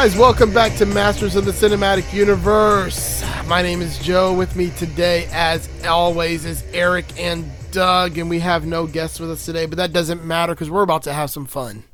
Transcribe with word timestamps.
Guys, 0.00 0.16
welcome 0.16 0.50
back 0.54 0.74
to 0.76 0.86
Masters 0.86 1.36
of 1.36 1.44
the 1.44 1.50
Cinematic 1.50 2.10
Universe. 2.14 3.22
My 3.46 3.60
name 3.60 3.82
is 3.82 3.98
Joe. 3.98 4.32
With 4.32 4.56
me 4.56 4.70
today, 4.70 5.28
as 5.30 5.68
always, 5.86 6.46
is 6.46 6.64
Eric 6.72 7.04
and 7.20 7.44
Doug, 7.70 8.16
and 8.16 8.30
we 8.30 8.38
have 8.38 8.64
no 8.64 8.86
guests 8.86 9.20
with 9.20 9.30
us 9.30 9.44
today, 9.44 9.66
but 9.66 9.76
that 9.76 9.92
doesn't 9.92 10.24
matter 10.24 10.54
because 10.54 10.70
we're 10.70 10.80
about 10.84 11.02
to 11.02 11.12
have 11.12 11.28
some 11.28 11.44
fun. 11.44 11.84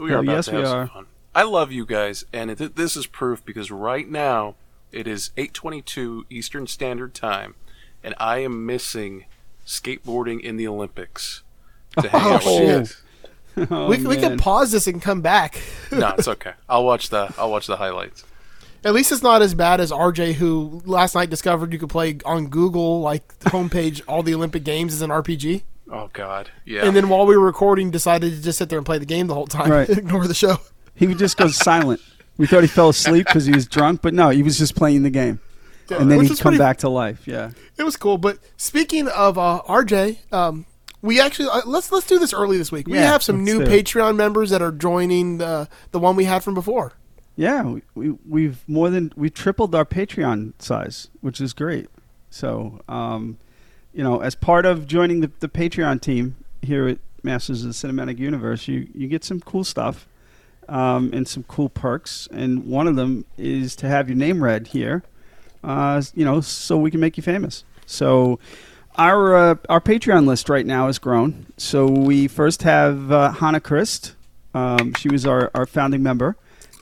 We 0.00 0.10
are 0.12 0.16
Oh, 0.16 0.20
about 0.22 0.32
yes, 0.32 0.46
to 0.46 0.50
we 0.50 0.58
have 0.58 0.66
some 0.66 0.78
are. 0.78 0.86
fun. 0.88 1.06
I 1.32 1.44
love 1.44 1.70
you 1.70 1.86
guys, 1.86 2.24
and 2.32 2.50
it, 2.50 2.74
this 2.74 2.96
is 2.96 3.06
proof 3.06 3.44
because 3.44 3.70
right 3.70 4.08
now 4.10 4.56
it 4.90 5.06
is 5.06 5.30
8:22 5.36 6.24
Eastern 6.28 6.66
Standard 6.66 7.14
Time, 7.14 7.54
and 8.02 8.16
I 8.18 8.38
am 8.38 8.66
missing 8.66 9.26
skateboarding 9.64 10.40
in 10.40 10.56
the 10.56 10.66
Olympics 10.66 11.44
to 12.02 12.08
hang 12.08 12.20
Oh, 12.20 12.34
out 12.34 12.44
with 12.44 12.52
you 12.52 12.58
shit. 12.58 12.78
guys. 12.78 13.02
Oh, 13.70 13.88
we, 13.88 13.96
can- 13.96 14.08
we 14.08 14.16
can 14.16 14.38
pause 14.38 14.72
this 14.72 14.86
and 14.86 15.00
come 15.02 15.20
back. 15.20 15.60
No, 15.92 16.14
it's 16.18 16.28
okay. 16.36 16.52
I'll 16.68 16.84
watch 16.84 17.08
the 17.10 17.32
I'll 17.38 17.50
watch 17.50 17.66
the 17.66 17.76
highlights. 17.76 18.24
At 18.84 18.94
least 18.94 19.10
it's 19.10 19.22
not 19.22 19.42
as 19.42 19.54
bad 19.54 19.80
as 19.80 19.90
RJ, 19.90 20.34
who 20.34 20.80
last 20.86 21.14
night 21.16 21.30
discovered 21.30 21.72
you 21.72 21.78
could 21.80 21.88
play 21.88 22.18
on 22.24 22.46
Google, 22.46 23.00
like 23.00 23.36
the 23.40 23.50
homepage, 23.50 24.02
all 24.06 24.22
the 24.22 24.34
Olympic 24.34 24.62
Games 24.64 24.92
as 24.94 25.02
an 25.02 25.10
RPG. 25.10 25.62
Oh 25.90 26.10
God, 26.12 26.50
yeah. 26.64 26.84
And 26.86 26.94
then 26.94 27.08
while 27.08 27.26
we 27.26 27.36
were 27.36 27.44
recording, 27.44 27.90
decided 27.90 28.32
to 28.36 28.42
just 28.42 28.58
sit 28.58 28.68
there 28.68 28.78
and 28.78 28.86
play 28.86 28.98
the 28.98 29.06
game 29.06 29.26
the 29.26 29.34
whole 29.34 29.46
time, 29.48 29.70
Right. 29.70 29.88
ignore 29.98 30.26
the 30.28 30.34
show. 30.34 30.58
He 30.94 31.06
would 31.06 31.18
just 31.18 31.36
go 31.36 31.48
silent. 31.48 32.00
We 32.36 32.46
thought 32.46 32.62
he 32.62 32.68
fell 32.68 32.90
asleep 32.90 33.26
because 33.26 33.46
he 33.46 33.52
was 33.52 33.66
drunk, 33.66 34.00
but 34.02 34.14
no, 34.14 34.28
he 34.30 34.42
was 34.44 34.58
just 34.58 34.76
playing 34.76 35.02
the 35.02 35.10
game. 35.10 35.40
And 35.90 36.10
then 36.10 36.20
he'd 36.20 36.28
come 36.28 36.36
pretty- 36.52 36.58
back 36.58 36.76
to 36.78 36.88
life. 36.88 37.26
Yeah. 37.26 37.50
It 37.78 37.82
was 37.82 37.96
cool. 37.96 38.18
But 38.18 38.38
speaking 38.58 39.08
of 39.08 39.38
uh, 39.38 39.62
RJ, 39.66 40.18
um, 40.32 40.66
we 41.02 41.20
actually 41.20 41.48
uh, 41.48 41.62
let's 41.66 41.92
let's 41.92 42.06
do 42.06 42.18
this 42.18 42.32
early 42.32 42.58
this 42.58 42.72
week. 42.72 42.88
We 42.88 42.94
Yeah, 42.94 43.06
have 43.06 43.22
some 43.22 43.44
let's 43.44 43.52
new 43.52 43.64
do 43.64 43.70
it. 43.70 43.84
Patreon 43.84 44.16
members 44.16 44.50
that 44.50 44.62
are 44.62 44.72
joining 44.72 45.38
the 45.38 45.68
the 45.92 45.98
one 45.98 46.16
we 46.16 46.24
had 46.24 46.42
from 46.42 46.54
before. 46.54 46.92
Yeah, 47.36 47.62
we, 47.62 47.82
we 47.94 48.10
we've 48.28 48.68
more 48.68 48.90
than 48.90 49.12
we 49.16 49.30
tripled 49.30 49.74
our 49.74 49.84
Patreon 49.84 50.54
size, 50.58 51.08
which 51.20 51.40
is 51.40 51.52
great. 51.52 51.88
So, 52.30 52.80
um, 52.88 53.38
you 53.92 54.02
know, 54.02 54.20
as 54.20 54.34
part 54.34 54.66
of 54.66 54.86
joining 54.86 55.20
the, 55.20 55.30
the 55.38 55.48
Patreon 55.48 56.00
team 56.00 56.36
here 56.62 56.88
at 56.88 56.98
Masters 57.22 57.64
of 57.64 57.68
the 57.68 57.74
Cinematic 57.74 58.18
Universe, 58.18 58.66
you 58.66 58.88
you 58.92 59.06
get 59.06 59.22
some 59.22 59.40
cool 59.40 59.62
stuff 59.62 60.08
um, 60.68 61.10
and 61.12 61.28
some 61.28 61.44
cool 61.44 61.68
perks, 61.68 62.28
and 62.32 62.66
one 62.66 62.88
of 62.88 62.96
them 62.96 63.24
is 63.36 63.76
to 63.76 63.86
have 63.88 64.08
your 64.08 64.16
name 64.16 64.42
read 64.42 64.68
here. 64.68 65.04
Uh, 65.62 66.02
you 66.14 66.24
know, 66.24 66.40
so 66.40 66.76
we 66.76 66.90
can 66.90 67.00
make 67.00 67.16
you 67.16 67.22
famous. 67.22 67.64
So. 67.86 68.40
Our 68.98 69.36
uh, 69.36 69.54
our 69.68 69.80
Patreon 69.80 70.26
list 70.26 70.48
right 70.48 70.66
now 70.66 70.86
has 70.86 70.98
grown. 70.98 71.46
So 71.56 71.86
we 71.86 72.26
first 72.28 72.62
have 72.64 73.12
uh, 73.12 73.30
Hannah 73.32 73.60
Christ. 73.60 74.14
Um, 74.54 74.92
she 74.94 75.08
was 75.08 75.24
our, 75.26 75.50
our 75.54 75.66
founding 75.66 76.02
member 76.02 76.36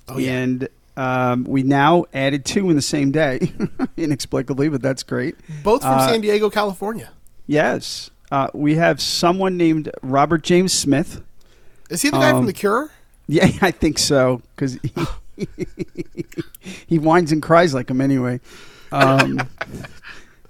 Oh, 0.08 0.16
yeah. 0.18 0.32
and 0.32 0.68
um, 0.96 1.44
we 1.44 1.62
now 1.62 2.06
added 2.14 2.44
two 2.46 2.70
in 2.70 2.76
the 2.76 2.80
same 2.82 3.10
day, 3.10 3.52
inexplicably, 3.98 4.68
but 4.70 4.80
that's 4.80 5.02
great. 5.02 5.34
Both 5.62 5.82
from 5.82 5.92
Uh, 5.98 6.06
San 6.08 6.20
Diego, 6.22 6.48
California. 6.48 7.10
Yes, 7.46 8.10
uh, 8.30 8.48
we 8.54 8.76
have 8.76 9.00
someone 9.02 9.56
named 9.58 9.90
Robert 10.00 10.42
James 10.42 10.72
Smith. 10.72 11.20
Is 11.90 12.00
he 12.02 12.08
the 12.08 12.16
guy 12.18 12.30
um, 12.30 12.38
from 12.38 12.46
The 12.46 12.52
Cure? 12.54 12.90
Yeah, 13.28 13.50
I 13.60 13.72
think 13.72 13.98
so 13.98 14.40
because 14.54 14.78
he, 15.36 15.46
he 16.86 16.98
whines 16.98 17.30
and 17.32 17.42
cries 17.42 17.74
like 17.74 17.90
him 17.90 18.00
anyway. 18.00 18.40
Um, 18.92 19.40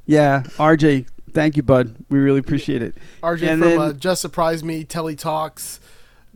yeah, 0.07 0.43
RJ, 0.59 1.07
thank 1.37 1.57
you, 1.57 1.63
bud. 1.63 1.95
We 2.09 2.19
really 2.19 2.41
appreciate 2.41 2.83
it. 2.83 2.97
RJ 3.23 3.43
and 3.49 3.63
from 3.63 3.71
then- 3.71 3.79
uh, 3.81 3.93
Just 3.93 4.23
Surprise 4.23 4.65
Me, 4.65 4.83
Telly 4.85 5.15
Talks, 5.15 5.79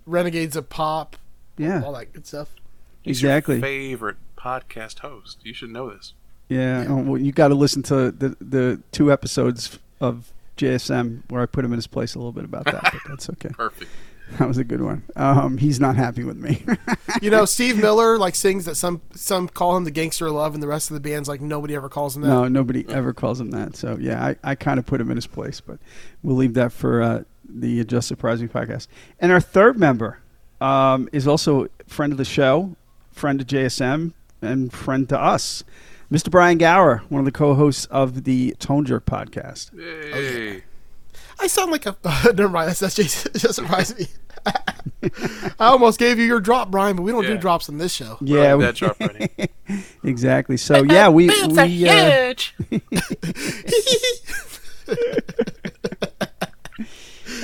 Renegades 0.06 0.56
of 0.56 0.68
Pop, 0.68 1.16
Yeah, 1.56 1.82
all 1.82 1.94
that 1.94 2.12
good 2.12 2.26
stuff. 2.26 2.48
He's 3.02 3.22
your 3.22 3.32
exactly. 3.32 3.60
favorite 3.60 4.18
podcast 4.36 4.98
host. 4.98 5.38
You 5.42 5.54
should 5.54 5.70
know 5.70 5.90
this. 5.90 6.12
Yeah, 6.48 6.84
oh, 6.88 6.96
well, 6.96 7.20
you 7.20 7.32
got 7.32 7.48
to 7.48 7.54
listen 7.54 7.82
to 7.84 8.10
the 8.10 8.36
the 8.40 8.80
two 8.92 9.10
episodes 9.10 9.78
of 10.00 10.32
JSM 10.58 11.22
where 11.30 11.40
I 11.40 11.46
put 11.46 11.64
him 11.64 11.72
in 11.72 11.78
his 11.78 11.86
place 11.86 12.14
a 12.14 12.18
little 12.18 12.32
bit 12.32 12.44
about 12.44 12.64
that, 12.66 12.82
but 12.82 13.00
that's 13.08 13.30
okay. 13.30 13.48
Perfect. 13.50 13.90
That 14.38 14.48
was 14.48 14.58
a 14.58 14.64
good 14.64 14.80
one. 14.80 15.02
Um, 15.16 15.58
he's 15.58 15.80
not 15.80 15.96
happy 15.96 16.24
with 16.24 16.36
me. 16.36 16.64
You 17.20 17.30
know, 17.30 17.44
Steve 17.56 17.76
Miller 17.78 18.16
like 18.16 18.34
sings 18.34 18.64
that 18.64 18.76
some 18.76 19.02
some 19.14 19.48
call 19.48 19.76
him 19.76 19.84
the 19.84 19.90
gangster 19.90 20.26
of 20.26 20.32
love, 20.32 20.54
and 20.54 20.62
the 20.62 20.68
rest 20.68 20.90
of 20.90 20.94
the 20.94 21.00
band's 21.00 21.28
like 21.28 21.40
nobody 21.40 21.74
ever 21.74 21.88
calls 21.88 22.16
him 22.16 22.22
that. 22.22 22.28
no, 22.28 22.48
nobody 22.48 22.88
ever 22.88 23.12
calls 23.12 23.40
him 23.40 23.50
that. 23.50 23.76
So 23.76 23.98
yeah, 24.00 24.24
I, 24.24 24.36
I 24.42 24.54
kind 24.54 24.78
of 24.78 24.86
put 24.86 25.00
him 25.00 25.10
in 25.10 25.16
his 25.16 25.26
place, 25.26 25.60
but 25.60 25.78
we'll 26.22 26.36
leave 26.36 26.54
that 26.54 26.72
for 26.72 27.02
uh, 27.02 27.22
the 27.44 27.84
Just 27.84 28.08
Surprise 28.08 28.40
Me 28.40 28.48
podcast. 28.48 28.86
And 29.18 29.32
our 29.32 29.40
third 29.40 29.78
member 29.78 30.20
um, 30.60 31.08
is 31.12 31.26
also 31.26 31.64
a 31.64 31.68
friend 31.86 32.12
of 32.12 32.16
the 32.16 32.24
show, 32.24 32.76
friend 33.10 33.40
of 33.40 33.46
JSM, 33.46 34.12
and 34.40 34.72
friend 34.72 35.08
to 35.08 35.20
us, 35.20 35.64
Mr. 36.10 36.30
Brian 36.30 36.58
Gower, 36.58 37.02
one 37.08 37.18
of 37.20 37.24
the 37.24 37.32
co-hosts 37.32 37.86
of 37.86 38.24
the 38.24 38.54
Tone 38.58 38.84
Jerk 38.84 39.04
podcast. 39.06 39.72
Yay. 39.76 40.62
I 41.40 41.46
sound 41.46 41.72
like 41.72 41.86
a. 41.86 41.96
never 42.34 42.48
mind. 42.48 42.68
That's, 42.68 42.80
that's 42.80 42.94
Jason. 42.94 43.32
It 43.34 43.38
just 43.38 43.54
surprised 43.56 43.98
me. 43.98 44.06
I 45.58 45.66
almost 45.66 45.98
gave 45.98 46.18
you 46.18 46.24
your 46.24 46.40
drop, 46.40 46.70
Brian, 46.70 46.96
but 46.96 47.02
we 47.02 47.12
don't 47.12 47.24
do 47.24 47.36
drops 47.38 47.68
on 47.68 47.78
this 47.78 47.92
show. 47.92 48.18
Yeah, 48.20 48.54
we- 48.54 48.64
that 48.64 48.74
drop 48.74 48.96
exactly. 50.04 50.56
So 50.56 50.82
yeah, 50.82 51.08
we 51.08 51.28
we 51.28 51.88
uh, 51.88 52.34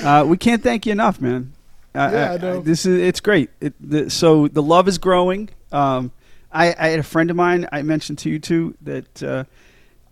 uh, 0.03 0.25
we 0.27 0.37
can't 0.37 0.61
thank 0.63 0.85
you 0.85 0.91
enough, 0.91 1.21
man. 1.21 1.53
Uh, 1.95 2.09
Yeah, 2.13 2.31
I 2.31 2.35
uh, 2.35 2.37
know. 2.37 2.61
this 2.61 2.85
is 2.85 2.99
it's 2.99 3.19
great. 3.19 3.49
It, 3.59 3.73
the, 3.79 4.09
so 4.09 4.47
the 4.47 4.61
love 4.61 4.87
is 4.87 4.97
growing. 4.97 5.49
Um, 5.71 6.11
I, 6.51 6.75
I 6.77 6.89
had 6.89 6.99
a 6.99 7.03
friend 7.03 7.29
of 7.29 7.35
mine. 7.35 7.67
I 7.71 7.81
mentioned 7.81 8.19
to 8.19 8.29
you 8.29 8.39
too 8.39 8.75
that 8.81 9.23
uh, 9.23 9.43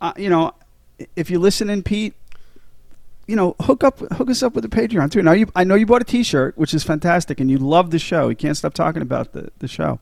uh, 0.00 0.12
you 0.16 0.28
know 0.30 0.52
if 1.14 1.30
you 1.30 1.38
listen 1.38 1.70
in, 1.70 1.82
Pete. 1.82 2.14
You 3.26 3.36
know, 3.36 3.56
hook 3.60 3.82
up, 3.82 3.98
hook 4.12 4.30
us 4.30 4.42
up 4.42 4.54
with 4.54 4.62
the 4.62 4.74
Patreon 4.74 5.10
too. 5.10 5.22
Now, 5.22 5.32
you, 5.32 5.50
I 5.56 5.64
know 5.64 5.74
you 5.74 5.84
bought 5.84 6.02
a 6.02 6.04
T-shirt, 6.04 6.56
which 6.56 6.72
is 6.72 6.84
fantastic, 6.84 7.40
and 7.40 7.50
you 7.50 7.58
love 7.58 7.90
the 7.90 7.98
show. 7.98 8.28
You 8.28 8.36
can't 8.36 8.56
stop 8.56 8.74
talking 8.74 9.02
about 9.02 9.32
the 9.32 9.50
the 9.58 9.68
show. 9.68 9.98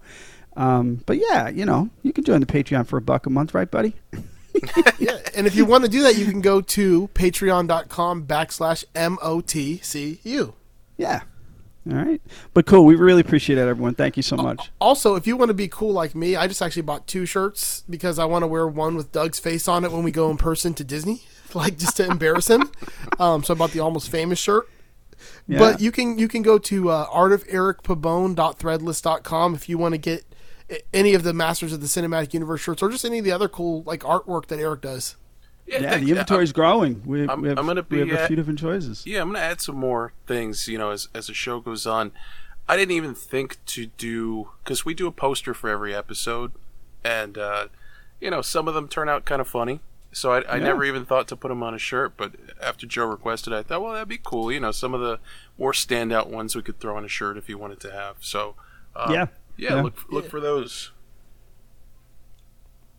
Um, 0.57 1.03
but 1.07 1.19
yeah, 1.19 1.49
you 1.49 1.65
know, 1.65 1.91
you 2.03 2.13
can 2.13 2.25
join 2.25 2.41
the 2.41 2.47
Patreon 2.47 2.87
for 2.87 2.97
a 2.97 3.01
buck 3.01 3.27
a 3.27 3.31
month, 3.31 3.55
right, 3.55 3.71
buddy? 3.71 3.95
yeah, 4.99 5.19
and 5.35 5.47
if 5.47 5.55
you 5.55 5.65
want 5.65 5.85
to 5.85 5.91
do 5.91 6.03
that, 6.03 6.17
you 6.17 6.27
can 6.27 6.41
go 6.41 6.61
to 6.61 7.09
patreon.com 7.09 8.27
backslash 8.27 8.85
MOTCU. 8.95 10.55
Yeah. 10.97 11.23
All 11.91 11.97
right. 11.99 12.23
But 12.55 12.65
cool. 12.65 12.87
We 12.87 12.95
really 12.95 13.21
appreciate 13.21 13.59
it, 13.59 13.63
everyone. 13.69 13.95
Thank 13.95 14.17
you 14.17 14.23
so 14.23 14.37
much. 14.37 14.71
Also, 14.81 15.17
if 15.17 15.27
you 15.27 15.37
want 15.37 15.51
to 15.51 15.55
be 15.55 15.69
cool 15.69 15.93
like 15.93 16.15
me, 16.15 16.35
I 16.35 16.47
just 16.47 16.63
actually 16.63 16.83
bought 16.83 17.07
two 17.07 17.27
shirts 17.27 17.85
because 17.91 18.19
I 18.19 18.25
want 18.25 18.43
to 18.43 18.47
wear 18.47 18.67
one 18.67 18.97
with 18.97 19.13
Doug's 19.13 19.39
face 19.39 19.69
on 19.69 19.85
it 19.85 19.93
when 19.93 20.03
we 20.03 20.11
go 20.11 20.31
in 20.31 20.39
person 20.39 20.73
to 20.75 20.85
Disney, 20.85 21.23
like 21.63 21.79
just 21.79 21.97
to 21.99 22.07
embarrass 22.07 22.49
him. 22.49 22.71
Um, 23.19 23.43
so 23.45 23.55
I 23.55 23.57
bought 23.57 23.71
the 23.73 23.81
almost 23.81 24.11
famous 24.11 24.39
shirt. 24.39 24.69
Yeah. 25.47 25.59
But 25.59 25.81
you 25.81 25.93
can 25.93 26.19
you 26.19 26.29
can 26.29 26.43
go 26.43 26.59
to 26.59 26.91
uh, 26.91 27.07
artofericpabone.threadless.com 27.07 29.55
if 29.55 29.69
you 29.69 29.79
want 29.79 29.93
to 29.95 29.99
get 29.99 30.25
any 30.93 31.15
of 31.15 31.23
the 31.23 31.33
Masters 31.33 31.73
of 31.73 31.81
the 31.81 31.87
Cinematic 31.87 32.35
Universe 32.35 32.61
shirts 32.63 32.83
or 32.83 32.91
just 32.91 33.05
any 33.05 33.19
of 33.19 33.25
the 33.25 33.33
other 33.33 33.49
cool 33.49 33.83
like 33.85 34.01
artwork 34.01 34.47
that 34.47 34.59
Eric 34.59 34.81
does. 34.83 35.17
Yeah, 35.67 35.79
yeah, 35.79 35.91
thank- 35.93 36.05
the 36.05 36.11
inventory's 36.11 36.53
growing. 36.53 37.03
We, 37.07 37.27
I'm- 37.27 37.41
we 37.41 37.49
have, 37.49 37.59
I'm 37.59 37.67
gonna 37.67 37.83
be 37.83 38.03
we 38.03 38.09
have 38.11 38.19
be 38.19 38.25
a 38.25 38.27
few 38.27 38.37
different 38.37 38.59
choices. 38.59 39.07
Yeah, 39.07 39.23
I'm 39.23 39.29
gonna 39.29 39.39
add 39.39 39.61
some 39.61 39.77
more 39.77 40.13
things. 40.27 40.69
You 40.69 40.79
know, 40.79 40.91
as 40.91 41.09
as 41.15 41.29
the 41.29 41.35
show 41.35 41.61
goes 41.61 41.87
on, 41.87 42.13
I 42.69 42.77
didn't 42.77 42.93
even 42.93 43.15
think 43.15 43.65
to 43.67 43.87
do 43.87 44.51
because 44.63 44.85
we 44.85 44.95
do 44.95 45.07
a 45.07 45.13
poster 45.13 45.55
for 45.55 45.71
every 45.71 45.95
episode, 45.95 46.53
and 47.03 47.39
uh, 47.39 47.69
you 48.21 48.31
know, 48.31 48.43
some 48.43 48.69
of 48.69 48.75
them 48.75 48.89
turn 48.89 49.09
out 49.09 49.25
kind 49.25 49.41
of 49.41 49.49
funny. 49.49 49.81
So 50.15 50.33
I, 50.33 50.41
I 50.43 50.57
Yeah. 50.57 50.65
never 50.65 50.85
even 50.85 51.05
thought 51.05 51.29
to 51.29 51.37
put 51.37 51.49
them 51.49 51.63
on 51.63 51.75
a 51.75 51.79
shirt, 51.79 52.17
but 52.17 52.33
after 52.63 52.87
Joe 52.87 53.05
requested, 53.07 53.53
I 53.53 53.63
thought, 53.63 53.83
well, 53.83 53.93
that'd 53.93 54.09
be 54.09 54.19
cool. 54.23 54.51
You 54.53 54.61
know, 54.61 54.71
some 54.73 54.95
of 54.95 55.01
the 55.01 55.19
more 55.59 55.73
standout 55.73 56.29
ones 56.29 56.55
we 56.57 56.63
could 56.63 56.79
throw 56.81 56.97
on 56.97 57.05
a 57.05 57.09
shirt 57.09 57.37
if 57.37 57.49
you 57.49 57.59
wanted 57.59 57.81
to 57.81 57.93
have. 57.93 58.17
So 58.21 58.55
um, 58.97 59.13
Yeah. 59.13 59.27
yeah, 59.57 59.75
Yeah. 59.77 59.83
look 59.83 60.11
look 60.11 60.29
for 60.31 60.41
those. 60.41 60.91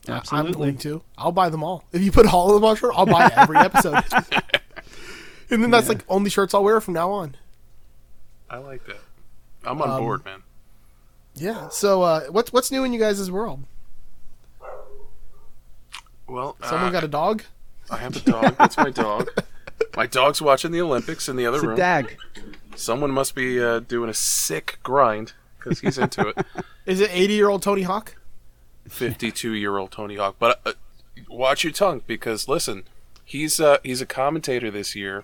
I'm 0.07 0.15
Absolutely. 0.17 0.53
going 0.53 0.77
to. 0.79 1.01
I'll 1.17 1.31
buy 1.31 1.49
them 1.49 1.63
all. 1.63 1.83
If 1.91 2.01
you 2.03 2.11
put 2.11 2.31
all 2.31 2.49
of 2.49 2.55
them 2.55 2.63
on 2.65 2.73
a 2.73 2.75
shirt, 2.75 2.93
I'll 2.95 3.07
buy 3.07 3.31
every 3.35 3.57
episode. 3.57 4.03
and 5.49 5.63
then 5.63 5.71
that's 5.71 5.89
like 5.89 6.03
only 6.07 6.29
shirts 6.29 6.53
I'll 6.53 6.63
wear 6.63 6.79
from 6.79 6.93
now 6.93 7.09
on. 7.11 7.35
I 8.49 8.57
like 8.57 8.85
that. 8.85 8.99
I'm 9.63 9.81
on 9.81 9.89
Um, 9.89 9.99
board, 10.01 10.23
man. 10.25 10.43
Yeah. 11.33 11.69
So 11.69 12.03
uh, 12.03 12.21
what's 12.29 12.53
what's 12.53 12.71
new 12.71 12.83
in 12.83 12.93
you 12.93 12.99
guys' 12.99 13.31
world? 13.31 13.63
Well, 16.27 16.55
Someone 16.63 16.89
uh, 16.89 16.91
got 16.91 17.03
a 17.03 17.07
dog? 17.07 17.43
I 17.89 17.97
have 17.97 18.15
a 18.15 18.19
dog. 18.19 18.55
That's 18.57 18.77
my 18.77 18.89
dog. 18.89 19.29
My 19.97 20.05
dog's 20.07 20.41
watching 20.41 20.71
the 20.71 20.81
Olympics 20.81 21.27
in 21.29 21.35
the 21.35 21.45
other 21.45 21.57
It's 21.57 21.65
room. 21.65 21.77
dag. 21.77 22.17
Someone 22.75 23.11
must 23.11 23.35
be 23.35 23.61
uh, 23.61 23.79
doing 23.79 24.09
a 24.09 24.13
sick 24.13 24.79
grind 24.83 25.33
because 25.57 25.79
he's 25.81 25.97
into 25.97 26.29
it. 26.29 26.37
Is 26.85 26.99
it 27.01 27.09
80 27.13 27.33
year 27.33 27.49
old 27.49 27.61
Tony 27.61 27.83
Hawk? 27.83 28.15
52 28.89 29.51
year 29.53 29.77
old 29.77 29.91
Tony 29.91 30.15
Hawk. 30.15 30.35
But 30.39 30.61
uh, 30.65 30.73
watch 31.29 31.63
your 31.63 31.73
tongue 31.73 32.01
because 32.07 32.47
listen, 32.47 32.83
he's 33.23 33.59
uh, 33.59 33.77
he's 33.83 34.01
a 34.01 34.05
commentator 34.05 34.69
this 34.71 34.95
year. 34.95 35.23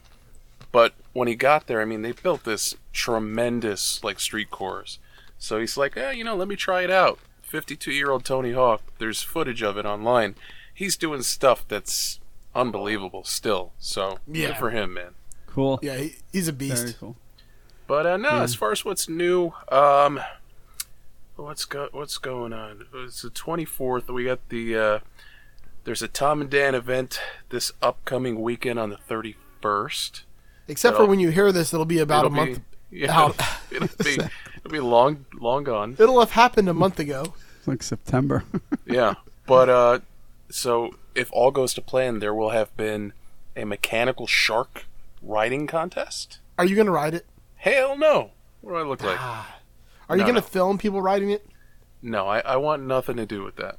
But 0.71 0.93
when 1.13 1.27
he 1.27 1.35
got 1.35 1.67
there, 1.67 1.81
I 1.81 1.85
mean, 1.85 2.01
they 2.01 2.11
built 2.13 2.43
this 2.43 2.75
tremendous 2.93 4.03
like 4.03 4.19
street 4.19 4.49
course. 4.51 4.99
So 5.37 5.59
he's 5.59 5.75
like, 5.77 5.97
eh, 5.97 6.11
you 6.11 6.23
know, 6.23 6.35
let 6.35 6.47
me 6.47 6.55
try 6.55 6.81
it 6.83 6.91
out. 6.91 7.19
52 7.43 7.91
year 7.91 8.09
old 8.11 8.23
Tony 8.25 8.53
Hawk. 8.53 8.81
There's 8.99 9.21
footage 9.21 9.61
of 9.63 9.77
it 9.77 9.85
online. 9.85 10.35
He's 10.73 10.97
doing 10.97 11.21
stuff 11.21 11.67
that's 11.67 12.19
unbelievable 12.55 13.23
still. 13.23 13.71
So 13.79 14.19
Yeah. 14.27 14.47
good 14.47 14.57
for 14.57 14.69
him, 14.71 14.93
man. 14.93 15.15
Cool. 15.47 15.79
Yeah, 15.81 15.97
he, 15.97 16.15
he's 16.31 16.47
a 16.47 16.51
Very 16.51 16.69
beast. 16.69 16.99
cool. 16.99 17.15
But 17.87 18.05
uh, 18.05 18.17
no, 18.17 18.29
as 18.41 18.55
far 18.55 18.71
as 18.71 18.85
what's 18.85 19.09
new, 19.09 19.51
um, 19.69 20.19
what's 21.35 21.65
go 21.65 21.89
what's 21.91 22.17
going 22.17 22.53
on? 22.53 22.85
It's 22.93 23.21
the 23.21 23.29
twenty 23.29 23.65
fourth. 23.65 24.09
We 24.09 24.25
got 24.25 24.47
the 24.49 24.77
uh, 24.77 24.99
there's 25.83 26.01
a 26.01 26.07
Tom 26.07 26.41
and 26.41 26.49
Dan 26.49 26.73
event 26.75 27.19
this 27.49 27.71
upcoming 27.81 28.41
weekend 28.41 28.79
on 28.79 28.89
the 28.91 28.97
thirty 28.97 29.35
first. 29.61 30.23
Except 30.67 30.95
for 30.95 31.03
It'll- 31.03 31.09
when 31.09 31.19
you 31.19 31.29
hear 31.31 31.51
this, 31.51 31.73
it'll 31.73 31.85
be 31.85 31.99
about 31.99 32.25
It'll 32.25 32.37
a 32.39 32.45
month. 32.45 32.61
Be, 32.91 32.99
yeah, 32.99 33.11
out. 33.19 33.35
it'll 33.71 33.89
be 34.03 34.13
it'll 34.57 34.71
be 34.71 34.79
long 34.79 35.25
long 35.33 35.63
gone. 35.65 35.95
It'll 35.99 36.19
have 36.19 36.31
happened 36.31 36.69
a 36.69 36.73
month 36.73 36.99
ago. 36.99 37.33
It's 37.59 37.67
like 37.67 37.83
September. 37.83 38.43
Yeah, 38.85 39.15
but 39.45 39.67
uh, 39.69 39.99
so 40.53 40.91
if 41.15 41.29
all 41.31 41.51
goes 41.51 41.73
to 41.75 41.81
plan, 41.81 42.19
there 42.19 42.33
will 42.33 42.49
have 42.51 42.75
been 42.77 43.13
a 43.55 43.65
mechanical 43.65 44.27
shark 44.27 44.85
riding 45.21 45.67
contest. 45.67 46.39
Are 46.57 46.65
you 46.65 46.75
going 46.75 46.85
to 46.87 46.91
ride 46.91 47.13
it? 47.13 47.25
Hell 47.55 47.97
no! 47.97 48.31
What 48.61 48.71
do 48.71 48.77
I 48.77 48.81
look 48.83 49.03
like? 49.03 49.19
Are 49.19 50.17
you 50.17 50.17
No, 50.17 50.23
going 50.23 50.35
to 50.35 50.41
no. 50.41 50.47
film 50.47 50.77
people 50.77 51.01
riding 51.01 51.29
it? 51.31 51.45
No, 52.01 52.27
I, 52.27 52.39
I 52.39 52.55
want 52.57 52.83
nothing 52.83 53.17
to 53.17 53.25
do 53.25 53.43
with 53.43 53.55
that. 53.57 53.77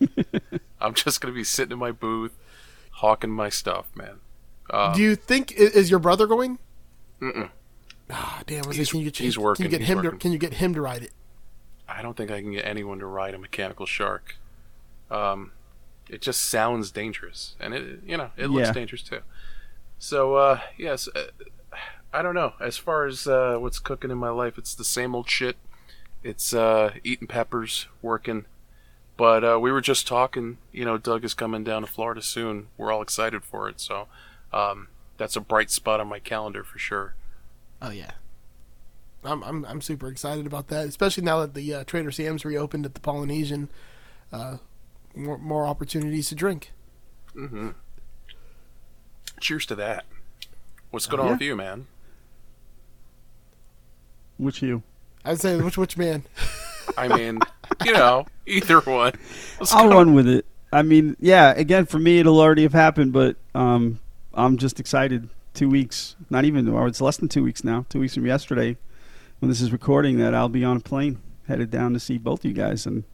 I'm 0.80 0.92
just 0.94 1.20
gonna 1.20 1.32
be 1.34 1.44
sitting 1.44 1.72
in 1.72 1.78
my 1.78 1.92
booth, 1.92 2.32
hawking 2.90 3.30
my 3.30 3.48
stuff, 3.48 3.86
man. 3.94 4.16
Uh, 4.68 4.92
Do 4.94 5.00
you 5.00 5.14
think 5.16 5.52
i- 5.52 5.62
is 5.62 5.88
your 5.88 5.98
brother 6.00 6.26
going? 6.26 6.58
Mm-mm. 7.22 7.48
Ah, 8.10 8.42
damn. 8.46 8.66
Was 8.66 8.76
He's- 8.76 8.90
can 8.90 9.00
you 9.00 9.06
get, 9.06 9.16
he's 9.18 9.36
Can 9.36 9.44
you 9.60 9.68
get 9.68 9.80
he's 9.80 9.88
him 9.88 9.98
to? 10.00 10.04
working. 10.08 10.18
Can 10.20 10.32
you 10.32 10.38
get 10.38 10.54
him 10.54 10.74
to 10.74 10.80
ride 10.82 11.02
it? 11.04 11.12
I 11.88 12.02
don't 12.02 12.16
think 12.16 12.30
I 12.30 12.40
can 12.42 12.52
get 12.52 12.64
anyone 12.66 12.98
to 12.98 13.06
ride 13.06 13.34
a 13.34 13.38
mechanical 13.38 13.86
shark. 13.86 14.36
Um, 15.10 15.52
it 16.08 16.20
just 16.22 16.42
sounds 16.48 16.90
dangerous, 16.90 17.54
and 17.60 17.74
it 17.74 18.00
you 18.06 18.16
know 18.16 18.30
it 18.36 18.48
looks 18.48 18.68
Yeah. 18.68 18.72
dangerous 18.72 19.02
too. 19.02 19.20
So 19.98 20.34
uh, 20.36 20.60
yes, 20.76 21.08
uh, 21.14 21.26
I 22.12 22.22
don't 22.22 22.34
know. 22.34 22.54
As 22.60 22.76
far 22.76 23.06
as 23.06 23.26
uh, 23.26 23.56
what's 23.58 23.78
cooking 23.78 24.10
in 24.10 24.18
my 24.18 24.28
life, 24.30 24.58
it's 24.58 24.74
the 24.74 24.84
same 24.84 25.14
old 25.14 25.28
shit. 25.30 25.56
It's 26.22 26.54
uh, 26.54 26.92
eating 27.04 27.26
peppers, 27.28 27.86
working. 28.02 28.46
But 29.16 29.44
uh, 29.44 29.58
we 29.60 29.70
were 29.70 29.80
just 29.80 30.06
talking. 30.08 30.58
You 30.72 30.84
know, 30.84 30.98
Doug 30.98 31.24
is 31.24 31.34
coming 31.34 31.62
down 31.64 31.82
to 31.82 31.88
Florida 31.88 32.20
soon. 32.22 32.68
We're 32.76 32.90
all 32.92 33.02
excited 33.02 33.44
for 33.44 33.68
it. 33.68 33.78
So 33.80 34.08
um, 34.52 34.88
that's 35.18 35.36
a 35.36 35.40
bright 35.40 35.70
spot 35.70 36.00
on 36.00 36.08
my 36.08 36.18
calendar 36.18 36.64
for 36.64 36.78
sure. 36.78 37.14
Oh 37.80 37.90
yeah. 37.90 38.12
I'm 39.24 39.42
I'm 39.42 39.64
I'm 39.64 39.80
super 39.80 40.08
excited 40.08 40.46
about 40.46 40.68
that, 40.68 40.86
especially 40.86 41.22
now 41.24 41.40
that 41.40 41.54
the 41.54 41.72
uh, 41.74 41.84
Trader 41.84 42.10
Sam's 42.10 42.44
reopened 42.44 42.84
at 42.84 42.94
the 42.94 43.00
Polynesian. 43.00 43.70
More 45.14 45.38
more 45.38 45.66
opportunities 45.66 46.28
to 46.30 46.34
drink. 46.34 46.72
hmm 47.34 47.70
Cheers 49.40 49.66
to 49.66 49.74
that. 49.76 50.04
What's 50.90 51.06
going 51.06 51.20
on 51.20 51.26
Yeah. 51.26 51.32
with 51.32 51.42
you, 51.42 51.56
man? 51.56 51.86
Which 54.38 54.62
you? 54.62 54.82
I'd 55.24 55.40
say 55.40 55.56
which 55.60 55.78
which 55.78 55.96
man. 55.96 56.24
I 56.98 57.08
mean, 57.08 57.40
you 57.84 57.92
know, 57.92 58.26
either 58.46 58.80
one. 58.80 59.12
Let's 59.58 59.72
I'll 59.72 59.88
go. 59.88 59.96
run 59.96 60.14
with 60.14 60.28
it. 60.28 60.44
I 60.72 60.82
mean, 60.82 61.16
yeah. 61.20 61.52
Again, 61.56 61.86
for 61.86 61.98
me, 61.98 62.18
it'll 62.18 62.40
already 62.40 62.62
have 62.62 62.72
happened, 62.72 63.12
but 63.12 63.36
um, 63.54 64.00
I'm 64.34 64.58
just 64.58 64.78
excited. 64.80 65.28
Two 65.54 65.68
weeks, 65.68 66.16
not 66.30 66.44
even, 66.44 66.68
or 66.68 66.88
it's 66.88 67.00
less 67.00 67.16
than 67.16 67.28
two 67.28 67.44
weeks 67.44 67.62
now. 67.62 67.86
Two 67.88 68.00
weeks 68.00 68.14
from 68.14 68.26
yesterday, 68.26 68.76
when 69.38 69.48
this 69.48 69.60
is 69.60 69.70
recording, 69.70 70.18
that 70.18 70.34
I'll 70.34 70.48
be 70.48 70.64
on 70.64 70.78
a 70.78 70.80
plane 70.80 71.20
headed 71.46 71.70
down 71.70 71.92
to 71.92 72.00
see 72.00 72.18
both 72.18 72.44
you 72.44 72.52
guys. 72.52 72.86
And 72.86 73.04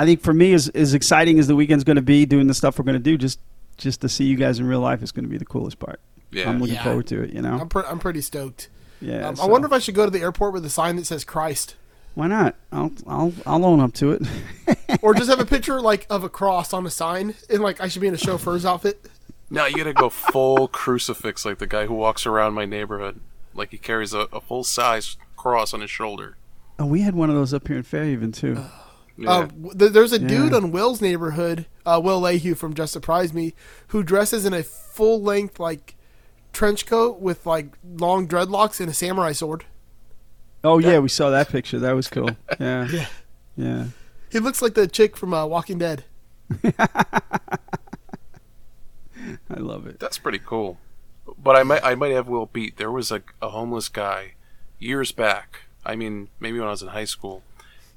I 0.00 0.04
think 0.04 0.20
for 0.22 0.32
me, 0.32 0.52
as 0.54 0.68
as 0.70 0.94
exciting 0.94 1.38
as 1.38 1.46
the 1.48 1.56
weekend's 1.56 1.84
going 1.84 1.96
to 1.96 2.02
be, 2.02 2.24
doing 2.26 2.46
the 2.46 2.54
stuff 2.54 2.78
we're 2.78 2.84
going 2.84 2.94
to 2.98 3.02
do, 3.02 3.18
just 3.18 3.40
just 3.76 4.00
to 4.02 4.08
see 4.08 4.24
you 4.24 4.36
guys 4.36 4.58
in 4.58 4.66
real 4.66 4.80
life 4.80 5.02
is 5.02 5.12
going 5.12 5.24
to 5.24 5.28
be 5.30 5.38
the 5.38 5.44
coolest 5.44 5.78
part. 5.78 6.00
Yeah. 6.30 6.48
I'm 6.48 6.60
looking 6.60 6.74
Yeah. 6.76 6.84
forward 6.84 7.06
to 7.08 7.22
it. 7.22 7.32
You 7.32 7.42
know. 7.42 7.58
I'm 7.60 7.68
pre- 7.68 7.84
I'm 7.84 7.98
pretty 7.98 8.20
stoked. 8.20 8.68
yeah. 9.00 9.28
Um, 9.28 9.36
I 9.40 9.46
wonder 9.46 9.66
if 9.66 9.72
I 9.72 9.78
should 9.78 9.94
go 9.94 10.04
to 10.04 10.10
the 10.10 10.20
airport 10.20 10.52
with 10.52 10.64
a 10.64 10.70
sign 10.70 10.96
that 10.96 11.06
says 11.06 11.24
Christ, 11.24 11.74
Why 12.14 12.26
not? 12.28 12.54
I'll 12.72 12.92
I'll 13.06 13.32
I'll 13.46 13.64
own 13.64 13.80
up 13.80 13.92
to 13.94 14.12
it. 14.12 14.22
or 15.02 15.14
just 15.14 15.28
have 15.30 15.40
a 15.40 15.46
picture 15.46 15.80
like 15.80 16.06
of 16.10 16.22
a 16.24 16.28
cross 16.28 16.72
on 16.72 16.84
a 16.86 16.90
sign, 16.90 17.34
and 17.50 17.60
like 17.62 17.80
I 17.80 17.88
should 17.88 18.02
be 18.02 18.08
in 18.08 18.14
a 18.14 18.18
chauffeur's 18.18 18.64
outfit. 18.66 19.04
No, 19.50 19.64
you 19.66 19.76
gotta 19.76 19.94
go 19.94 20.10
full 20.10 20.68
crucifix 20.68 21.44
like 21.44 21.58
the 21.58 21.66
guy 21.66 21.86
who 21.86 21.94
walks 21.94 22.26
around 22.26 22.52
my 22.54 22.66
neighborhood. 22.66 23.20
Like 23.54 23.70
he 23.70 23.78
carries 23.78 24.12
a, 24.12 24.28
a 24.32 24.40
full 24.40 24.62
size 24.62 25.16
cross 25.36 25.72
on 25.74 25.80
his 25.80 25.90
shoulder. 25.90 26.36
oh, 26.78 26.86
we 26.86 27.00
had 27.00 27.14
one 27.14 27.30
of 27.30 27.34
those 27.36 27.52
up 27.54 27.66
here 27.66 27.76
in 27.78 27.82
Fairhaven 27.82 28.30
too. 28.32 28.62
Yeah. 29.18 29.30
Uh, 29.30 29.48
there's 29.74 30.12
a 30.12 30.18
dude 30.18 30.52
Yeah. 30.52 30.58
on 30.58 30.70
Will's 30.70 31.00
neighborhood, 31.00 31.66
uh, 31.84 32.00
Will 32.02 32.20
Lehue 32.20 32.56
from 32.56 32.72
Just 32.74 32.92
Surprise 32.92 33.34
Me, 33.34 33.52
who 33.88 34.02
dresses 34.04 34.44
in 34.46 34.54
a 34.54 34.62
full 34.62 35.20
length 35.20 35.58
like 35.58 35.96
trench 36.52 36.86
coat 36.86 37.18
with 37.20 37.44
like 37.44 37.76
long 37.84 38.28
dreadlocks 38.28 38.78
and 38.80 38.88
a 38.88 38.94
samurai 38.94 39.32
sword. 39.32 39.64
Oh 40.62 40.78
yeah, 40.78 40.98
we 41.00 41.08
saw 41.08 41.30
that 41.30 41.48
picture. 41.48 41.78
That 41.80 41.92
was 41.92 42.08
cool. 42.10 42.30
Yeah. 42.60 42.86
Yeah. 42.88 43.06
Yeah. 43.56 43.84
He 44.30 44.38
looks 44.38 44.62
like 44.62 44.74
the 44.74 44.86
chick 44.86 45.16
from 45.16 45.34
uh, 45.34 45.46
Walking 45.46 45.78
Dead. 45.78 46.04
I 49.50 49.54
love 49.56 49.86
it. 49.86 49.98
That's 49.98 50.18
pretty 50.18 50.38
cool. 50.44 50.78
But 51.42 51.56
I 51.56 51.62
might 51.62 51.82
I 51.84 51.94
might 51.94 52.12
have 52.12 52.28
Will 52.28 52.46
beat. 52.46 52.76
There 52.76 52.90
was 52.90 53.10
a, 53.10 53.22
a 53.42 53.50
homeless 53.50 53.88
guy 53.88 54.34
years 54.78 55.12
back. 55.12 55.62
I 55.84 55.96
mean, 55.96 56.28
maybe 56.40 56.58
when 56.58 56.68
I 56.68 56.72
was 56.72 56.82
in 56.82 56.88
high 56.88 57.04
school. 57.04 57.42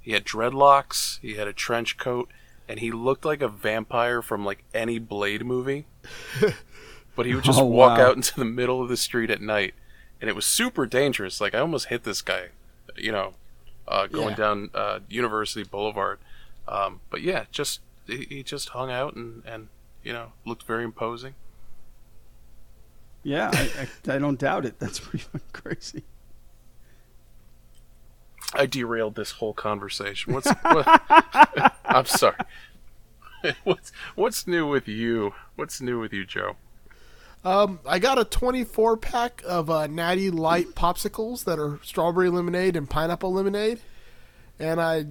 He 0.01 0.11
had 0.13 0.25
dreadlocks, 0.25 1.19
he 1.21 1.35
had 1.35 1.47
a 1.47 1.53
trench 1.53 1.97
coat, 1.97 2.29
and 2.67 2.79
he 2.79 2.91
looked 2.91 3.23
like 3.25 3.41
a 3.41 3.47
vampire 3.47 4.21
from 4.21 4.43
like 4.43 4.63
any 4.73 4.97
Blade 4.99 5.45
movie. 5.45 5.85
but 7.15 7.25
he 7.25 7.35
would 7.35 7.43
just 7.43 7.59
Oh, 7.59 7.65
walk 7.65 7.97
wow. 7.99 8.07
out 8.07 8.15
into 8.15 8.35
the 8.39 8.45
middle 8.45 8.81
of 8.81 8.89
the 8.89 8.97
street 8.97 9.29
at 9.29 9.41
night, 9.41 9.73
and 10.19 10.29
it 10.29 10.35
was 10.35 10.45
super 10.45 10.85
dangerous. 10.85 11.39
Like 11.39 11.53
I 11.53 11.59
almost 11.59 11.87
hit 11.87 12.03
this 12.03 12.21
guy, 12.21 12.47
you 12.97 13.11
know, 13.11 13.35
uh, 13.87 14.07
going 14.07 14.29
Yeah. 14.29 14.35
down 14.35 14.69
uh, 14.73 14.99
University 15.09 15.63
Boulevard. 15.63 16.19
Um, 16.67 17.01
but 17.09 17.21
yeah, 17.21 17.45
just 17.51 17.81
he, 18.07 18.25
he 18.29 18.43
just 18.43 18.69
hung 18.69 18.89
out 18.91 19.15
and 19.15 19.43
and 19.45 19.67
you 20.03 20.13
know 20.13 20.31
looked 20.45 20.63
very 20.63 20.83
imposing. 20.83 21.35
Yeah, 23.23 23.51
I, 23.53 23.87
I, 24.09 24.15
I 24.15 24.17
don't 24.17 24.39
doubt 24.39 24.65
it. 24.65 24.79
That's 24.79 24.99
pretty 24.99 25.25
crazy. 25.53 26.03
I 28.53 28.65
derailed 28.65 29.15
this 29.15 29.31
whole 29.31 29.53
conversation. 29.53 30.33
What's 30.33 30.49
what, 30.49 31.73
I'm 31.85 32.05
sorry. 32.05 32.35
What's 33.63 33.91
what's 34.13 34.45
new 34.45 34.67
with 34.67 34.87
you? 34.87 35.33
What's 35.55 35.81
new 35.81 35.99
with 35.99 36.13
you, 36.13 36.25
Joe? 36.25 36.57
Um, 37.43 37.79
I 37.87 37.97
got 37.97 38.19
a 38.19 38.23
24 38.23 38.97
pack 38.97 39.41
of 39.47 39.67
uh, 39.67 39.87
Natty 39.87 40.29
Light 40.29 40.75
popsicles 40.75 41.43
that 41.45 41.57
are 41.57 41.79
strawberry 41.81 42.29
lemonade 42.29 42.75
and 42.75 42.87
pineapple 42.87 43.33
lemonade, 43.33 43.79
and 44.59 44.79
I, 44.79 45.05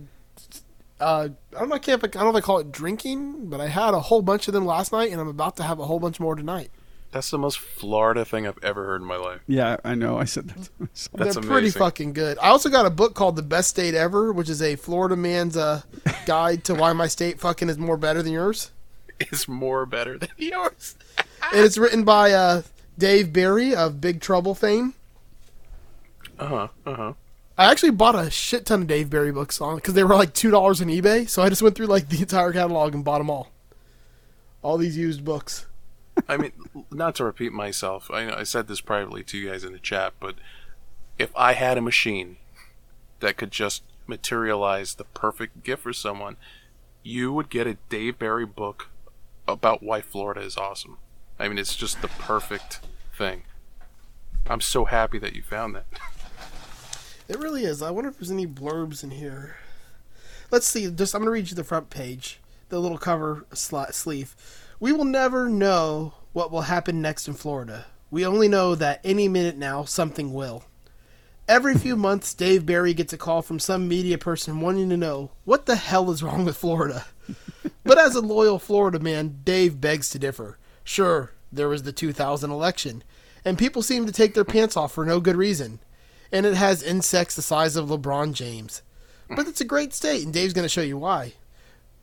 uh, 1.01 1.31
I 1.57 1.59
don't 1.59 1.71
know, 1.71 1.75
I 1.75 1.81
can't, 1.81 2.05
I 2.05 2.07
don't 2.07 2.23
know 2.23 2.31
if 2.31 2.37
I 2.37 2.41
call 2.41 2.61
it 2.61 2.71
drinking, 2.71 3.47
but 3.47 3.61
I 3.61 3.67
had 3.67 3.95
a 3.95 4.01
whole 4.01 4.23
bunch 4.23 4.47
of 4.47 4.55
them 4.55 4.65
last 4.65 4.93
night, 4.93 5.11
and 5.11 5.21
I'm 5.21 5.27
about 5.27 5.57
to 5.57 5.65
have 5.65 5.81
a 5.81 5.87
whole 5.87 5.99
bunch 5.99 6.21
more 6.21 6.37
tonight. 6.37 6.71
That's 7.13 7.31
the 7.31 7.39
most 7.39 7.59
Florida 7.59 8.25
thing 8.25 8.47
I've 8.47 8.63
ever 8.63 8.87
heard 8.87 9.01
in 9.01 9.07
my 9.07 9.17
life. 9.17 9.41
Yeah, 9.49 9.79
I 9.85 9.97
know. 9.97 10.17
I 10.19 10.25
said 10.25 10.49
that. 10.49 10.63
To. 10.63 10.71
That's 11.17 11.35
They're 11.35 11.43
pretty 11.43 11.71
fucking 11.71 12.13
good. 12.13 12.39
I 12.39 12.51
also 12.51 12.69
got 12.69 12.87
a 12.87 12.91
book 12.91 13.15
called 13.15 13.35
The 13.35 13.43
Best 13.43 13.71
State 13.71 13.95
Ever, 13.95 14.33
which 14.33 14.49
is 14.49 14.63
a 14.63 14.77
Florida 14.77 15.17
man's 15.17 15.57
uh, 15.57 15.83
guide 16.27 16.63
to 16.65 16.75
why 16.75 16.93
my 16.93 17.09
state 17.09 17.41
fucking 17.41 17.69
is 17.69 17.79
more 17.79 17.97
better 17.97 18.23
than 18.23 18.33
yours. 18.33 18.71
Is 19.33 19.49
more 19.49 19.87
better 19.87 20.19
than 20.19 20.31
yours. 20.39 20.95
And 21.53 21.65
it's 21.65 21.77
written 21.77 22.05
by 22.05 22.33
uh, 22.33 22.63
Dave 22.97 23.33
Barry 23.33 23.75
of 23.75 24.01
Big 24.01 24.21
Trouble 24.21 24.55
fame. 24.55 24.95
Uh 26.39 26.47
huh. 26.47 26.69
Uh 26.87 26.95
huh. 26.95 27.13
I 27.59 27.71
actually 27.71 27.91
bought 27.91 28.15
a 28.15 28.31
shit 28.31 28.65
ton 28.67 28.83
of 28.83 28.87
Dave 28.87 29.11
Barry 29.11 29.33
books 29.33 29.61
on 29.61 29.77
because 29.77 29.95
they 29.95 30.05
were 30.05 30.15
like 30.15 30.33
two 30.33 30.51
dollars 30.51 30.81
on 30.81 30.87
eBay. 30.87 31.29
So 31.29 31.43
I 31.43 31.49
just 31.49 31.61
went 31.61 31.75
through 31.75 31.89
like 31.89 32.09
the 32.09 32.21
entire 32.21 32.53
catalog 32.53 32.95
and 32.95 33.05
bought 33.05 33.19
them 33.19 33.29
all. 33.29 33.51
All 34.63 34.79
these 34.79 34.97
used 34.97 35.25
books. 35.25 35.67
I 36.29 36.37
mean, 36.37 36.53
not 36.91 37.15
to 37.17 37.25
repeat 37.25 37.53
myself. 37.53 38.11
I 38.11 38.31
I 38.31 38.43
said 38.43 38.69
this 38.69 38.81
privately 38.81 39.23
to 39.25 39.39
you 39.39 39.51
guys 39.51 39.65
in 39.65 39.73
the 39.73 39.79
chat, 39.79 40.15
but 40.21 40.37
if 41.19 41.31
I 41.37 41.53
had 41.53 41.79
a 41.79 41.83
machine 41.83 42.37
that 43.21 43.37
could 43.37 43.51
just 43.51 43.83
materialize 44.07 44.95
the 44.95 45.05
perfect 45.05 45.63
gift 45.63 45.83
for 45.83 45.93
someone, 45.93 46.37
you 47.03 47.33
would 47.33 47.51
get 47.51 47.67
a 47.67 47.79
Dave 47.89 48.19
Barry 48.19 48.47
book 48.47 48.89
about 49.47 49.83
why 49.83 50.01
Florida 50.01 50.41
is 50.41 50.57
awesome. 50.57 50.99
I 51.39 51.49
mean, 51.49 51.59
it's 51.59 51.77
just 51.77 52.03
the 52.03 52.09
perfect 52.09 52.81
thing. 53.17 53.43
I'm 54.47 54.61
so 54.61 54.87
happy 54.87 55.19
that 55.19 55.35
you 55.35 55.43
found 55.43 55.75
that. 55.75 55.87
It 57.29 57.39
really 57.39 57.63
is. 57.63 57.81
I 57.81 57.93
wonder 57.93 58.11
if 58.11 58.19
there's 58.19 58.33
any 58.33 58.45
blurbs 58.45 59.05
in 59.05 59.13
here. 59.13 59.55
Let's 60.51 60.67
see. 60.67 60.91
Just 60.91 61.15
I'm 61.15 61.21
gonna 61.21 61.31
read 61.31 61.49
you 61.49 61.55
the 61.55 61.63
front 61.63 61.89
page, 61.89 62.41
the 62.71 62.81
little 62.81 62.99
cover 62.99 63.47
sli- 63.53 63.95
sleeve. 63.95 64.35
We 64.81 64.93
will 64.93 65.05
never 65.05 65.49
know 65.49 66.15
what 66.33 66.51
will 66.51 66.63
happen 66.63 67.01
next 67.01 67.29
in 67.29 67.35
Florida. 67.35 67.87
We 68.11 68.27
only 68.27 68.49
know 68.49 68.75
that 68.75 69.01
any 69.05 69.29
minute 69.29 69.57
now 69.57 69.85
something 69.85 70.33
will. 70.33 70.65
Every 71.47 71.75
few 71.77 71.95
months, 71.95 72.35
Dave 72.35 72.67
Barry 72.67 72.95
gets 72.95 73.13
a 73.13 73.19
call 73.19 73.43
from 73.43 73.59
some 73.59 73.87
media 73.87 74.19
person 74.19 74.61
wanting 74.61 74.89
to 74.91 74.97
know 74.97 75.31
what 75.45 75.67
the 75.67 75.77
hell 75.77 76.11
is 76.11 76.23
wrong 76.23 76.45
with 76.45 76.57
Florida. 76.57 77.07
but 77.85 77.99
as 77.99 78.15
a 78.17 78.21
loyal 78.21 78.59
Florida 78.59 78.99
man, 78.99 79.41
Dave 79.45 79.81
begs 79.81 80.11
to 80.11 80.19
differ. 80.19 80.59
Sure, 80.83 81.33
there 81.53 81.69
was 81.69 81.85
the 81.85 81.93
2000 81.93 82.51
election, 82.51 83.05
and 83.45 83.59
people 83.59 83.83
seem 83.83 84.07
to 84.07 84.13
take 84.13 84.35
their 84.35 84.45
pants 84.45 84.77
off 84.77 84.93
for 84.93 85.05
no 85.05 85.21
good 85.21 85.37
reason 85.37 85.79
and 86.33 86.47
it 86.47 86.55
has 86.55 86.83
insects 86.83 87.37
the 87.37 87.43
size 87.43 87.77
of 87.77 87.89
LeBron 87.89 88.33
James. 88.33 88.83
But 89.29 89.47
it's 89.47 89.61
a 89.61 89.65
great 89.65 89.93
state, 89.93 90.25
and 90.25 90.33
Dave's 90.33 90.53
going 90.53 90.65
to 90.65 90.69
show 90.69 90.81
you 90.81 90.99
why. 90.99 91.35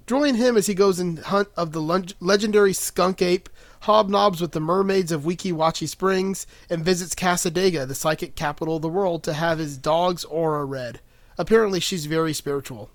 Join 0.07 0.35
him 0.35 0.55
as 0.55 0.67
he 0.67 0.73
goes 0.73 1.01
in 1.01 1.17
hunt 1.17 1.49
of 1.57 1.73
the 1.73 1.81
legendary 1.81 2.71
skunk 2.71 3.21
ape, 3.21 3.49
hobnobs 3.81 4.39
with 4.39 4.53
the 4.53 4.61
mermaids 4.61 5.11
of 5.11 5.23
Weeki 5.23 5.51
Wachee 5.51 5.89
Springs, 5.89 6.47
and 6.69 6.85
visits 6.85 7.13
Cassadaga, 7.13 7.85
the 7.85 7.93
psychic 7.93 8.33
capital 8.33 8.77
of 8.77 8.81
the 8.81 8.87
world, 8.87 9.21
to 9.23 9.33
have 9.33 9.59
his 9.59 9.77
dog's 9.77 10.23
aura 10.23 10.63
read. 10.63 11.01
Apparently, 11.37 11.81
she's 11.81 12.05
very 12.05 12.31
spiritual. 12.31 12.89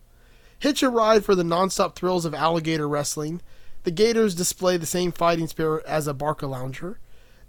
Hitch 0.59 0.83
a 0.83 0.89
ride 0.89 1.23
for 1.23 1.35
the 1.35 1.43
nonstop 1.43 1.95
thrills 1.97 2.25
of 2.25 2.33
alligator 2.33 2.89
wrestling. 2.89 3.43
The 3.83 3.91
Gators 3.91 4.35
display 4.35 4.79
the 4.79 4.87
same 4.87 5.13
fighting 5.13 5.49
spirit 5.49 5.85
as 5.85 6.07
a 6.07 6.15
Barca 6.15 6.47
lounger 6.47 6.99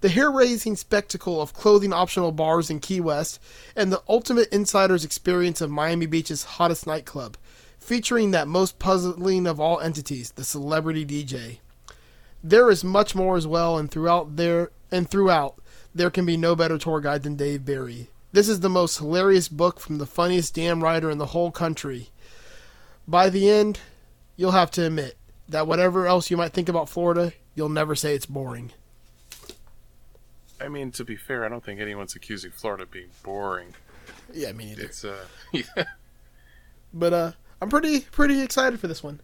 the 0.03 0.09
hair 0.09 0.29
raising 0.29 0.75
spectacle 0.75 1.41
of 1.41 1.53
clothing 1.53 1.93
optional 1.93 2.33
bars 2.33 2.69
in 2.69 2.81
Key 2.81 2.99
West, 2.99 3.39
and 3.73 3.89
the 3.89 4.03
ultimate 4.09 4.51
insider's 4.51 5.05
experience 5.05 5.61
of 5.61 5.71
Miami 5.71 6.05
Beach's 6.07 6.43
hottest 6.43 6.85
nightclub, 6.85 7.37
featuring 7.83 8.31
that 8.31 8.47
most 8.47 8.79
puzzling 8.79 9.45
of 9.45 9.59
all 9.59 9.79
entities, 9.79 10.31
the 10.31 10.43
celebrity 10.43 11.05
DJ. 11.05 11.59
There 12.43 12.71
is 12.71 12.83
much 12.83 13.13
more 13.13 13.37
as 13.37 13.45
well, 13.45 13.77
and 13.77 13.91
throughout 13.91 14.37
there 14.37 14.71
and 14.91 15.09
throughout, 15.09 15.55
there 15.93 16.09
can 16.09 16.25
be 16.25 16.37
no 16.37 16.55
better 16.55 16.77
tour 16.77 17.01
guide 17.01 17.23
than 17.23 17.35
Dave 17.35 17.65
Barry. 17.65 18.09
This 18.31 18.49
is 18.49 18.61
the 18.61 18.69
most 18.69 18.97
hilarious 18.97 19.47
book 19.47 19.79
from 19.79 19.97
the 19.97 20.05
funniest 20.05 20.55
damn 20.55 20.83
writer 20.83 21.11
in 21.11 21.17
the 21.17 21.27
whole 21.27 21.51
country. 21.51 22.09
By 23.07 23.29
the 23.29 23.49
end, 23.49 23.79
you'll 24.37 24.51
have 24.51 24.71
to 24.71 24.85
admit 24.85 25.17
that 25.49 25.67
whatever 25.67 26.07
else 26.07 26.31
you 26.31 26.37
might 26.37 26.53
think 26.53 26.69
about 26.69 26.89
Florida, 26.89 27.33
you'll 27.53 27.69
never 27.69 27.95
say 27.95 28.15
it's 28.15 28.25
boring. 28.25 28.71
I 30.59 30.69
mean, 30.69 30.91
to 30.91 31.03
be 31.03 31.15
fair, 31.15 31.45
I 31.45 31.49
don't 31.49 31.63
think 31.63 31.81
anyone's 31.81 32.15
accusing 32.15 32.51
Florida 32.51 32.83
of 32.83 32.91
being 32.91 33.09
boring. 33.23 33.75
Yeah, 34.33 34.51
me 34.53 34.67
neither. 34.67 34.83
It's 34.83 35.03
uh, 35.03 35.25
yeah. 35.51 35.83
But 36.93 37.13
uh, 37.13 37.31
I'm 37.63 37.69
pretty 37.69 38.01
pretty 38.01 38.41
excited 38.41 38.77
for 38.81 38.87
this 38.87 39.01
one. 39.01 39.21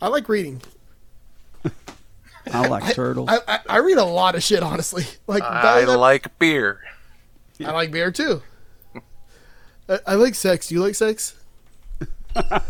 I 0.00 0.08
like 0.08 0.30
reading. 0.30 0.62
I 2.50 2.66
like 2.68 2.94
turtles. 2.94 3.28
I, 3.30 3.40
I, 3.46 3.58
I 3.68 3.76
read 3.80 3.98
a 3.98 4.04
lot 4.04 4.34
of 4.34 4.42
shit, 4.42 4.62
honestly. 4.62 5.04
Like 5.26 5.42
I 5.42 5.84
that- 5.84 5.98
like 5.98 6.38
beer. 6.38 6.80
I 7.62 7.72
like 7.72 7.90
beer 7.90 8.10
too. 8.10 8.40
I, 9.90 9.98
I 10.06 10.14
like 10.14 10.34
sex. 10.34 10.68
Do 10.68 10.74
you 10.76 10.80
like 10.80 10.94
sex? 10.94 11.34
uh, 12.34 12.60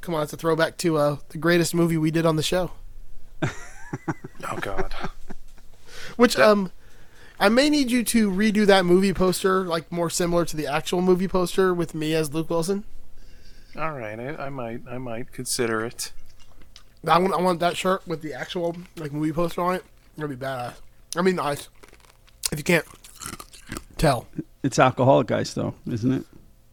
come 0.00 0.14
on, 0.16 0.24
it's 0.24 0.32
a 0.32 0.36
throwback 0.36 0.76
to 0.78 0.96
uh, 0.96 1.16
the 1.28 1.38
greatest 1.38 1.76
movie 1.76 1.96
we 1.96 2.10
did 2.10 2.26
on 2.26 2.34
the 2.34 2.42
show. 2.42 2.72
Oh 3.44 4.58
God. 4.60 4.92
Which 6.16 6.36
um, 6.36 6.72
I 7.40 7.48
may 7.48 7.70
need 7.70 7.90
you 7.90 8.02
to 8.04 8.30
redo 8.30 8.66
that 8.66 8.84
movie 8.84 9.14
poster, 9.14 9.64
like 9.64 9.90
more 9.92 10.10
similar 10.10 10.44
to 10.44 10.56
the 10.56 10.66
actual 10.66 11.00
movie 11.02 11.28
poster 11.28 11.72
with 11.72 11.94
me 11.94 12.14
as 12.14 12.34
Luke 12.34 12.50
Wilson. 12.50 12.84
All 13.76 13.92
right, 13.92 14.18
I, 14.18 14.46
I 14.46 14.48
might, 14.48 14.80
I 14.90 14.98
might 14.98 15.32
consider 15.32 15.84
it. 15.84 16.12
I 17.06 17.18
want, 17.18 17.32
I 17.34 17.36
want 17.40 17.60
that 17.60 17.76
shirt 17.76 18.06
with 18.08 18.22
the 18.22 18.34
actual 18.34 18.76
like 18.96 19.12
movie 19.12 19.32
poster 19.32 19.60
on 19.62 19.76
it. 19.76 19.84
It'll 20.16 20.28
be 20.28 20.34
badass. 20.36 20.74
I 21.16 21.22
mean, 21.22 21.36
nice. 21.36 21.68
If 22.50 22.58
you 22.58 22.64
can't 22.64 22.84
tell, 23.98 24.26
it's 24.64 24.78
alcoholic 24.78 25.30
ice, 25.30 25.54
though, 25.54 25.74
isn't 25.88 26.12
it? 26.12 26.24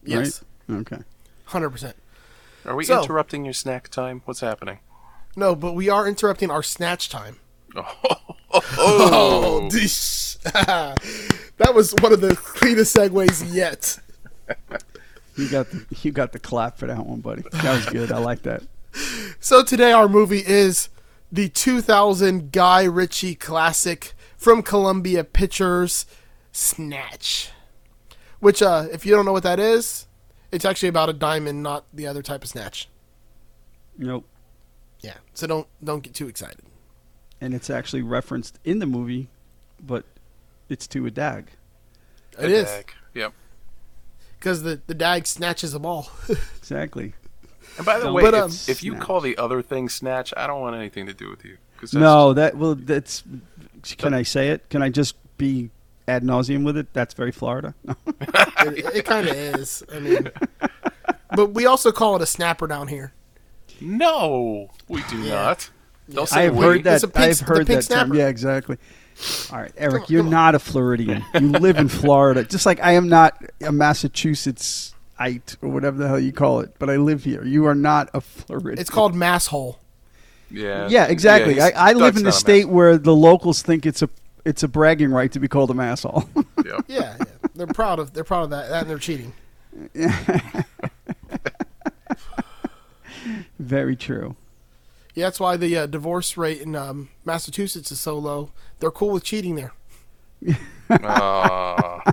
yes, 0.04 0.42
Right? 0.68 0.78
Okay. 0.80 1.02
hundred 1.44 1.70
percent. 1.70 1.96
Are 2.64 2.74
we 2.74 2.84
So- 2.84 3.02
interrupting 3.02 3.44
your 3.44 3.54
snack 3.54 3.88
time? 3.88 4.22
What's 4.24 4.40
happening? 4.40 4.80
No, 5.36 5.54
but 5.54 5.74
we 5.74 5.88
are 5.88 6.08
interrupting 6.08 6.50
our 6.50 6.62
snatch 6.62 7.08
time. 7.08 7.36
Oh, 8.52 8.60
Oh, 8.78 9.68
dish. 9.70 10.36
that 10.44 11.72
was 11.74 11.94
one 12.00 12.12
of 12.12 12.20
the 12.20 12.34
cleanest 12.36 12.96
segues 12.96 13.52
yet. 13.52 13.98
You 15.36 15.48
got 15.50 15.70
the 15.70 15.84
you 16.02 16.10
got 16.12 16.32
the 16.32 16.38
clap 16.38 16.78
for 16.78 16.86
that 16.86 17.04
one, 17.04 17.20
buddy. 17.20 17.42
That 17.52 17.74
was 17.76 17.86
good. 17.86 18.12
I 18.12 18.18
like 18.18 18.42
that. 18.42 18.62
So 19.40 19.62
today 19.62 19.92
our 19.92 20.08
movie 20.08 20.42
is 20.46 20.88
the 21.30 21.50
2000 21.50 22.50
Guy 22.50 22.84
Ritchie 22.84 23.34
classic 23.34 24.14
from 24.38 24.62
Columbia 24.62 25.22
Pictures, 25.22 26.06
Snatch. 26.52 27.50
Which, 28.40 28.62
uh, 28.62 28.86
if 28.90 29.04
you 29.04 29.14
don't 29.14 29.26
know 29.26 29.32
what 29.32 29.42
that 29.42 29.60
is, 29.60 30.06
it's 30.50 30.64
actually 30.64 30.88
about 30.88 31.10
a 31.10 31.12
diamond, 31.12 31.62
not 31.62 31.84
the 31.92 32.06
other 32.06 32.22
type 32.22 32.42
of 32.42 32.48
snatch. 32.48 32.88
Nope. 33.98 34.26
Yeah. 35.00 35.18
So 35.34 35.46
don't 35.46 35.66
don't 35.84 36.02
get 36.02 36.14
too 36.14 36.28
excited. 36.28 36.62
And 37.40 37.54
it's 37.54 37.70
actually 37.70 38.02
referenced 38.02 38.58
in 38.64 38.78
the 38.78 38.86
movie, 38.86 39.28
but 39.84 40.04
it's 40.68 40.86
to 40.88 41.06
a 41.06 41.10
dag. 41.10 41.50
It 42.38 42.50
is 42.50 42.66
Dag. 42.66 42.92
Yep. 43.14 43.32
because 44.38 44.62
the 44.62 44.80
the 44.86 44.94
dag 44.94 45.26
snatches 45.26 45.72
a 45.74 45.78
ball. 45.78 46.10
Exactly. 46.58 47.14
And 47.76 47.86
by 47.86 47.98
the 47.98 48.06
Don't 48.06 48.14
way, 48.14 48.22
But, 48.22 48.34
if, 48.34 48.42
um, 48.42 48.50
if 48.68 48.82
you 48.82 48.96
call 48.96 49.20
the 49.20 49.36
other 49.38 49.62
thing 49.62 49.88
snatch, 49.88 50.32
I 50.36 50.46
don't 50.48 50.60
want 50.60 50.74
anything 50.76 51.06
to 51.06 51.14
do 51.14 51.30
with 51.30 51.44
you. 51.44 51.58
that's 51.80 51.94
No, 51.94 52.32
that 52.32 52.56
well, 52.56 52.74
that's. 52.74 53.22
Can 53.98 54.12
I 54.14 54.22
say 54.24 54.48
it? 54.48 54.68
Can 54.68 54.82
I 54.82 54.88
just 54.88 55.14
be 55.38 55.70
ad 56.08 56.24
nauseum 56.24 56.64
with 56.64 56.76
it? 56.76 56.92
That's 56.92 57.14
very 57.14 57.30
Florida. 57.32 57.74
it 57.86 58.96
it 58.96 59.04
kind 59.04 59.28
of 59.28 59.36
is. 59.36 59.84
I 59.92 59.98
mean, 60.00 60.30
but 61.36 61.52
we 61.52 61.66
also 61.66 61.92
call 61.92 62.16
it 62.16 62.22
a 62.22 62.26
snapper 62.26 62.66
down 62.66 62.88
here. 62.88 63.12
No, 63.80 64.70
we 64.88 65.02
do 65.04 65.18
Yeah. 65.18 65.34
not. 65.34 65.70
Don't 66.12 66.32
I've 66.32 66.56
we. 66.56 66.64
heard 66.64 66.84
that. 66.84 66.94
It's 66.96 67.04
a 67.04 67.08
pink- 67.08 67.26
I've 67.26 67.40
heard 67.40 67.66
pink 67.66 67.84
that 67.84 67.94
term. 67.94 68.14
Yeah, 68.14 68.28
exactly. 68.28 68.76
All 69.50 69.58
right, 69.58 69.72
Eric, 69.76 70.02
on, 70.02 70.06
you're 70.10 70.20
come 70.20 70.26
on. 70.26 70.32
not 70.32 70.54
a 70.54 70.58
Floridian. 70.58 71.24
You 71.34 71.48
live 71.48 71.78
in 71.78 71.88
Florida, 71.88 72.44
just 72.44 72.66
like 72.66 72.80
I 72.82 72.92
am 72.92 73.08
not 73.08 73.42
a 73.62 73.72
Massachusettsite 73.72 75.56
or 75.62 75.68
whatever 75.70 75.96
the 75.98 76.08
hell 76.08 76.20
you 76.20 76.32
call 76.32 76.60
it. 76.60 76.74
But 76.78 76.90
I 76.90 76.96
live 76.96 77.24
here. 77.24 77.42
You 77.44 77.66
are 77.66 77.74
not 77.74 78.10
a 78.14 78.20
Floridian. 78.20 78.78
It's 78.78 78.90
called 78.90 79.14
mass 79.14 79.46
hole. 79.46 79.78
Yeah. 80.50 80.88
Yeah, 80.88 81.06
exactly. 81.06 81.54
he's- 81.54 81.72
I, 81.74 81.90
I 81.90 81.92
live 81.94 82.16
in 82.16 82.24
the 82.24 82.32
state 82.32 82.68
where 82.68 82.98
the 82.98 83.14
locals 83.14 83.62
think 83.62 83.86
it's 83.86 84.02
a 84.02 84.08
it's 84.44 84.62
a 84.62 84.68
bragging 84.68 85.10
right 85.10 85.32
to 85.32 85.40
be 85.40 85.48
called 85.48 85.70
a 85.70 85.74
masshole. 85.74 86.28
Yep. 86.64 86.80
Yeah, 86.88 87.16
yeah. 87.18 87.24
they're 87.54 87.66
proud 87.66 87.98
of 87.98 88.12
they're 88.12 88.22
proud 88.22 88.44
of 88.44 88.50
that, 88.50 88.68
that 88.68 88.82
and 88.82 88.90
they're 88.90 88.98
cheating. 88.98 89.32
very 93.58 93.96
true. 93.96 94.36
Yeah, 95.16 95.24
that's 95.26 95.40
why 95.40 95.56
the 95.56 95.74
uh, 95.76 95.86
divorce 95.86 96.36
rate 96.36 96.60
in 96.60 96.76
um, 96.76 97.08
Massachusetts 97.24 97.90
is 97.90 97.98
so 97.98 98.18
low. 98.18 98.50
They're 98.80 98.90
cool 98.90 99.10
with 99.10 99.24
cheating 99.24 99.54
there. 99.56 99.72
Aw. 100.90 102.12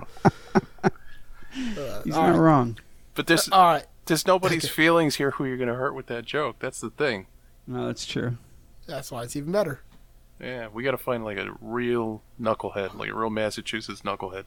He's 1.52 2.06
not 2.06 2.30
right. 2.30 2.36
wrong. 2.36 2.78
but 3.14 3.26
there's 3.26 3.48
All 3.50 3.62
right, 3.66 3.86
there's 4.06 4.26
nobody's 4.26 4.68
feelings 4.68 5.16
here 5.16 5.32
who 5.32 5.44
you're 5.44 5.58
going 5.58 5.68
to 5.68 5.74
hurt 5.74 5.94
with 5.94 6.06
that 6.06 6.24
joke. 6.24 6.56
That's 6.58 6.80
the 6.80 6.90
thing. 6.90 7.26
No, 7.66 7.86
that's 7.86 8.06
true. 8.06 8.38
that's 8.86 9.12
why 9.12 9.22
it's 9.22 9.36
even 9.36 9.52
better. 9.52 9.80
Yeah, 10.40 10.68
we 10.72 10.82
got 10.82 10.90
to 10.92 10.98
find 10.98 11.24
like 11.24 11.36
a 11.38 11.50
real 11.60 12.22
knucklehead, 12.40 12.96
like 12.96 13.10
a 13.10 13.14
real 13.14 13.30
Massachusetts 13.30 14.00
knucklehead, 14.00 14.44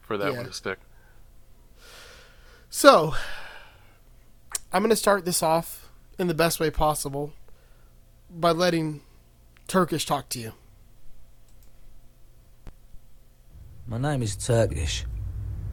for 0.00 0.16
that 0.16 0.30
Yeah. 0.32 0.38
one 0.38 0.46
to 0.46 0.52
stick. 0.52 0.78
So, 2.70 3.14
I'm 4.72 4.82
going 4.82 4.90
to 4.90 4.96
start 4.96 5.24
this 5.24 5.42
off 5.42 5.90
in 6.18 6.26
the 6.28 6.34
best 6.34 6.58
way 6.60 6.70
possible 6.70 7.32
by 8.30 8.50
letting 8.50 9.00
Turkish 9.68 10.04
talk 10.04 10.28
to 10.30 10.38
you. 10.38 10.52
My 13.86 13.98
name 13.98 14.22
is 14.22 14.36
Turkish. 14.36 15.04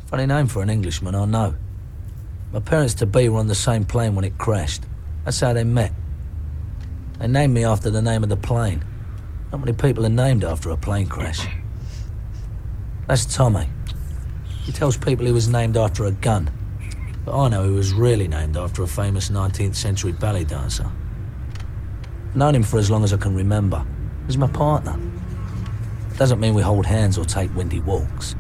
Funny 0.06 0.26
name 0.26 0.48
for 0.48 0.62
an 0.62 0.70
Englishman, 0.70 1.16
I 1.16 1.26
know. 1.26 1.56
My 2.52 2.60
parents 2.60 2.94
to 2.96 3.06
be 3.06 3.30
were 3.30 3.40
on 3.40 3.48
the 3.48 3.56
same 3.56 3.84
plane 3.84 4.16
when 4.16 4.24
it 4.24 4.38
crashed. 4.38 4.84
That's 5.26 5.40
how 5.40 5.54
they 5.54 5.64
met. 5.64 5.92
They 7.18 7.28
named 7.28 7.54
me 7.54 7.66
after 7.66 7.90
the 7.90 8.02
name 8.02 8.22
of 8.22 8.30
the 8.30 8.38
plane. 8.38 8.84
Not 9.52 9.62
many 9.62 9.74
people 9.74 10.06
are 10.06 10.10
named 10.10 10.44
after 10.44 10.70
a 10.70 10.78
plane 10.78 11.08
crash. 11.08 11.48
That's 13.08 13.26
Tommy. 13.26 13.68
He 14.64 14.72
tells 14.72 14.96
people 14.98 15.26
he 15.26 15.32
was 15.32 15.48
named 15.48 15.76
after 15.76 16.06
a 16.06 16.12
gun. 16.12 16.52
But 17.26 17.38
I 17.40 17.50
know 17.50 17.64
he 17.64 17.72
was 17.72 17.94
really 17.94 18.28
named 18.28 18.58
after 18.58 18.84
a 18.84 18.88
famous 18.88 19.30
19th 19.30 19.76
century 19.76 20.12
ballet 20.12 20.44
dancer. 20.44 20.92
Known 22.36 22.56
him 22.56 22.64
for 22.64 22.80
as 22.80 22.90
long 22.90 23.04
as 23.04 23.14
I 23.14 23.18
can 23.18 23.36
remember. 23.36 23.86
He's 24.26 24.38
my 24.38 24.48
partner. 24.48 25.00
Doesn't 26.18 26.40
mean 26.40 26.54
we 26.54 26.62
hold 26.62 26.86
hands 26.86 27.18
or 27.18 27.26
take 27.26 27.56
windy 27.56 27.80
walks. 27.80 28.36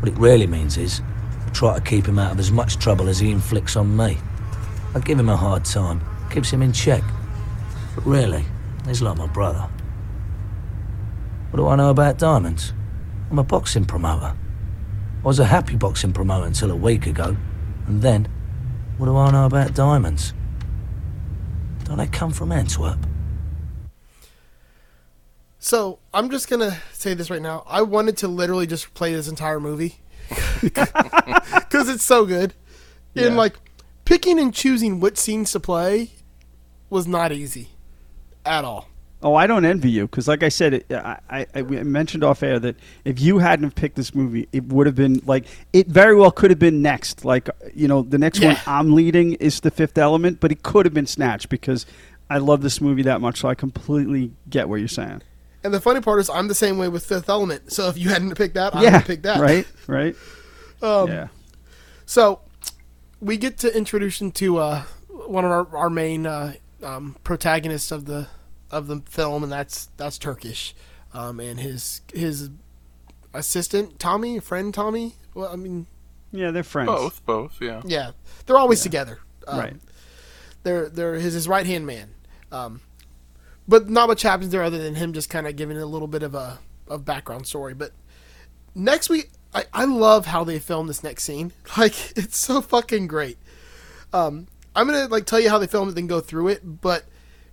What 0.00 0.08
it 0.08 0.18
really 0.18 0.46
means 0.46 0.76
is 0.76 1.02
I 1.46 1.50
try 1.50 1.74
to 1.74 1.80
keep 1.80 2.06
him 2.06 2.18
out 2.18 2.32
of 2.32 2.38
as 2.38 2.50
much 2.50 2.78
trouble 2.78 3.08
as 3.08 3.18
he 3.18 3.30
inflicts 3.30 3.76
on 3.76 3.96
me. 3.96 4.18
I 4.94 5.00
give 5.00 5.18
him 5.18 5.28
a 5.28 5.36
hard 5.36 5.64
time, 5.64 6.00
keeps 6.30 6.50
him 6.50 6.62
in 6.62 6.72
check. 6.72 7.02
But 7.94 8.06
really, 8.06 8.44
he's 8.86 9.02
like 9.02 9.16
my 9.16 9.26
brother. 9.26 9.68
What 11.50 11.56
do 11.56 11.66
I 11.68 11.76
know 11.76 11.90
about 11.90 12.18
diamonds? 12.18 12.72
I'm 13.30 13.38
a 13.38 13.44
boxing 13.44 13.84
promoter. 13.84 14.34
I 15.22 15.26
was 15.26 15.38
a 15.38 15.44
happy 15.44 15.76
boxing 15.76 16.12
promoter 16.12 16.46
until 16.46 16.70
a 16.70 16.76
week 16.76 17.06
ago. 17.06 17.36
And 17.86 18.02
then, 18.02 18.28
what 18.96 19.06
do 19.06 19.16
I 19.16 19.30
know 19.30 19.46
about 19.46 19.74
diamonds? 19.74 20.32
Don't 21.84 21.98
they 21.98 22.06
come 22.06 22.32
from 22.32 22.52
Antwerp? 22.52 23.07
So, 25.68 25.98
I'm 26.14 26.30
just 26.30 26.48
going 26.48 26.60
to 26.60 26.74
say 26.94 27.12
this 27.12 27.28
right 27.28 27.42
now. 27.42 27.62
I 27.66 27.82
wanted 27.82 28.16
to 28.18 28.28
literally 28.28 28.66
just 28.66 28.94
play 28.94 29.12
this 29.12 29.28
entire 29.28 29.60
movie 29.60 30.00
because 30.62 31.90
it's 31.90 32.04
so 32.04 32.24
good. 32.24 32.54
Yeah. 33.12 33.26
And, 33.26 33.36
like, 33.36 33.56
picking 34.06 34.40
and 34.40 34.54
choosing 34.54 34.98
which 34.98 35.18
scenes 35.18 35.52
to 35.52 35.60
play 35.60 36.12
was 36.88 37.06
not 37.06 37.32
easy 37.32 37.68
at 38.46 38.64
all. 38.64 38.88
Oh, 39.22 39.34
I 39.34 39.46
don't 39.46 39.66
envy 39.66 39.90
you 39.90 40.06
because, 40.06 40.26
like 40.26 40.42
I 40.42 40.48
said, 40.48 40.72
it, 40.72 40.90
I, 40.90 41.18
I, 41.28 41.46
I 41.54 41.60
mentioned 41.60 42.24
off 42.24 42.42
air 42.42 42.58
that 42.60 42.76
if 43.04 43.20
you 43.20 43.36
hadn't 43.36 43.64
have 43.64 43.74
picked 43.74 43.96
this 43.96 44.14
movie, 44.14 44.48
it 44.54 44.64
would 44.72 44.86
have 44.86 44.96
been 44.96 45.20
like 45.26 45.44
it 45.74 45.88
very 45.88 46.16
well 46.16 46.30
could 46.30 46.50
have 46.50 46.58
been 46.58 46.80
next. 46.80 47.26
Like 47.26 47.50
you 47.74 47.88
know, 47.88 48.00
the 48.00 48.16
next 48.16 48.40
one 48.42 48.56
I'm 48.66 48.94
leading 48.94 49.34
is 49.34 49.60
The 49.60 49.70
Fifth 49.70 49.98
Element, 49.98 50.40
but 50.40 50.50
it 50.50 50.62
could 50.62 50.86
have 50.86 50.94
been 50.94 51.06
Snatch 51.06 51.46
because 51.50 51.84
I 52.30 52.38
love 52.38 52.62
this 52.62 52.80
movie 52.80 53.02
that 53.02 53.20
much. 53.20 53.40
So 53.40 53.48
I 53.48 53.54
completely 53.54 54.30
get 54.48 54.70
what 54.70 54.76
you're 54.76 54.88
saying. 54.88 55.20
And 55.64 55.74
the 55.74 55.80
funny 55.80 56.00
part 56.00 56.20
is, 56.20 56.30
I'm 56.30 56.48
the 56.48 56.54
same 56.54 56.78
way 56.78 56.88
with 56.88 57.04
Fifth 57.04 57.28
Element. 57.28 57.72
So 57.72 57.88
if 57.88 57.98
you 57.98 58.08
hadn't 58.10 58.34
picked 58.36 58.54
that, 58.54 58.74
I 58.74 58.78
would 58.78 58.84
yeah, 58.84 58.90
have 58.90 59.04
picked 59.06 59.24
that. 59.24 59.40
right, 59.40 59.66
right. 59.86 60.16
Um, 60.80 61.08
yeah, 61.08 61.28
So 62.06 62.38
we 63.20 63.36
get 63.36 63.58
to 63.58 63.76
introduce 63.76 64.20
into 64.20 64.58
uh, 64.58 64.82
one 65.08 65.44
of 65.44 65.50
our, 65.50 65.76
our 65.76 65.90
main 65.90 66.24
uh, 66.24 66.54
um, 66.84 67.16
protagonists 67.24 67.90
of 67.90 68.04
the 68.04 68.28
of 68.70 68.86
the 68.86 69.02
film, 69.08 69.42
and 69.42 69.50
that's 69.50 69.86
that's 69.96 70.18
Turkish, 70.18 70.76
um, 71.12 71.40
and 71.40 71.58
his 71.58 72.02
his 72.14 72.50
assistant 73.34 73.98
Tommy, 73.98 74.38
friend 74.38 74.72
Tommy. 74.72 75.14
Well, 75.34 75.50
I 75.52 75.56
mean, 75.56 75.88
yeah, 76.30 76.52
they're 76.52 76.62
friends. 76.62 76.88
Both, 76.88 77.26
both, 77.26 77.60
yeah. 77.60 77.82
yeah, 77.84 78.12
they're 78.46 78.58
always 78.58 78.82
together. 78.82 79.18
Um, 79.48 79.58
Right. 79.58 79.76
They're 80.62 80.88
they're 80.88 81.14
his 81.14 81.34
his 81.34 81.48
right 81.48 81.66
hand 81.66 81.86
man. 81.86 82.10
Um, 82.52 82.82
but 83.68 83.88
not 83.88 84.08
much 84.08 84.22
happens 84.22 84.50
there 84.50 84.62
other 84.62 84.82
than 84.82 84.94
him 84.94 85.12
just 85.12 85.28
kind 85.28 85.46
of 85.46 85.54
giving 85.54 85.76
a 85.76 85.86
little 85.86 86.08
bit 86.08 86.22
of 86.22 86.34
a 86.34 86.58
of 86.88 87.04
background 87.04 87.46
story. 87.46 87.74
But 87.74 87.92
next 88.74 89.10
week, 89.10 89.30
I, 89.54 89.64
I 89.72 89.84
love 89.84 90.26
how 90.26 90.42
they 90.42 90.58
filmed 90.58 90.88
this 90.88 91.04
next 91.04 91.24
scene. 91.24 91.52
Like 91.76 92.16
it's 92.16 92.38
so 92.38 92.60
fucking 92.60 93.06
great. 93.06 93.38
Um, 94.12 94.48
I'm 94.74 94.86
gonna 94.86 95.06
like 95.06 95.26
tell 95.26 95.38
you 95.38 95.50
how 95.50 95.58
they 95.58 95.66
filmed 95.66 95.92
it, 95.92 95.94
then 95.94 96.06
go 96.06 96.20
through 96.20 96.48
it. 96.48 96.80
But 96.80 97.04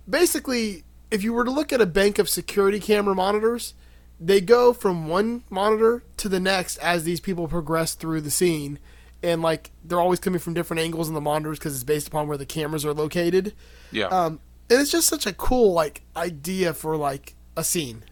basically, 0.08 0.84
if 1.10 1.22
you 1.22 1.32
were 1.32 1.44
to 1.44 1.50
look 1.50 1.72
at 1.72 1.80
a 1.80 1.86
bank 1.86 2.18
of 2.18 2.28
security 2.28 2.80
camera 2.80 3.14
monitors, 3.14 3.74
they 4.18 4.40
go 4.40 4.72
from 4.72 5.06
one 5.08 5.44
monitor 5.50 6.02
to 6.16 6.28
the 6.28 6.40
next 6.40 6.78
as 6.78 7.04
these 7.04 7.20
people 7.20 7.46
progress 7.46 7.94
through 7.94 8.22
the 8.22 8.30
scene, 8.30 8.78
and 9.22 9.42
like 9.42 9.70
they're 9.84 10.00
always 10.00 10.18
coming 10.18 10.40
from 10.40 10.54
different 10.54 10.80
angles 10.80 11.08
in 11.08 11.14
the 11.14 11.20
monitors 11.20 11.58
because 11.58 11.74
it's 11.74 11.84
based 11.84 12.08
upon 12.08 12.26
where 12.26 12.38
the 12.38 12.46
cameras 12.46 12.84
are 12.84 12.94
located. 12.94 13.52
Yeah. 13.92 14.06
Um, 14.06 14.40
and 14.70 14.80
it's 14.80 14.90
just 14.90 15.08
such 15.08 15.26
a 15.26 15.32
cool 15.32 15.72
like 15.72 16.02
idea 16.16 16.74
for 16.74 16.96
like 16.96 17.34
a 17.56 17.64
scene. 17.64 18.02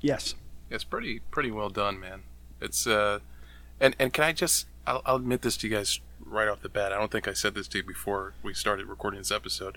Yes. 0.00 0.34
It's 0.70 0.84
pretty 0.84 1.20
pretty 1.30 1.50
well 1.50 1.68
done, 1.68 2.00
man. 2.00 2.22
It's 2.60 2.86
uh, 2.86 3.20
and 3.80 3.94
and 3.98 4.12
can 4.12 4.24
I 4.24 4.32
just 4.32 4.66
I'll, 4.86 5.02
I'll 5.04 5.16
admit 5.16 5.42
this 5.42 5.56
to 5.58 5.68
you 5.68 5.76
guys 5.76 6.00
right 6.24 6.48
off 6.48 6.62
the 6.62 6.68
bat. 6.68 6.92
I 6.92 6.98
don't 6.98 7.10
think 7.12 7.28
I 7.28 7.32
said 7.34 7.54
this 7.54 7.68
to 7.68 7.78
you 7.78 7.84
before 7.84 8.34
we 8.42 8.54
started 8.54 8.86
recording 8.86 9.20
this 9.20 9.30
episode. 9.30 9.76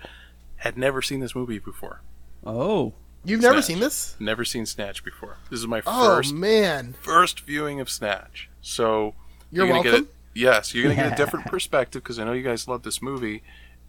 Had 0.58 0.78
never 0.78 1.02
seen 1.02 1.20
this 1.20 1.36
movie 1.36 1.60
before. 1.60 2.02
Oh, 2.46 2.94
You've 3.28 3.42
never 3.42 3.62
seen 3.64 3.80
this? 3.80 4.16
Never 4.20 4.46
seen 4.46 4.68
Snatch 4.68 5.04
before. 5.04 5.38
This 5.50 5.60
is 5.60 5.68
my 5.68 5.82
Oh 5.86 6.06
first 6.16 6.34
man, 6.34 6.94
first 7.02 7.40
viewing 7.42 7.80
of 7.80 7.90
Snatch. 7.90 8.50
So 8.62 9.16
You're 9.52 9.66
gonna 9.68 9.82
welcome. 9.82 9.92
Get 9.92 10.02
a, 10.04 10.08
yes, 10.36 10.74
you're 10.76 10.84
gonna 10.84 10.96
get 10.96 11.14
a 11.14 11.16
different 11.24 11.48
perspective 11.48 12.04
because 12.04 12.20
I 12.20 12.24
know 12.24 12.34
you 12.34 12.44
guys 12.44 12.68
love 12.68 12.84
this 12.84 13.02
movie, 13.02 13.42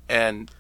and 0.09 0.51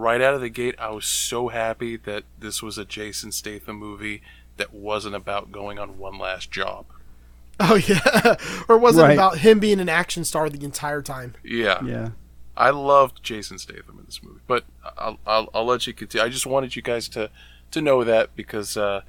right 0.00 0.20
out 0.20 0.34
of 0.34 0.40
the 0.40 0.48
gate, 0.48 0.74
I 0.78 0.90
was 0.90 1.04
so 1.06 1.48
happy 1.48 1.96
that 1.96 2.24
this 2.38 2.62
was 2.62 2.78
a 2.78 2.84
Jason 2.84 3.32
Statham 3.32 3.76
movie 3.76 4.22
that 4.56 4.72
wasn't 4.72 5.14
about 5.14 5.50
going 5.52 5.78
on 5.78 5.98
one 5.98 6.18
last 6.18 6.50
job. 6.50 6.86
oh 7.60 7.76
yeah, 7.76 8.34
or 8.68 8.76
was 8.78 8.98
it 8.98 9.02
Right. 9.02 9.12
about 9.12 9.38
him 9.38 9.60
being 9.60 9.78
an 9.80 9.88
action 9.88 10.24
star 10.24 10.50
the 10.50 10.64
entire 10.64 11.02
time? 11.02 11.34
Yeah, 11.44 11.82
yeah. 11.84 12.08
I 12.56 12.70
loved 12.70 13.22
Jason 13.22 13.58
Statham 13.58 13.98
in 13.98 14.04
this 14.06 14.22
movie, 14.22 14.40
but 14.46 14.64
I'll, 14.98 15.18
I'll, 15.26 15.48
I'll 15.54 15.64
let 15.64 15.86
you 15.86 15.92
continue. 15.92 16.24
I 16.24 16.28
just 16.28 16.46
wanted 16.46 16.76
you 16.76 16.82
guys 16.82 17.08
to 17.10 17.30
to 17.72 17.80
know 17.80 18.04
that 18.04 18.34
because 18.36 18.76
uh, 18.76 19.02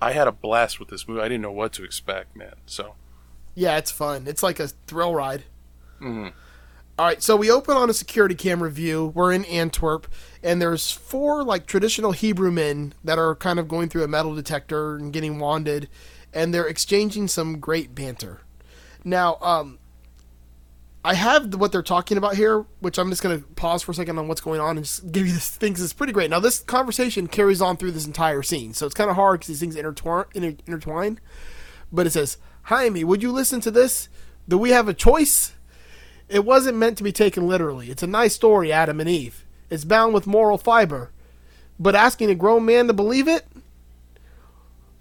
I 0.00 0.12
had 0.12 0.28
a 0.28 0.32
blast 0.32 0.78
with 0.80 0.88
this 0.88 1.06
movie. 1.08 1.20
I 1.20 1.24
didn't 1.28 1.42
know 1.42 1.50
what 1.52 1.72
to 1.74 1.84
expect, 1.84 2.36
man. 2.36 2.54
So 2.66 2.94
Yeah, 3.54 3.76
it's 3.76 3.90
fun. 3.90 4.26
It's 4.28 4.42
like 4.42 4.58
a 4.60 4.68
thrill 4.68 5.14
ride. 5.14 5.44
Mhm. 6.00 6.32
All 7.02 7.08
right, 7.08 7.20
so 7.20 7.34
we 7.34 7.50
open 7.50 7.76
on 7.76 7.90
a 7.90 7.94
security 7.94 8.36
camera 8.36 8.70
view. 8.70 9.06
We're 9.06 9.32
in 9.32 9.44
Antwerp, 9.46 10.06
and 10.40 10.62
there's 10.62 10.92
four 10.92 11.42
like 11.42 11.66
traditional 11.66 12.12
Hebrew 12.12 12.52
men 12.52 12.94
that 13.02 13.18
are 13.18 13.34
kind 13.34 13.58
of 13.58 13.66
going 13.66 13.88
through 13.88 14.04
a 14.04 14.06
metal 14.06 14.36
detector 14.36 14.94
and 14.94 15.12
getting 15.12 15.40
wanded, 15.40 15.88
and 16.32 16.54
they're 16.54 16.68
exchanging 16.68 17.26
some 17.26 17.58
great 17.58 17.92
banter. 17.92 18.42
Now, 19.02 19.36
um, 19.40 19.80
I 21.04 21.14
have 21.14 21.56
what 21.56 21.72
they're 21.72 21.82
talking 21.82 22.18
about 22.18 22.36
here, 22.36 22.66
which 22.78 23.00
I'm 23.00 23.10
just 23.10 23.20
going 23.20 23.40
to 23.40 23.48
pause 23.54 23.82
for 23.82 23.90
a 23.90 23.96
second 23.96 24.16
on 24.16 24.28
what's 24.28 24.40
going 24.40 24.60
on 24.60 24.76
and 24.76 24.86
just 24.86 25.10
give 25.10 25.26
you 25.26 25.32
this 25.32 25.50
things. 25.50 25.82
It's 25.82 25.92
pretty 25.92 26.12
great. 26.12 26.30
Now, 26.30 26.38
this 26.38 26.60
conversation 26.60 27.26
carries 27.26 27.60
on 27.60 27.78
through 27.78 27.90
this 27.90 28.06
entire 28.06 28.44
scene, 28.44 28.74
so 28.74 28.86
it's 28.86 28.94
kind 28.94 29.10
of 29.10 29.16
hard 29.16 29.40
because 29.40 29.48
these 29.48 29.58
things 29.58 29.74
intertwine, 29.74 30.26
inter- 30.34 30.62
intertwine. 30.68 31.18
But 31.90 32.06
it 32.06 32.10
says, 32.10 32.38
Jaime, 32.66 33.02
would 33.02 33.24
you 33.24 33.32
listen 33.32 33.60
to 33.62 33.72
this? 33.72 34.08
Do 34.48 34.56
we 34.56 34.70
have 34.70 34.86
a 34.86 34.94
choice? 34.94 35.54
It 36.32 36.44
wasn't 36.44 36.78
meant 36.78 36.96
to 36.98 37.04
be 37.04 37.12
taken 37.12 37.46
literally. 37.46 37.90
It's 37.90 38.02
a 38.02 38.06
nice 38.06 38.34
story, 38.34 38.72
Adam 38.72 39.00
and 39.00 39.08
Eve. 39.08 39.44
It's 39.68 39.84
bound 39.84 40.14
with 40.14 40.26
moral 40.26 40.58
fiber. 40.58 41.10
But 41.78 41.94
asking 41.94 42.30
a 42.30 42.34
grown 42.34 42.64
man 42.64 42.86
to 42.86 42.92
believe 42.92 43.28
it? 43.28 43.46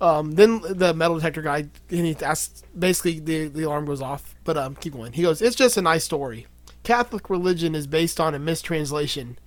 Um, 0.01 0.31
then 0.31 0.61
the 0.67 0.93
metal 0.93 1.17
detector 1.17 1.41
guy, 1.41 1.67
he 1.89 2.15
asks, 2.23 2.63
basically 2.77 3.19
the, 3.19 3.47
the 3.47 3.63
alarm 3.63 3.85
goes 3.85 4.01
off, 4.01 4.35
but 4.43 4.57
um, 4.57 4.75
keep 4.75 4.93
going. 4.93 5.13
He 5.13 5.21
goes, 5.21 5.41
it's 5.41 5.55
just 5.55 5.77
a 5.77 5.81
nice 5.81 6.03
story. 6.03 6.47
Catholic 6.83 7.29
religion 7.29 7.75
is 7.75 7.85
based 7.85 8.19
on 8.19 8.33
a 8.33 8.39
mistranslation. 8.39 9.37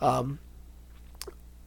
Um, 0.00 0.40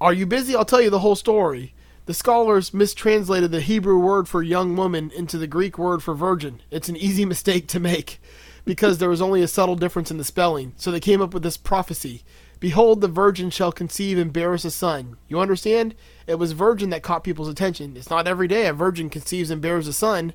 are 0.01 0.11
you 0.11 0.25
busy? 0.25 0.55
I'll 0.55 0.65
tell 0.65 0.81
you 0.81 0.89
the 0.89 0.99
whole 0.99 1.15
story. 1.15 1.73
The 2.05 2.13
scholars 2.13 2.73
mistranslated 2.73 3.51
the 3.51 3.61
Hebrew 3.61 3.97
word 3.97 4.27
for 4.27 4.43
young 4.43 4.75
woman 4.75 5.09
into 5.15 5.37
the 5.37 5.47
Greek 5.47 5.77
word 5.77 6.03
for 6.03 6.13
virgin. 6.13 6.61
It's 6.69 6.89
an 6.89 6.97
easy 6.97 7.23
mistake 7.33 7.67
to 7.67 7.79
make 7.79 8.19
because 8.65 8.97
there 8.97 9.09
was 9.09 9.21
only 9.21 9.41
a 9.41 9.47
subtle 9.47 9.75
difference 9.75 10.11
in 10.11 10.17
the 10.17 10.23
spelling. 10.23 10.73
So 10.77 10.91
they 10.91 10.99
came 10.99 11.21
up 11.21 11.33
with 11.33 11.43
this 11.43 11.57
prophecy 11.57 12.23
Behold, 12.63 13.01
the 13.01 13.09
virgin 13.09 13.49
shall 13.49 13.73
conceive 13.73 14.17
and 14.17 14.31
bear 14.31 14.53
us 14.53 14.63
a 14.63 14.71
son. 14.71 15.17
You 15.27 15.41
understand? 15.41 15.95
It 16.27 16.35
was 16.35 16.53
virgin 16.53 16.91
that 16.91 17.03
caught 17.03 17.25
people's 17.25 17.49
attention. 17.49 17.97
It's 17.97 18.09
not 18.09 18.25
every 18.25 18.47
day 18.47 18.67
a 18.67 18.71
virgin 18.71 19.09
conceives 19.09 19.49
and 19.49 19.61
bears 19.61 19.85
a 19.85 19.91
son. 19.91 20.31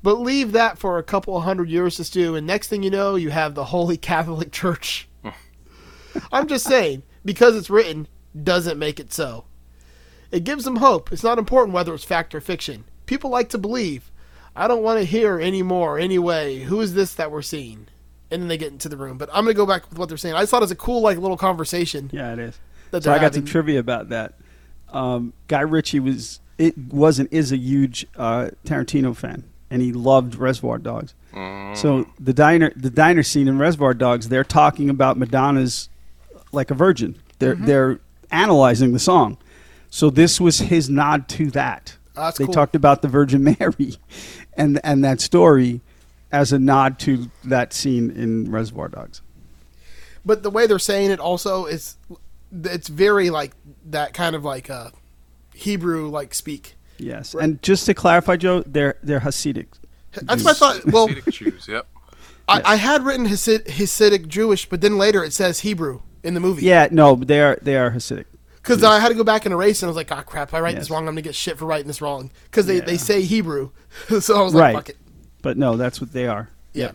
But 0.00 0.20
leave 0.20 0.52
that 0.52 0.78
for 0.78 0.96
a 0.96 1.02
couple 1.02 1.36
of 1.36 1.42
hundred 1.42 1.68
years 1.68 1.96
to 1.96 2.04
stew, 2.04 2.36
and 2.36 2.46
next 2.46 2.68
thing 2.68 2.84
you 2.84 2.90
know, 2.90 3.16
you 3.16 3.30
have 3.30 3.56
the 3.56 3.64
Holy 3.64 3.96
Catholic 4.12 4.52
Church. 4.52 5.08
I'm 6.30 6.46
just 6.46 6.66
saying, 6.66 7.02
because 7.24 7.56
it's 7.56 7.68
written, 7.68 8.06
doesn't 8.40 8.78
make 8.78 9.00
it 9.00 9.12
so. 9.12 9.46
It 10.30 10.44
gives 10.44 10.62
them 10.62 10.76
hope. 10.76 11.10
It's 11.10 11.24
not 11.24 11.36
important 11.36 11.74
whether 11.74 11.92
it's 11.94 12.04
fact 12.04 12.32
or 12.32 12.40
fiction. 12.40 12.84
People 13.06 13.30
like 13.30 13.48
to 13.48 13.58
believe. 13.58 14.12
I 14.56 14.66
don't 14.68 14.82
want 14.82 14.98
to 14.98 15.04
hear 15.04 15.40
anymore, 15.40 15.98
anyway. 15.98 16.60
Who 16.60 16.80
is 16.80 16.94
this 16.94 17.14
that 17.14 17.30
we're 17.30 17.42
seeing? 17.42 17.86
And 18.30 18.42
then 18.42 18.48
they 18.48 18.56
get 18.58 18.72
into 18.72 18.88
the 18.88 18.96
room. 18.96 19.18
But 19.18 19.28
I'm 19.32 19.44
going 19.44 19.54
to 19.54 19.56
go 19.56 19.66
back 19.66 19.88
with 19.88 19.98
what 19.98 20.08
they're 20.08 20.18
saying. 20.18 20.34
I 20.34 20.40
just 20.40 20.50
thought 20.50 20.58
it 20.58 20.64
was 20.64 20.70
a 20.72 20.76
cool, 20.76 21.00
like, 21.02 21.18
little 21.18 21.36
conversation. 21.36 22.10
Yeah, 22.12 22.32
it 22.32 22.38
is. 22.38 22.58
That 22.90 23.04
so 23.04 23.12
I 23.12 23.18
got 23.18 23.34
some 23.34 23.44
trivia 23.44 23.78
about 23.78 24.08
that. 24.08 24.34
Um, 24.92 25.32
Guy 25.48 25.60
Ritchie 25.60 26.00
was 26.00 26.40
it 26.58 26.76
wasn't 26.78 27.32
is 27.32 27.52
a 27.52 27.56
huge 27.56 28.06
uh, 28.16 28.50
Tarantino 28.64 29.14
fan, 29.14 29.44
and 29.70 29.82
he 29.82 29.92
loved 29.92 30.36
Reservoir 30.36 30.78
Dogs. 30.78 31.12
So 31.74 32.06
the 32.18 32.32
diner 32.32 32.72
the 32.76 32.88
diner 32.88 33.22
scene 33.22 33.46
in 33.48 33.58
Reservoir 33.58 33.92
Dogs, 33.92 34.28
they're 34.30 34.44
talking 34.44 34.88
about 34.88 35.18
Madonna's 35.18 35.90
like 36.52 36.70
a 36.70 36.74
virgin. 36.74 37.16
They're 37.40 37.54
Mm-hmm. 37.56 37.66
they're 37.66 38.00
analyzing 38.30 38.92
the 38.92 38.98
song. 38.98 39.36
So 39.90 40.08
this 40.08 40.40
was 40.40 40.58
his 40.60 40.88
nod 40.88 41.28
to 41.30 41.50
that. 41.50 41.96
Oh, 42.16 42.22
that's 42.22 42.38
they 42.38 42.44
cool. 42.46 42.54
talked 42.54 42.74
about 42.74 43.02
the 43.02 43.08
Virgin 43.08 43.44
Mary, 43.60 43.96
and 44.56 44.80
and 44.82 45.04
that 45.04 45.20
story 45.20 45.80
as 46.32 46.52
a 46.52 46.58
nod 46.58 46.98
to 47.00 47.30
that 47.44 47.72
scene 47.72 48.10
in 48.10 48.50
Reservoir 48.50 48.88
Dogs. 48.88 49.22
But 50.24 50.42
the 50.42 50.50
way 50.50 50.66
they're 50.66 50.78
saying 50.78 51.12
it 51.12 51.20
also 51.20 51.66
is, 51.66 51.96
it's 52.64 52.88
very, 52.88 53.30
like, 53.30 53.52
that 53.86 54.12
kind 54.12 54.34
of, 54.34 54.44
like, 54.44 54.68
uh, 54.68 54.90
Hebrew, 55.54 56.08
like, 56.08 56.34
speak. 56.34 56.74
Yes, 56.98 57.34
and 57.34 57.62
just 57.62 57.86
to 57.86 57.94
clarify, 57.94 58.36
Joe, 58.36 58.62
they're 58.66 58.96
they're 59.02 59.20
Hasidic. 59.20 59.66
That's 60.22 60.42
what 60.42 60.56
I 60.56 60.58
thought. 60.58 60.84
Well, 60.86 61.08
Hasidic 61.08 61.32
Jews, 61.32 61.68
yep. 61.68 61.86
I, 62.48 62.62
I 62.64 62.76
had 62.76 63.04
written 63.04 63.26
Hasid, 63.26 63.66
Hasidic 63.66 64.28
Jewish, 64.28 64.68
but 64.68 64.80
then 64.80 64.96
later 64.96 65.22
it 65.22 65.32
says 65.32 65.60
Hebrew 65.60 66.00
in 66.22 66.34
the 66.34 66.40
movie. 66.40 66.64
Yeah, 66.64 66.88
no, 66.90 67.14
they 67.14 67.40
are 67.40 67.58
they 67.60 67.76
are 67.76 67.90
Hasidic. 67.90 68.24
Because 68.66 68.82
I 68.82 68.98
had 68.98 69.08
to 69.10 69.14
go 69.14 69.22
back 69.22 69.46
and 69.46 69.52
erase, 69.52 69.80
and 69.82 69.86
I 69.86 69.90
was 69.90 69.96
like, 69.96 70.10
"Ah, 70.10 70.22
crap! 70.22 70.48
If 70.48 70.54
I 70.54 70.60
write 70.60 70.74
this 70.76 70.90
wrong, 70.90 71.06
I'm 71.06 71.14
gonna 71.14 71.22
get 71.22 71.34
shit 71.36 71.56
for 71.56 71.66
writing 71.66 71.86
this 71.86 72.02
wrong." 72.02 72.30
Because 72.44 72.66
they, 72.66 72.80
they 72.80 72.96
say 72.96 73.22
Hebrew, 73.22 73.70
so 74.20 74.38
I 74.38 74.42
was 74.42 74.54
like, 74.54 74.62
Right. 74.62 74.74
"Fuck 74.74 74.88
it." 74.90 74.96
But 75.42 75.56
no, 75.56 75.76
that's 75.76 76.00
what 76.00 76.12
they 76.12 76.26
are. 76.26 76.48
Yeah. 76.72 76.92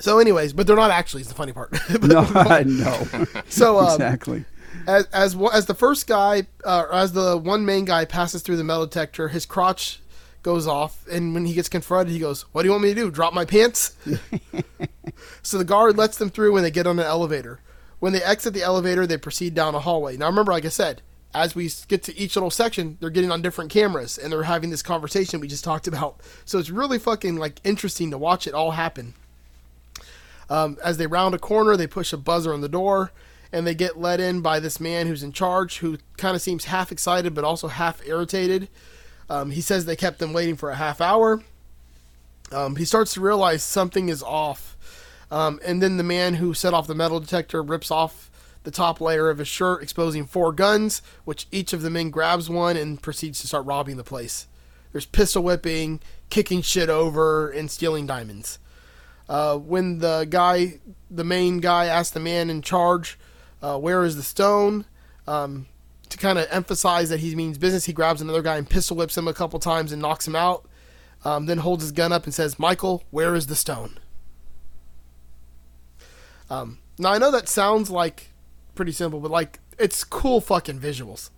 So, 0.00 0.18
anyways, 0.18 0.52
but 0.52 0.66
they're 0.66 0.74
not 0.74 0.90
actually. 0.90 1.22
Is 1.22 1.28
the 1.28 1.34
funny 1.34 1.52
part. 1.52 1.72
No, 2.02 2.22
no, 2.64 3.06
so, 3.48 3.78
um, 3.78 3.92
exactly. 3.92 4.44
as 4.88 5.06
as 5.12 5.36
as 5.52 5.66
the 5.66 5.74
first 5.74 6.08
guy, 6.08 6.48
uh, 6.64 6.86
as 6.92 7.12
the 7.12 7.36
one 7.36 7.64
main 7.64 7.84
guy 7.84 8.04
passes 8.04 8.42
through 8.42 8.56
the 8.56 8.64
metal 8.64 8.86
detector, 8.86 9.28
his 9.28 9.46
crotch 9.46 10.00
goes 10.42 10.66
off, 10.66 11.06
and 11.08 11.32
when 11.32 11.46
he 11.46 11.54
gets 11.54 11.68
confronted, 11.68 12.12
he 12.12 12.18
goes, 12.18 12.42
"What 12.52 12.62
do 12.62 12.66
you 12.66 12.72
want 12.72 12.82
me 12.82 12.88
to 12.88 12.94
do? 12.96 13.10
Drop 13.12 13.32
my 13.32 13.44
pants?" 13.44 13.94
so 15.42 15.56
the 15.58 15.64
guard 15.64 15.96
lets 15.96 16.18
them 16.18 16.30
through 16.30 16.52
when 16.52 16.64
they 16.64 16.72
get 16.72 16.86
on 16.88 16.98
an 16.98 17.06
elevator. 17.06 17.60
When 18.04 18.12
they 18.12 18.22
exit 18.22 18.52
the 18.52 18.62
elevator, 18.62 19.06
they 19.06 19.16
proceed 19.16 19.54
down 19.54 19.74
a 19.74 19.80
hallway. 19.80 20.18
Now, 20.18 20.26
remember, 20.26 20.52
like 20.52 20.66
I 20.66 20.68
said, 20.68 21.00
as 21.32 21.54
we 21.54 21.70
get 21.88 22.02
to 22.02 22.14
each 22.14 22.36
little 22.36 22.50
section, 22.50 22.98
they're 23.00 23.08
getting 23.08 23.32
on 23.32 23.40
different 23.40 23.70
cameras 23.70 24.18
and 24.18 24.30
they're 24.30 24.42
having 24.42 24.68
this 24.68 24.82
conversation 24.82 25.40
we 25.40 25.48
just 25.48 25.64
talked 25.64 25.88
about. 25.88 26.20
So 26.44 26.58
it's 26.58 26.68
really 26.68 26.98
fucking 26.98 27.36
like 27.36 27.62
interesting 27.64 28.10
to 28.10 28.18
watch 28.18 28.46
it 28.46 28.52
all 28.52 28.72
happen. 28.72 29.14
Um, 30.50 30.76
as 30.84 30.98
they 30.98 31.06
round 31.06 31.34
a 31.34 31.38
corner, 31.38 31.78
they 31.78 31.86
push 31.86 32.12
a 32.12 32.18
buzzer 32.18 32.52
on 32.52 32.60
the 32.60 32.68
door, 32.68 33.10
and 33.50 33.66
they 33.66 33.74
get 33.74 33.98
let 33.98 34.20
in 34.20 34.42
by 34.42 34.60
this 34.60 34.78
man 34.78 35.06
who's 35.06 35.22
in 35.22 35.32
charge, 35.32 35.78
who 35.78 35.96
kind 36.18 36.36
of 36.36 36.42
seems 36.42 36.66
half 36.66 36.92
excited 36.92 37.32
but 37.32 37.42
also 37.42 37.68
half 37.68 38.06
irritated. 38.06 38.68
Um, 39.30 39.50
he 39.50 39.62
says 39.62 39.86
they 39.86 39.96
kept 39.96 40.18
them 40.18 40.34
waiting 40.34 40.56
for 40.56 40.68
a 40.68 40.76
half 40.76 41.00
hour. 41.00 41.42
Um, 42.52 42.76
he 42.76 42.84
starts 42.84 43.14
to 43.14 43.22
realize 43.22 43.62
something 43.62 44.10
is 44.10 44.22
off, 44.22 44.73
um, 45.34 45.60
and 45.64 45.82
then 45.82 45.96
the 45.96 46.02
man 46.02 46.34
who 46.34 46.54
set 46.54 46.74
off 46.74 46.86
the 46.86 46.94
metal 46.94 47.20
detector 47.20 47.62
rips 47.62 47.90
off 47.90 48.30
the 48.62 48.70
top 48.70 49.00
layer 49.00 49.28
of 49.28 49.38
his 49.38 49.48
shirt, 49.48 49.82
exposing 49.82 50.24
four 50.24 50.52
guns, 50.52 51.02
which 51.24 51.46
each 51.50 51.72
of 51.72 51.82
the 51.82 51.90
men 51.90 52.10
grabs 52.10 52.48
one 52.48 52.76
and 52.76 53.02
proceeds 53.02 53.40
to 53.40 53.46
start 53.46 53.66
robbing 53.66 53.96
the 53.96 54.04
place. 54.04 54.46
There's 54.92 55.06
pistol 55.06 55.42
whipping, 55.42 56.00
kicking 56.30 56.62
shit 56.62 56.88
over, 56.88 57.50
and 57.50 57.70
stealing 57.70 58.06
diamonds 58.06 58.58
uh, 59.28 59.56
when 59.56 59.98
the 59.98 60.26
guy, 60.28 60.80
the 61.10 61.24
main 61.24 61.58
guy, 61.58 61.86
asks 61.86 62.12
the 62.12 62.20
man 62.20 62.50
in 62.50 62.62
charge, 62.62 63.18
uh, 63.62 63.78
"Where 63.78 64.04
is 64.04 64.16
the 64.16 64.22
stone?" 64.22 64.84
Um, 65.26 65.66
to 66.10 66.18
kind 66.18 66.38
of 66.38 66.46
emphasize 66.50 67.08
that 67.08 67.20
he 67.20 67.34
means 67.34 67.58
business, 67.58 67.86
he 67.86 67.92
grabs 67.92 68.20
another 68.20 68.42
guy 68.42 68.56
and 68.56 68.68
pistol 68.68 68.96
whips 68.96 69.16
him 69.16 69.26
a 69.26 69.34
couple 69.34 69.58
times 69.58 69.90
and 69.90 70.02
knocks 70.02 70.28
him 70.28 70.36
out. 70.36 70.68
Um, 71.24 71.46
then 71.46 71.58
holds 71.58 71.82
his 71.82 71.92
gun 71.92 72.12
up 72.12 72.24
and 72.24 72.34
says, 72.34 72.58
"Michael, 72.58 73.02
where 73.10 73.34
is 73.34 73.46
the 73.46 73.56
stone?" 73.56 73.98
Um, 76.50 76.78
now 76.98 77.12
I 77.12 77.18
know 77.18 77.30
that 77.30 77.48
sounds 77.48 77.90
like 77.90 78.28
pretty 78.74 78.92
simple, 78.92 79.20
but 79.20 79.30
like 79.30 79.60
it's 79.78 80.04
cool 80.04 80.40
fucking 80.40 80.78
visuals. 80.80 81.30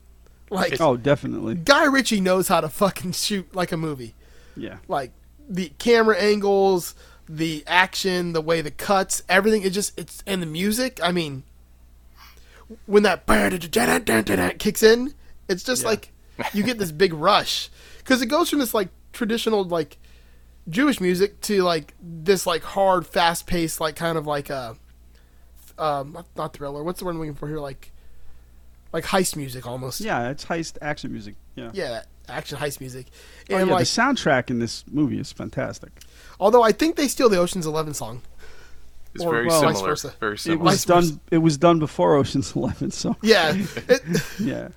Like 0.50 0.80
Oh, 0.80 0.96
definitely. 0.96 1.54
Guy 1.56 1.84
Ritchie 1.84 2.20
knows 2.20 2.48
how 2.48 2.60
to 2.60 2.68
fucking 2.68 3.12
shoot 3.12 3.54
like 3.54 3.72
a 3.72 3.76
movie 3.76 4.14
Yeah. 4.56 4.78
like 4.88 5.12
the 5.48 5.72
camera 5.78 6.16
angles, 6.18 6.94
the 7.28 7.64
action, 7.66 8.32
the 8.32 8.40
way 8.40 8.60
the 8.60 8.70
cuts, 8.70 9.22
everything. 9.28 9.62
It 9.62 9.70
just 9.70 9.98
it's 9.98 10.22
and 10.26 10.40
the 10.42 10.46
music. 10.46 11.00
I 11.02 11.12
mean, 11.12 11.42
when 12.86 13.02
that 13.04 13.26
kicks 14.58 14.82
in, 14.82 15.14
it's 15.48 15.62
just 15.62 15.84
like 15.84 16.12
you 16.52 16.62
get 16.62 16.78
this 16.78 16.92
big 16.92 17.12
rush 17.14 17.70
because 17.98 18.20
it 18.22 18.26
goes 18.26 18.50
from 18.50 18.58
this 18.58 18.74
like 18.74 18.88
traditional 19.12 19.64
like 19.64 19.98
Jewish 20.68 21.00
music 21.00 21.40
to 21.42 21.62
like 21.62 21.94
this 22.02 22.46
like 22.46 22.62
hard, 22.62 23.06
fast 23.06 23.46
paced 23.46 23.80
like 23.80 23.96
kind 23.96 24.18
of 24.18 24.26
like 24.26 24.50
a 24.50 24.76
um 25.78 26.12
not, 26.12 26.26
not 26.36 26.52
thriller. 26.54 26.82
What's 26.82 26.98
the 27.00 27.04
word 27.04 27.12
I'm 27.12 27.18
looking 27.18 27.34
for 27.34 27.48
here? 27.48 27.58
Like 27.60 27.92
like 28.92 29.04
heist 29.04 29.36
music 29.36 29.66
almost. 29.66 30.00
Yeah, 30.00 30.30
it's 30.30 30.44
heist 30.44 30.78
action 30.80 31.12
music. 31.12 31.34
Yeah. 31.54 31.70
Yeah, 31.74 32.02
action 32.28 32.58
heist 32.58 32.80
music. 32.80 33.06
Oh, 33.50 33.56
And 33.56 33.68
yeah, 33.68 33.74
like, 33.74 33.80
the 33.80 33.86
soundtrack 33.86 34.50
in 34.50 34.58
this 34.58 34.84
movie 34.90 35.18
is 35.18 35.32
fantastic. 35.32 35.90
although 36.40 36.62
I 36.62 36.72
think 36.72 36.96
they 36.96 37.08
steal 37.08 37.28
the 37.28 37.38
Ocean's 37.38 37.66
Eleven 37.66 37.94
song. 37.94 38.22
It's 39.14 39.24
Or 39.24 39.30
very 39.32 39.48
vice 39.48 39.60
similar. 39.60 39.88
versa. 39.88 40.14
Very 40.20 40.34
It 40.34 40.60
was 40.60 40.74
Vice 40.74 40.84
versa. 40.84 41.10
done. 41.12 41.20
It 41.30 41.38
was 41.38 41.56
done 41.56 41.78
before 41.78 42.16
Ocean's 42.16 42.52
Eleven, 42.56 42.90
so 42.90 43.16
Yeah, 43.22 43.54
it, 43.88 44.02
yeah. 44.38 44.68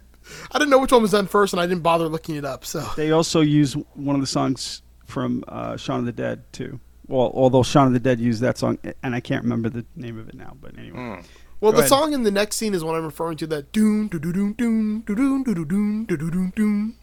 I 0.51 0.57
didn't 0.59 0.69
know 0.69 0.79
which 0.79 0.91
one 0.91 1.01
was 1.01 1.11
done 1.11 1.27
first, 1.27 1.53
and 1.53 1.59
I 1.59 1.65
didn't 1.65 1.81
bother 1.83 2.07
looking 2.07 2.35
it 2.35 2.45
up. 2.45 2.63
So 2.63 2.85
They 2.95 3.11
also 3.11 3.41
use 3.41 3.73
one 3.95 4.15
of 4.15 4.21
the 4.21 4.27
songs 4.27 4.81
from 5.05 5.43
uh, 5.47 5.75
Shaun 5.75 5.99
of 6.01 6.05
the 6.05 6.11
Dead 6.11 6.43
too. 6.53 6.79
Well, 7.09 7.31
although 7.33 7.63
Shaun 7.63 7.87
of 7.87 7.93
the 7.93 7.99
Dead 7.99 8.19
used 8.19 8.41
that 8.41 8.57
song, 8.57 8.77
and 9.03 9.13
I 9.15 9.19
can't 9.19 9.43
remember 9.43 9.67
the 9.69 9.85
name 9.95 10.17
of 10.17 10.29
it 10.29 10.35
now. 10.35 10.55
But 10.61 10.77
anyway, 10.77 10.97
Hmm. 10.97 11.21
Well, 11.61 11.71
Go 11.73 11.77
the 11.77 11.77
ahead. 11.79 11.89
song 11.89 12.13
in 12.13 12.23
the 12.23 12.31
next 12.31 12.55
scene 12.55 12.73
is 12.73 12.85
what 12.85 12.95
I'm 12.95 13.03
referring 13.03 13.35
to. 13.37 13.47
That 13.47 13.73
doom, 13.73 14.07
doo 14.07 14.17
doo 14.19 14.31
doom, 14.31 14.53
doom, 14.53 15.01
doo 15.01 15.13
doom, 15.15 15.43
doo 15.43 15.53
doo 15.53 15.65
doom, 15.65 16.05
doo 16.05 16.15
doo 16.15 16.31
doom, 16.31 16.53
doom. 16.55 16.95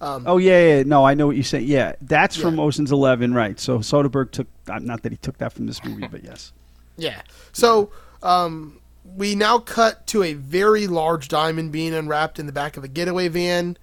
Um, 0.00 0.24
oh 0.26 0.38
yeah, 0.38 0.76
yeah, 0.76 0.82
no, 0.84 1.04
I 1.04 1.12
know 1.12 1.26
what 1.26 1.36
you're 1.36 1.42
saying. 1.44 1.66
Yeah, 1.66 1.92
that's 2.00 2.34
from 2.34 2.58
Ocean's 2.58 2.90
Eleven, 2.92 3.34
right? 3.34 3.60
So 3.60 3.80
Soderbergh 3.80 4.30
took 4.30 4.46
uh, 4.70 4.78
not 4.78 5.02
that 5.02 5.12
he 5.12 5.18
took 5.18 5.36
that 5.38 5.52
from 5.52 5.66
this 5.66 5.84
movie, 5.84 6.06
but 6.06 6.24
yes. 6.24 6.52
Yeah. 6.96 7.20
So 7.52 7.90
um, 8.22 8.80
we 9.16 9.34
now 9.34 9.58
cut 9.58 10.06
to 10.08 10.22
a 10.22 10.32
very 10.34 10.86
large 10.86 11.28
diamond 11.28 11.72
being 11.72 11.92
unwrapped 11.94 12.38
in 12.38 12.46
the 12.46 12.52
back 12.52 12.76
of 12.78 12.84
a 12.84 12.88
getaway 12.88 13.28
van. 13.28 13.76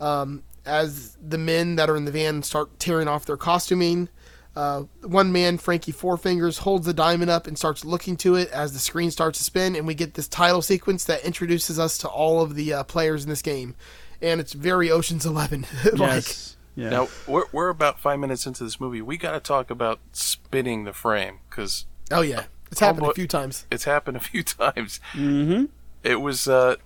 Um, 0.00 0.42
as 0.66 1.16
the 1.24 1.38
men 1.38 1.76
that 1.76 1.90
are 1.90 1.96
in 1.96 2.04
the 2.04 2.10
van 2.12 2.42
start 2.42 2.78
tearing 2.80 3.06
off 3.06 3.26
their 3.26 3.36
costuming, 3.36 4.08
uh, 4.56 4.84
one 5.02 5.32
man, 5.32 5.58
Frankie 5.58 5.92
Four 5.92 6.16
Fingers, 6.16 6.58
holds 6.58 6.86
the 6.86 6.94
diamond 6.94 7.30
up 7.30 7.46
and 7.46 7.58
starts 7.58 7.84
looking 7.84 8.16
to 8.18 8.36
it 8.36 8.50
as 8.50 8.72
the 8.72 8.78
screen 8.78 9.10
starts 9.10 9.38
to 9.38 9.44
spin, 9.44 9.74
and 9.74 9.86
we 9.86 9.94
get 9.94 10.14
this 10.14 10.28
title 10.28 10.62
sequence 10.62 11.04
that 11.04 11.24
introduces 11.24 11.78
us 11.78 11.98
to 11.98 12.08
all 12.08 12.40
of 12.40 12.54
the 12.54 12.72
uh, 12.72 12.84
players 12.84 13.24
in 13.24 13.30
this 13.30 13.42
game, 13.42 13.74
and 14.22 14.40
it's 14.40 14.52
very 14.52 14.90
Ocean's 14.90 15.26
Eleven. 15.26 15.66
like, 15.92 15.98
Yes. 15.98 16.56
Yeah. 16.76 16.90
Now 16.90 17.08
we're 17.26 17.44
we're 17.52 17.68
about 17.68 18.00
five 18.00 18.18
minutes 18.18 18.46
into 18.46 18.64
this 18.64 18.80
movie. 18.80 19.00
We 19.00 19.16
got 19.16 19.32
to 19.32 19.40
talk 19.40 19.70
about 19.70 20.00
spinning 20.12 20.84
the 20.84 20.92
frame 20.92 21.38
because 21.48 21.86
oh 22.10 22.22
yeah, 22.22 22.44
it's 22.70 22.80
happened 22.80 23.06
a 23.06 23.14
few 23.14 23.28
times. 23.28 23.66
it's 23.70 23.84
happened 23.84 24.16
a 24.16 24.20
few 24.20 24.42
times. 24.42 24.98
Mm-hmm. 25.12 25.66
It 26.02 26.20
was 26.20 26.48
uh, 26.48 26.76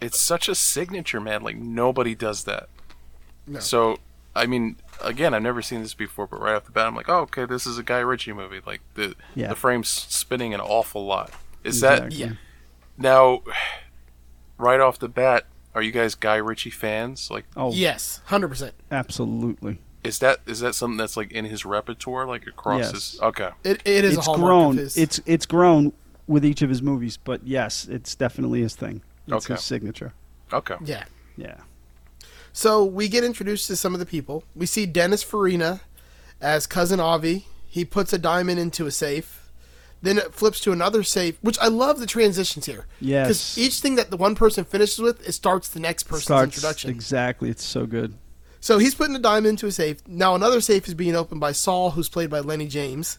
it's 0.00 0.20
such 0.20 0.48
a 0.48 0.54
signature, 0.54 1.20
man. 1.20 1.42
Like 1.42 1.56
nobody 1.56 2.14
does 2.14 2.44
that. 2.44 2.68
No. 3.46 3.60
So 3.60 3.96
I 4.38 4.46
mean, 4.46 4.76
again, 5.02 5.34
I've 5.34 5.42
never 5.42 5.62
seen 5.62 5.82
this 5.82 5.94
before, 5.94 6.26
but 6.26 6.40
right 6.40 6.54
off 6.54 6.64
the 6.64 6.70
bat, 6.72 6.86
I'm 6.86 6.94
like, 6.96 7.08
oh, 7.08 7.20
okay, 7.20 7.44
this 7.44 7.66
is 7.66 7.76
a 7.78 7.82
Guy 7.82 7.98
Ritchie 8.00 8.32
movie. 8.32 8.60
Like 8.64 8.80
the 8.94 9.14
Yeah. 9.34 9.48
the 9.48 9.54
frame's 9.56 9.88
spinning 9.88 10.54
an 10.54 10.60
awful 10.60 11.04
lot. 11.04 11.32
Is 11.64 11.80
that 11.80 12.12
Yeah. 12.12 12.32
now? 12.96 13.42
Right 14.56 14.80
off 14.80 14.98
the 14.98 15.08
bat, 15.08 15.46
are 15.74 15.82
you 15.82 15.92
guys 15.92 16.14
Guy 16.16 16.36
Ritchie 16.36 16.70
fans? 16.70 17.30
Like, 17.30 17.44
Oh, 17.56 17.72
Yes, 17.72 18.20
hundred 18.26 18.48
percent. 18.48 18.74
absolutely. 18.90 19.78
is 20.04 20.20
that 20.20 20.38
is 20.46 20.60
that 20.60 20.74
something 20.74 20.96
that's 20.96 21.16
like 21.16 21.30
in 21.32 21.44
his 21.44 21.64
repertoire, 21.64 22.26
like 22.26 22.46
across 22.46 22.80
Yes. 22.80 22.90
his? 22.92 23.20
Okay, 23.20 23.50
It, 23.64 23.82
it 23.84 24.04
is 24.04 24.16
It's 24.16 24.26
hallmark 24.26 24.48
grown. 24.48 24.70
of 24.72 24.76
his. 24.78 24.96
It's 24.96 25.20
it's 25.26 25.46
grown 25.46 25.92
with 26.26 26.44
each 26.44 26.62
of 26.62 26.68
his 26.70 26.82
movies, 26.82 27.16
but 27.16 27.46
yes, 27.46 27.86
it's 27.90 28.14
definitely 28.14 28.62
his 28.62 28.74
thing. 28.74 29.02
It's 29.26 29.44
Okay. 29.46 29.54
his 29.54 29.62
signature. 29.64 30.12
okay. 30.52 30.76
yeah. 30.84 31.04
Yeah. 31.36 31.54
So 32.52 32.84
we 32.84 33.08
get 33.08 33.24
introduced 33.24 33.66
to 33.68 33.76
some 33.76 33.94
of 33.94 34.00
the 34.00 34.06
people. 34.06 34.44
We 34.54 34.66
see 34.66 34.86
Dennis 34.86 35.22
Farina 35.22 35.80
as 36.40 36.66
cousin 36.66 37.00
Avi. 37.00 37.46
He 37.68 37.84
puts 37.84 38.12
a 38.12 38.18
diamond 38.18 38.58
into 38.58 38.86
a 38.86 38.90
safe. 38.90 39.50
Then 40.00 40.18
it 40.18 40.32
flips 40.32 40.60
to 40.60 40.72
another 40.72 41.02
safe, 41.02 41.38
which 41.40 41.58
I 41.58 41.66
love 41.66 41.98
the 41.98 42.06
transitions 42.06 42.66
here. 42.66 42.86
Yes. 43.00 43.26
Because 43.26 43.58
each 43.58 43.80
thing 43.80 43.96
that 43.96 44.10
the 44.10 44.16
one 44.16 44.34
person 44.36 44.64
finishes 44.64 45.00
with, 45.00 45.26
it 45.26 45.32
starts 45.32 45.68
the 45.68 45.80
next 45.80 46.04
person's 46.04 46.24
Starts 46.24 46.56
introduction. 46.56 46.90
exactly. 46.90 47.50
It's 47.50 47.64
so 47.64 47.84
good. 47.84 48.14
So 48.60 48.78
he's 48.78 48.94
putting 48.94 49.16
a 49.16 49.20
diamond 49.20 49.46
into 49.46 49.66
a 49.66 49.72
safe. 49.72 50.06
Now 50.06 50.34
another 50.34 50.60
safe 50.60 50.86
is 50.86 50.94
being 50.94 51.16
opened 51.16 51.40
by 51.40 51.52
Saul, 51.52 51.90
who's 51.92 52.08
played 52.08 52.30
by 52.30 52.40
Lenny 52.40 52.68
James. 52.68 53.18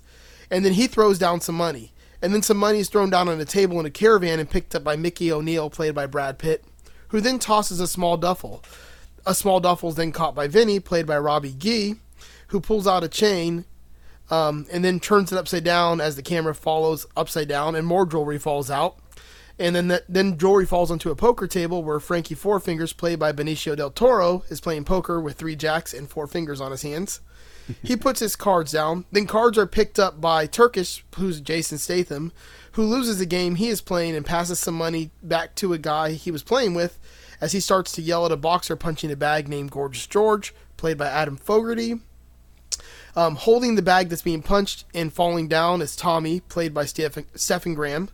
And 0.49 0.63
then 0.65 0.73
he 0.73 0.87
throws 0.87 1.19
down 1.19 1.41
some 1.41 1.55
money. 1.55 1.91
And 2.21 2.33
then 2.33 2.41
some 2.41 2.57
money 2.57 2.79
is 2.79 2.89
thrown 2.89 3.09
down 3.09 3.29
on 3.29 3.39
a 3.39 3.45
table 3.45 3.79
in 3.79 3.85
a 3.85 3.89
caravan 3.89 4.39
and 4.39 4.49
picked 4.49 4.73
up 4.75 4.83
by 4.83 4.95
Mickey 4.95 5.31
O'Neill, 5.31 5.69
played 5.69 5.95
by 5.95 6.05
Brad 6.05 6.37
Pitt, 6.37 6.63
who 7.09 7.21
then 7.21 7.39
tosses 7.39 7.79
a 7.79 7.87
small 7.87 8.17
duffel. 8.17 8.63
A 9.25 9.35
small 9.35 9.59
duffel 9.59 9.89
is 9.89 9.95
then 9.95 10.11
caught 10.11 10.35
by 10.35 10.47
Vinny, 10.47 10.79
played 10.79 11.05
by 11.05 11.17
Robbie 11.17 11.55
Gee, 11.57 11.95
who 12.47 12.59
pulls 12.59 12.87
out 12.87 13.03
a 13.03 13.07
chain 13.07 13.65
um, 14.29 14.67
and 14.71 14.83
then 14.83 14.99
turns 14.99 15.31
it 15.31 15.37
upside 15.37 15.63
down 15.63 16.01
as 16.01 16.15
the 16.15 16.21
camera 16.21 16.53
follows 16.53 17.05
upside 17.17 17.47
down, 17.47 17.75
and 17.75 17.85
more 17.85 18.05
jewelry 18.05 18.37
falls 18.37 18.69
out. 18.69 18.97
And 19.57 19.75
then 19.75 19.89
that, 19.89 20.03
then 20.07 20.37
jewelry 20.37 20.65
falls 20.65 20.89
onto 20.89 21.11
a 21.11 21.15
poker 21.15 21.47
table 21.47 21.83
where 21.83 21.99
Frankie 21.99 22.35
Four 22.35 22.59
Fingers, 22.59 22.93
played 22.93 23.19
by 23.19 23.33
Benicio 23.33 23.75
del 23.75 23.91
Toro, 23.91 24.43
is 24.49 24.61
playing 24.61 24.85
poker 24.85 25.19
with 25.19 25.37
three 25.37 25.55
jacks 25.55 25.93
and 25.93 26.09
four 26.09 26.27
fingers 26.27 26.61
on 26.61 26.71
his 26.71 26.83
hands. 26.83 27.19
he 27.83 27.97
puts 27.97 28.21
his 28.21 28.35
cards 28.35 28.71
down. 28.71 29.05
Then 29.11 29.27
cards 29.27 29.57
are 29.57 29.67
picked 29.67 29.99
up 29.99 30.21
by 30.21 30.47
Turkish, 30.47 31.03
who's 31.17 31.41
Jason 31.41 31.77
Statham, 31.77 32.31
who 32.73 32.83
loses 32.83 33.19
the 33.19 33.25
game 33.25 33.55
he 33.55 33.67
is 33.67 33.81
playing 33.81 34.15
and 34.15 34.25
passes 34.25 34.59
some 34.59 34.75
money 34.75 35.11
back 35.21 35.55
to 35.55 35.73
a 35.73 35.77
guy 35.77 36.11
he 36.11 36.31
was 36.31 36.43
playing 36.43 36.73
with 36.73 36.97
as 37.41 37.51
he 37.51 37.59
starts 37.59 37.91
to 37.93 38.01
yell 38.01 38.25
at 38.25 38.31
a 38.31 38.37
boxer 38.37 38.75
punching 38.75 39.11
a 39.11 39.15
bag 39.15 39.47
named 39.47 39.71
Gorgeous 39.71 40.07
George, 40.07 40.53
played 40.77 40.97
by 40.97 41.07
Adam 41.07 41.37
Fogarty. 41.37 42.01
Um, 43.15 43.35
holding 43.35 43.75
the 43.75 43.81
bag 43.81 44.09
that's 44.09 44.21
being 44.21 44.41
punched 44.41 44.85
and 44.93 45.11
falling 45.11 45.47
down 45.47 45.81
is 45.81 45.95
Tommy, 45.95 46.41
played 46.41 46.73
by 46.73 46.85
Stephen, 46.85 47.25
Stephen 47.35 47.73
Graham. 47.73 48.09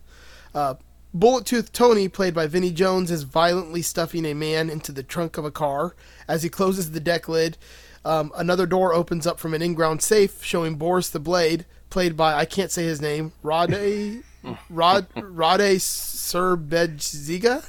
Uh, 0.54 0.74
Bullet 1.12 1.46
Tooth 1.46 1.72
Tony, 1.72 2.08
played 2.08 2.34
by 2.34 2.46
Vinnie 2.46 2.72
Jones, 2.72 3.10
is 3.10 3.22
violently 3.22 3.82
stuffing 3.82 4.26
a 4.26 4.34
man 4.34 4.68
into 4.68 4.92
the 4.92 5.02
trunk 5.02 5.38
of 5.38 5.44
a 5.44 5.50
car. 5.50 5.94
As 6.28 6.42
he 6.42 6.48
closes 6.48 6.90
the 6.90 7.00
deck 7.00 7.28
lid, 7.28 7.56
um, 8.04 8.32
another 8.36 8.66
door 8.66 8.92
opens 8.92 9.26
up 9.26 9.38
from 9.38 9.54
an 9.54 9.62
in-ground 9.62 10.02
safe, 10.02 10.44
showing 10.44 10.76
Boris 10.76 11.08
the 11.08 11.18
Blade, 11.18 11.64
played 11.90 12.16
by 12.16 12.34
I 12.34 12.44
can't 12.44 12.70
say 12.70 12.84
his 12.84 13.00
name, 13.00 13.32
Rade 13.42 14.22
Rod 14.68 15.06
Rade 15.16 15.80
Serbeziga, 15.80 17.64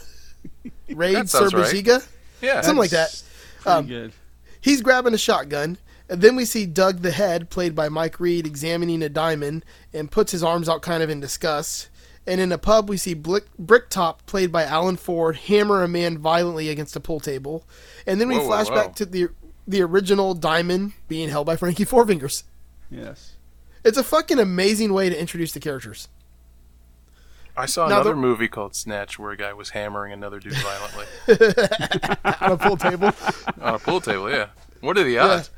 Raid 0.89 1.15
That 1.15 1.30
sounds 1.30 1.54
right. 1.54 1.84
Yeah, 2.41 2.62
something 2.62 2.78
like 2.78 2.91
that. 2.91 3.23
Um, 3.65 3.88
good. 3.88 4.13
He's 4.62 4.82
grabbing 4.82 5.13
a 5.13 5.17
shotgun. 5.17 5.78
And 6.10 6.21
then 6.21 6.36
we 6.38 6.45
see 6.45 6.65
Doug 6.65 7.02
the 7.02 7.12
Head, 7.12 7.50
played 7.50 7.76
by 7.76 7.89
Mike 7.89 8.19
Reid, 8.19 8.47
examining 8.47 9.02
a 9.02 9.10
diamond 9.10 9.65
and 9.93 10.10
puts 10.10 10.32
his 10.32 10.41
arms 10.41 10.69
out 10.69 10.82
kind 10.82 11.04
of 11.04 11.10
in 11.10 11.19
disgust. 11.19 11.89
And 12.26 12.39
in 12.39 12.52
a 12.52 12.58
pub, 12.58 12.89
we 12.89 12.97
see 12.97 13.13
Blick, 13.13 13.45
Bricktop, 13.58 14.26
played 14.26 14.52
by 14.52 14.63
Alan 14.63 14.97
Ford, 14.97 15.36
hammer 15.36 15.84
a 15.84 15.88
man 15.88 16.17
violently 16.17 16.69
against 16.69 16.95
a 16.95 17.00
pool 17.00 17.19
table. 17.19 17.65
And 18.06 18.19
then 18.21 18.28
we 18.28 18.36
Whoa, 18.36 18.41
whoa, 18.41 18.47
flash 18.47 18.67
whoa. 18.67 18.76
back 18.76 18.95
to 18.95 19.06
the 19.06 19.30
the 19.67 19.82
original 19.82 20.34
diamond 20.34 20.93
being 21.10 21.28
held 21.28 21.45
by 21.45 21.58
Frankie 21.58 21.84
Four 21.84 22.06
Fingers. 22.08 22.45
Yes. 22.89 23.34
It's 23.84 23.97
a 23.97 24.04
fucking 24.04 24.39
amazing 24.39 24.93
way 24.93 25.10
to 25.10 25.19
introduce 25.19 25.52
the 25.52 25.60
characters. 25.60 26.08
I 27.58 27.65
saw 27.65 27.88
Now 27.88 27.96
another 27.96 28.12
the- 28.12 28.15
movie 28.17 28.48
called 28.48 28.76
Snatch 28.76 29.17
where 29.17 29.32
a 29.32 29.38
guy 29.38 29.52
was 29.54 29.70
hammering 29.72 30.13
another 30.13 30.39
dude 30.39 30.54
violently 30.54 31.06
On 32.41 32.52
a 32.52 32.58
pool 32.58 32.78
table. 32.78 33.12
on 33.62 33.76
a 33.76 33.80
pool 33.80 34.00
table. 34.02 34.30
Yeah. 34.30 34.48
What 34.82 34.98
are 34.98 35.04
the 35.04 35.17
odds? 35.17 35.50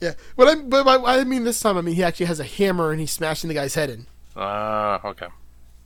Yeah. 0.00 0.12
But 0.36 0.48
I, 0.48 0.54
but 0.62 0.86
I, 0.86 1.20
I 1.20 1.24
mean, 1.24 1.44
this 1.44 1.58
time, 1.60 1.76
I 1.76 1.80
mean, 1.80 1.94
he 1.96 2.02
actually 2.04 2.26
has 2.26 2.38
a 2.40 2.44
hammer 2.44 2.90
and 2.92 3.00
he's 3.00 3.10
smashing 3.10 3.48
the 3.48 3.54
guy's 3.54 3.74
head 3.74 3.90
in. 3.90 4.06
Ah, 4.36 5.00
okay. 5.04 5.26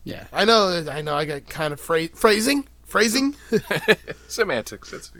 Yeah. 0.05 0.25
I 0.33 0.45
know, 0.45 0.85
I 0.91 1.01
know, 1.03 1.15
I 1.15 1.25
got 1.25 1.49
kind 1.49 1.73
of 1.73 1.81
phra- 1.81 2.15
phrasing. 2.15 2.67
Phrasing. 2.85 3.37
Semantics. 4.29 4.91
That's 4.91 5.11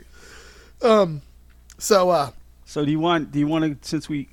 So, 1.79 2.09
uh, 2.09 2.31
So 2.65 2.85
do 2.85 2.91
you 2.91 2.99
want? 2.99 3.31
Do 3.31 3.39
you 3.39 3.47
want 3.47 3.81
to? 3.81 3.87
Since 3.87 4.09
we 4.09 4.27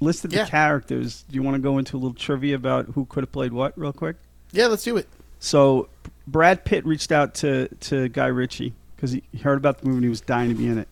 listed 0.00 0.30
the 0.30 0.36
Yeah. 0.38 0.46
characters, 0.46 1.24
do 1.28 1.34
you 1.34 1.42
want 1.42 1.54
to 1.56 1.60
go 1.60 1.78
into 1.78 1.96
a 1.96 1.98
little 1.98 2.14
trivia 2.14 2.56
about 2.56 2.86
who 2.94 3.04
could 3.04 3.22
have 3.22 3.32
played 3.32 3.52
what, 3.52 3.78
real 3.78 3.92
quick? 3.92 4.16
Yeah, 4.52 4.66
let's 4.66 4.84
do 4.84 4.96
it. 4.96 5.08
So 5.38 5.88
Brad 6.26 6.64
Pitt 6.64 6.84
reached 6.86 7.12
out 7.12 7.34
to 7.36 7.68
to 7.80 8.08
Guy 8.08 8.26
Ritchie 8.26 8.72
because 8.96 9.12
he 9.12 9.22
heard 9.42 9.56
about 9.58 9.78
the 9.78 9.86
movie 9.86 9.96
and 9.98 10.04
he 10.04 10.10
was 10.10 10.20
dying 10.20 10.48
to 10.50 10.54
be 10.54 10.66
in 10.66 10.78
it. 10.78 10.88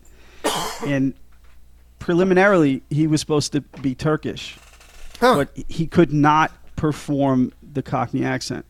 And 0.85 1.13
preliminarily, 1.99 2.81
he 2.89 3.07
was 3.07 3.19
supposed 3.21 3.51
to 3.51 3.61
be 3.61 3.93
Turkish, 3.95 4.57
Huh. 5.19 5.35
but 5.35 5.49
he 5.67 5.85
could 5.87 6.13
not 6.13 6.51
perform 6.75 7.51
the 7.73 7.81
Cockney 7.83 8.23
accent. 8.23 8.65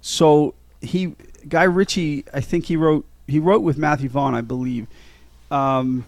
So 0.00 0.54
he 0.80 1.14
Guy 1.48 1.64
Ritchie, 1.64 2.24
I 2.32 2.40
think 2.40 2.66
he 2.66 2.76
wrote 2.76 3.04
he 3.26 3.38
wrote 3.38 3.60
with 3.62 3.76
Matthew 3.78 4.08
Vaughn, 4.08 4.34
I 4.34 4.40
believe. 4.40 4.86
Um, 5.50 6.06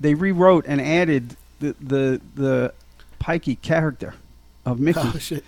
they 0.00 0.14
rewrote 0.14 0.64
and 0.68 0.80
added 0.80 1.36
the 1.60 1.74
the 1.80 2.20
the 2.34 2.74
pikey 3.20 3.60
character 3.60 4.14
of 4.66 4.78
Mickey 4.78 5.00
Oh, 5.02 5.18
shit. 5.18 5.44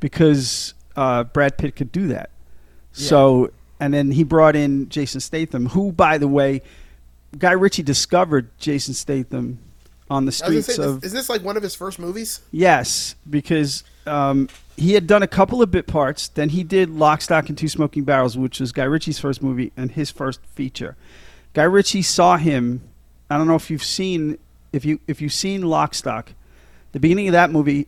because 0.00 0.74
uh, 1.00 1.24
Brad 1.24 1.56
Pitt 1.56 1.76
could 1.76 1.90
do 1.90 2.08
that. 2.08 2.28
So, 2.92 3.52
and 3.80 3.94
then 3.94 4.10
he 4.10 4.22
brought 4.22 4.54
in 4.54 4.90
Jason 4.90 5.20
Statham, 5.20 5.66
who, 5.66 5.92
by 5.92 6.18
the 6.18 6.28
way, 6.28 6.60
Guy 7.38 7.52
Ritchie 7.52 7.84
discovered 7.84 8.50
Jason 8.58 8.92
Statham 8.92 9.60
on 10.10 10.26
the 10.26 10.32
streets 10.32 10.66
say, 10.66 10.82
of 10.82 11.00
this, 11.00 11.08
is 11.08 11.12
this 11.12 11.30
like 11.30 11.42
one 11.42 11.56
of 11.56 11.62
his 11.62 11.74
first 11.74 11.98
movies? 11.98 12.40
yes, 12.50 13.14
because 13.28 13.82
um, 14.06 14.48
he 14.76 14.92
had 14.92 15.06
done 15.06 15.22
a 15.22 15.28
couple 15.28 15.62
of 15.62 15.70
bit 15.70 15.86
parts. 15.86 16.28
Then 16.28 16.50
he 16.50 16.64
did 16.64 16.90
Lock, 16.90 17.22
Stock, 17.22 17.48
and 17.48 17.56
Two 17.56 17.68
Smoking 17.68 18.04
Barrels, 18.04 18.36
which 18.36 18.60
was 18.60 18.72
Guy 18.72 18.84
Ritchie's 18.84 19.18
first 19.18 19.42
movie 19.42 19.72
and 19.78 19.92
his 19.92 20.10
first 20.10 20.40
feature. 20.54 20.96
Guy 21.54 21.62
Ritchie 21.62 22.02
saw 22.02 22.36
him. 22.36 22.82
I 23.30 23.38
don't 23.38 23.46
know 23.46 23.54
if 23.54 23.70
you've 23.70 23.84
seen 23.84 24.36
if 24.72 24.84
you 24.84 25.00
if 25.06 25.22
you've 25.22 25.32
seen 25.32 25.62
Lock, 25.62 25.94
Stock. 25.94 26.32
The 26.92 27.00
beginning 27.00 27.28
of 27.28 27.32
that 27.32 27.50
movie, 27.50 27.86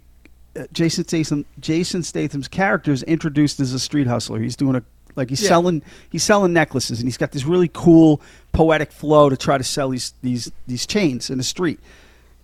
Jason 0.73 1.05
Statham 1.07 1.45
Jason 1.61 2.03
Statham's 2.03 2.49
character 2.49 2.93
is 2.93 3.03
introduced 3.05 3.61
as 3.61 3.73
a 3.73 3.79
street 3.79 4.07
hustler. 4.07 4.39
He's 4.41 4.57
doing 4.57 4.77
a 4.77 4.83
like 5.17 5.29
he's 5.31 5.43
Yeah. 5.43 5.49
selling 5.49 5.83
he's 6.11 6.23
selling 6.23 6.53
necklaces 6.53 6.99
and 7.01 7.07
he's 7.07 7.17
got 7.19 7.33
this 7.33 7.45
really 7.45 7.71
cool 7.73 8.21
poetic 8.53 8.93
flow 8.93 9.29
to 9.31 9.37
try 9.37 9.59
to 9.59 9.65
sell 9.65 9.91
these 9.91 10.15
these 10.23 10.51
these 10.67 10.87
chains 10.87 11.31
in 11.31 11.39
the 11.39 11.45
street. 11.45 11.81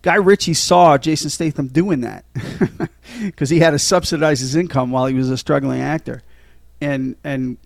Guy 0.03 0.14
Ritchie 0.14 0.55
saw 0.55 0.97
Jason 0.97 1.29
Statham 1.29 1.66
doing 1.68 2.03
that 2.03 2.25
because 3.23 3.51
he 3.51 3.59
had 3.59 3.71
to 3.71 3.79
subsidize 3.79 4.40
his 4.40 4.55
income 4.55 4.90
while 4.90 5.07
he 5.07 5.14
was 5.14 5.29
a 5.29 5.37
struggling 5.37 5.81
actor, 5.81 6.23
and 6.81 7.16
and 7.25 7.57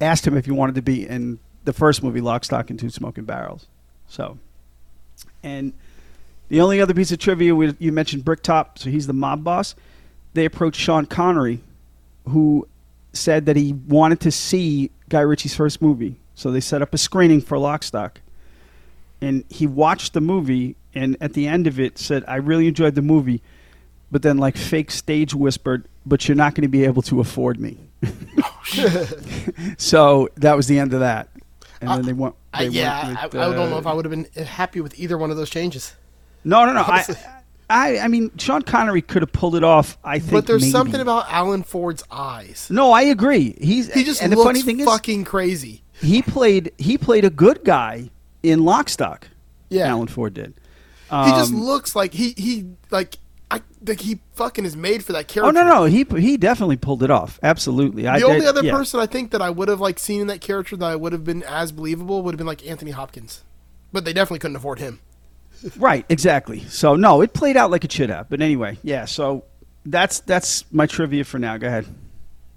asked 0.00 0.26
him 0.26 0.36
if 0.36 0.44
he 0.44 0.50
wanted 0.50 0.74
to 0.74 0.82
be 0.82 1.06
in 1.08 1.38
the 1.64 1.72
first 1.72 2.02
movie, 2.02 2.20
Lock, 2.20 2.44
Stock, 2.44 2.68
and 2.70 2.78
Two 2.78 2.90
Smoking 2.90 3.24
Barrels. 3.24 3.66
So, 4.06 4.38
and 5.42 5.72
the 6.48 6.60
only 6.60 6.80
other 6.80 6.94
piece 6.94 7.10
of 7.10 7.18
trivia 7.18 7.54
we, 7.54 7.74
you 7.78 7.90
mentioned 7.92 8.24
Bricktop, 8.24 8.78
so 8.78 8.90
he's 8.90 9.06
the 9.06 9.12
mob 9.12 9.42
boss. 9.44 9.74
They 10.34 10.44
approached 10.44 10.80
Sean 10.80 11.06
Connery 11.06 11.60
who 12.28 12.68
said 13.12 13.46
that 13.46 13.56
he 13.56 13.72
wanted 13.72 14.20
to 14.20 14.30
see 14.30 14.90
Guy 15.08 15.20
Ritchie's 15.20 15.54
first 15.54 15.80
movie. 15.80 16.16
So 16.34 16.50
they 16.50 16.60
set 16.60 16.82
up 16.82 16.94
a 16.94 16.98
screening 16.98 17.40
for 17.40 17.56
Lockstock. 17.56 18.16
And 19.20 19.44
he 19.48 19.66
watched 19.66 20.12
the 20.12 20.20
movie 20.20 20.76
and 20.94 21.16
at 21.20 21.32
the 21.32 21.46
end 21.46 21.66
of 21.66 21.80
it 21.80 21.98
said, 21.98 22.24
I 22.28 22.36
really 22.36 22.68
enjoyed 22.68 22.94
the 22.94 23.02
movie, 23.02 23.42
but 24.10 24.22
then 24.22 24.38
like 24.38 24.56
fake 24.56 24.90
stage 24.90 25.34
whispered, 25.34 25.86
but 26.06 26.28
you're 26.28 26.36
not 26.36 26.54
going 26.54 26.62
to 26.62 26.68
be 26.68 26.84
able 26.84 27.02
to 27.02 27.20
afford 27.20 27.58
me. 27.60 27.78
so 29.78 30.28
that 30.36 30.56
was 30.56 30.66
the 30.66 30.78
end 30.78 30.94
of 30.94 31.00
that. 31.00 31.28
And 31.80 31.90
then 31.90 32.02
they 32.02 32.12
went. 32.12 32.34
I, 32.52 32.64
They 32.64 32.70
yeah, 32.70 33.06
went 33.06 33.18
I, 33.18 33.26
with, 33.26 33.34
I 33.36 33.54
don't 33.54 33.70
know 33.70 33.76
uh, 33.76 33.80
if 33.80 33.86
I 33.86 33.92
would 33.92 34.04
have 34.04 34.10
been 34.10 34.44
happy 34.44 34.80
with 34.80 34.98
either 34.98 35.16
one 35.16 35.30
of 35.30 35.36
those 35.36 35.50
changes. 35.50 35.94
No, 36.44 36.64
no, 36.66 36.72
no. 36.72 36.82
I. 36.82 37.04
I, 37.70 37.98
I 37.98 38.08
mean, 38.08 38.30
Sean 38.38 38.62
Connery 38.62 39.02
could 39.02 39.22
have 39.22 39.32
pulled 39.32 39.54
it 39.54 39.62
off. 39.64 39.98
I 40.02 40.18
think, 40.18 40.32
But 40.32 40.46
there's 40.46 40.62
maybe. 40.62 40.72
something 40.72 41.00
about 41.00 41.26
Alan 41.30 41.62
Ford's 41.62 42.02
eyes. 42.10 42.68
No, 42.70 42.92
I 42.92 43.02
agree. 43.02 43.56
He's 43.60 43.92
He 43.92 44.04
just 44.04 44.22
and 44.22 44.32
the 44.32 44.36
looks 44.36 44.46
funny 44.48 44.62
thing 44.62 44.80
is, 44.80 44.86
fucking 44.86 45.24
crazy. 45.24 45.82
he 46.00 46.22
played 46.22 46.72
he 46.78 46.96
played 46.96 47.24
a 47.24 47.30
good 47.30 47.64
guy 47.64 48.10
in 48.42 48.64
Lock 48.64 48.88
Stock. 48.88 49.28
Yeah. 49.68 49.88
Alan 49.88 50.08
Ford 50.08 50.32
did. 50.34 50.54
he 51.10 51.30
just 51.30 51.52
Um, 51.52 51.60
looks 51.62 51.94
like 51.94 52.14
he 52.14 52.32
he 52.38 52.64
like 52.90 53.18
I 53.50 53.60
like 53.86 54.00
he 54.00 54.20
fucking 54.34 54.64
is 54.64 54.76
made 54.76 55.04
for 55.04 55.12
that 55.12 55.28
character. 55.28 55.48
Oh 55.48 55.62
no, 55.62 55.68
no, 55.68 55.84
he 55.84 56.06
he 56.18 56.36
definitely 56.38 56.76
pulled 56.78 57.02
it 57.02 57.10
off. 57.10 57.38
Absolutely. 57.42 58.02
The 58.02 58.08
I, 58.08 58.20
only 58.22 58.40
that- 58.40 58.48
other 58.48 58.64
yeah. 58.64 58.72
person 58.72 58.98
I 59.00 59.06
think 59.06 59.30
that 59.32 59.42
I 59.42 59.50
would 59.50 59.68
have 59.68 59.80
like 59.80 59.98
seen 59.98 60.22
in 60.22 60.26
that 60.28 60.40
character 60.40 60.74
that 60.76 60.86
I 60.86 60.96
would 60.96 61.12
have 61.12 61.24
been 61.24 61.42
as 61.42 61.70
believable 61.72 62.22
would 62.22 62.32
have 62.34 62.38
been 62.38 62.46
like 62.46 62.66
Anthony 62.66 62.92
Hopkins, 62.92 63.42
but 63.92 64.04
they 64.06 64.12
definitely 64.14 64.38
couldn't 64.38 64.56
afford 64.56 64.78
him. 64.78 65.00
Right, 65.76 66.04
exactly. 66.08 66.60
So 66.68 66.94
no, 66.96 67.20
it 67.20 67.32
played 67.32 67.56
out 67.56 67.70
like 67.70 67.84
it 67.84 67.92
should 67.92 68.10
have. 68.10 68.28
But 68.30 68.40
anyway, 68.40 68.78
yeah. 68.82 69.04
So 69.06 69.44
that's 69.84 70.20
that's 70.20 70.64
my 70.72 70.86
trivia 70.86 71.24
for 71.24 71.38
now. 71.38 71.56
Go 71.56 71.66
ahead. 71.66 71.86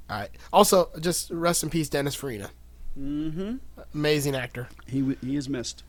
All 0.10 0.18
right. 0.20 0.30
Also, 0.54 0.90
just 1.00 1.32
rest 1.32 1.64
in 1.64 1.70
peace, 1.70 1.90
Dennis 1.90 2.14
Farina. 2.16 2.50
Mm-hmm. 3.00 3.56
Amazing 3.94 4.36
actor, 4.36 4.68
He 4.88 5.16
he 5.22 5.36
is 5.38 5.48
missed. 5.50 5.84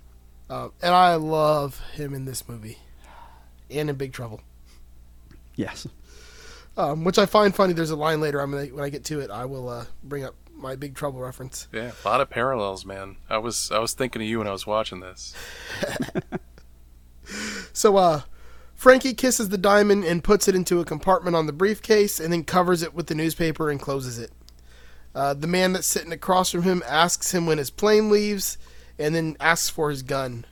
uh, 0.49 0.69
and 0.81 0.95
I 0.95 1.17
love 1.17 1.81
him 1.95 2.15
in 2.15 2.25
this 2.25 2.49
movie, 2.49 2.79
and 3.71 3.91
in 3.91 3.97
Big 3.97 4.13
Trouble. 4.13 4.41
Yes. 5.57 5.87
Um, 6.77 7.05
which 7.05 7.19
I 7.19 7.27
find 7.27 7.55
funny. 7.55 7.73
There's 7.75 7.91
a 7.91 7.97
line 7.97 8.21
later. 8.21 8.41
I'm 8.41 8.51
gonna 8.53 8.67
when 8.67 8.85
I 8.85 8.89
get 8.89 9.05
to 9.07 9.21
it, 9.21 9.31
I 9.31 9.45
will 9.45 9.69
uh, 9.69 9.85
bring 10.05 10.25
up 10.25 10.35
my 10.55 10.77
Big 10.77 10.95
Trouble 10.95 11.21
reference. 11.21 11.67
Yeah, 11.73 11.91
a 12.05 12.09
lot 12.09 12.21
of 12.21 12.31
parallels, 12.31 12.87
man. 12.87 13.17
I 13.29 13.39
was 13.39 13.71
I 13.73 13.79
was 13.81 13.93
thinking 13.93 14.23
of 14.23 14.29
you 14.29 14.39
when 14.39 14.47
I 14.47 14.53
was 14.53 14.67
watching 14.67 15.01
this. 15.01 15.35
So, 17.73 17.97
uh, 17.97 18.23
Frankie 18.75 19.15
kisses 19.15 19.49
the 19.49 19.59
diamond 19.59 20.05
and 20.05 20.25
puts 20.25 20.49
it 20.49 20.55
into 20.55 20.81
a 20.81 20.85
compartment 20.85 21.37
on 21.37 21.47
the 21.47 21.53
briefcase, 21.53 22.19
and 22.19 22.33
then 22.33 22.45
covers 22.45 22.83
it 22.83 22.95
with 22.95 23.07
the 23.07 23.15
newspaper 23.15 23.71
and 23.71 23.81
closes 23.81 24.19
it. 24.19 24.33
Uh, 25.15 25.35
the 25.35 25.47
man 25.47 25.73
that's 25.73 25.87
sitting 25.87 26.13
across 26.13 26.51
from 26.51 26.63
him 26.63 26.83
asks 26.87 27.33
him 27.33 27.47
when 27.47 27.59
his 27.59 27.71
plane 27.71 28.11
leaves, 28.11 28.59
and 28.99 29.15
then 29.15 29.37
asks 29.39 29.69
for 29.69 29.91
his 29.91 30.03
gun. 30.03 30.45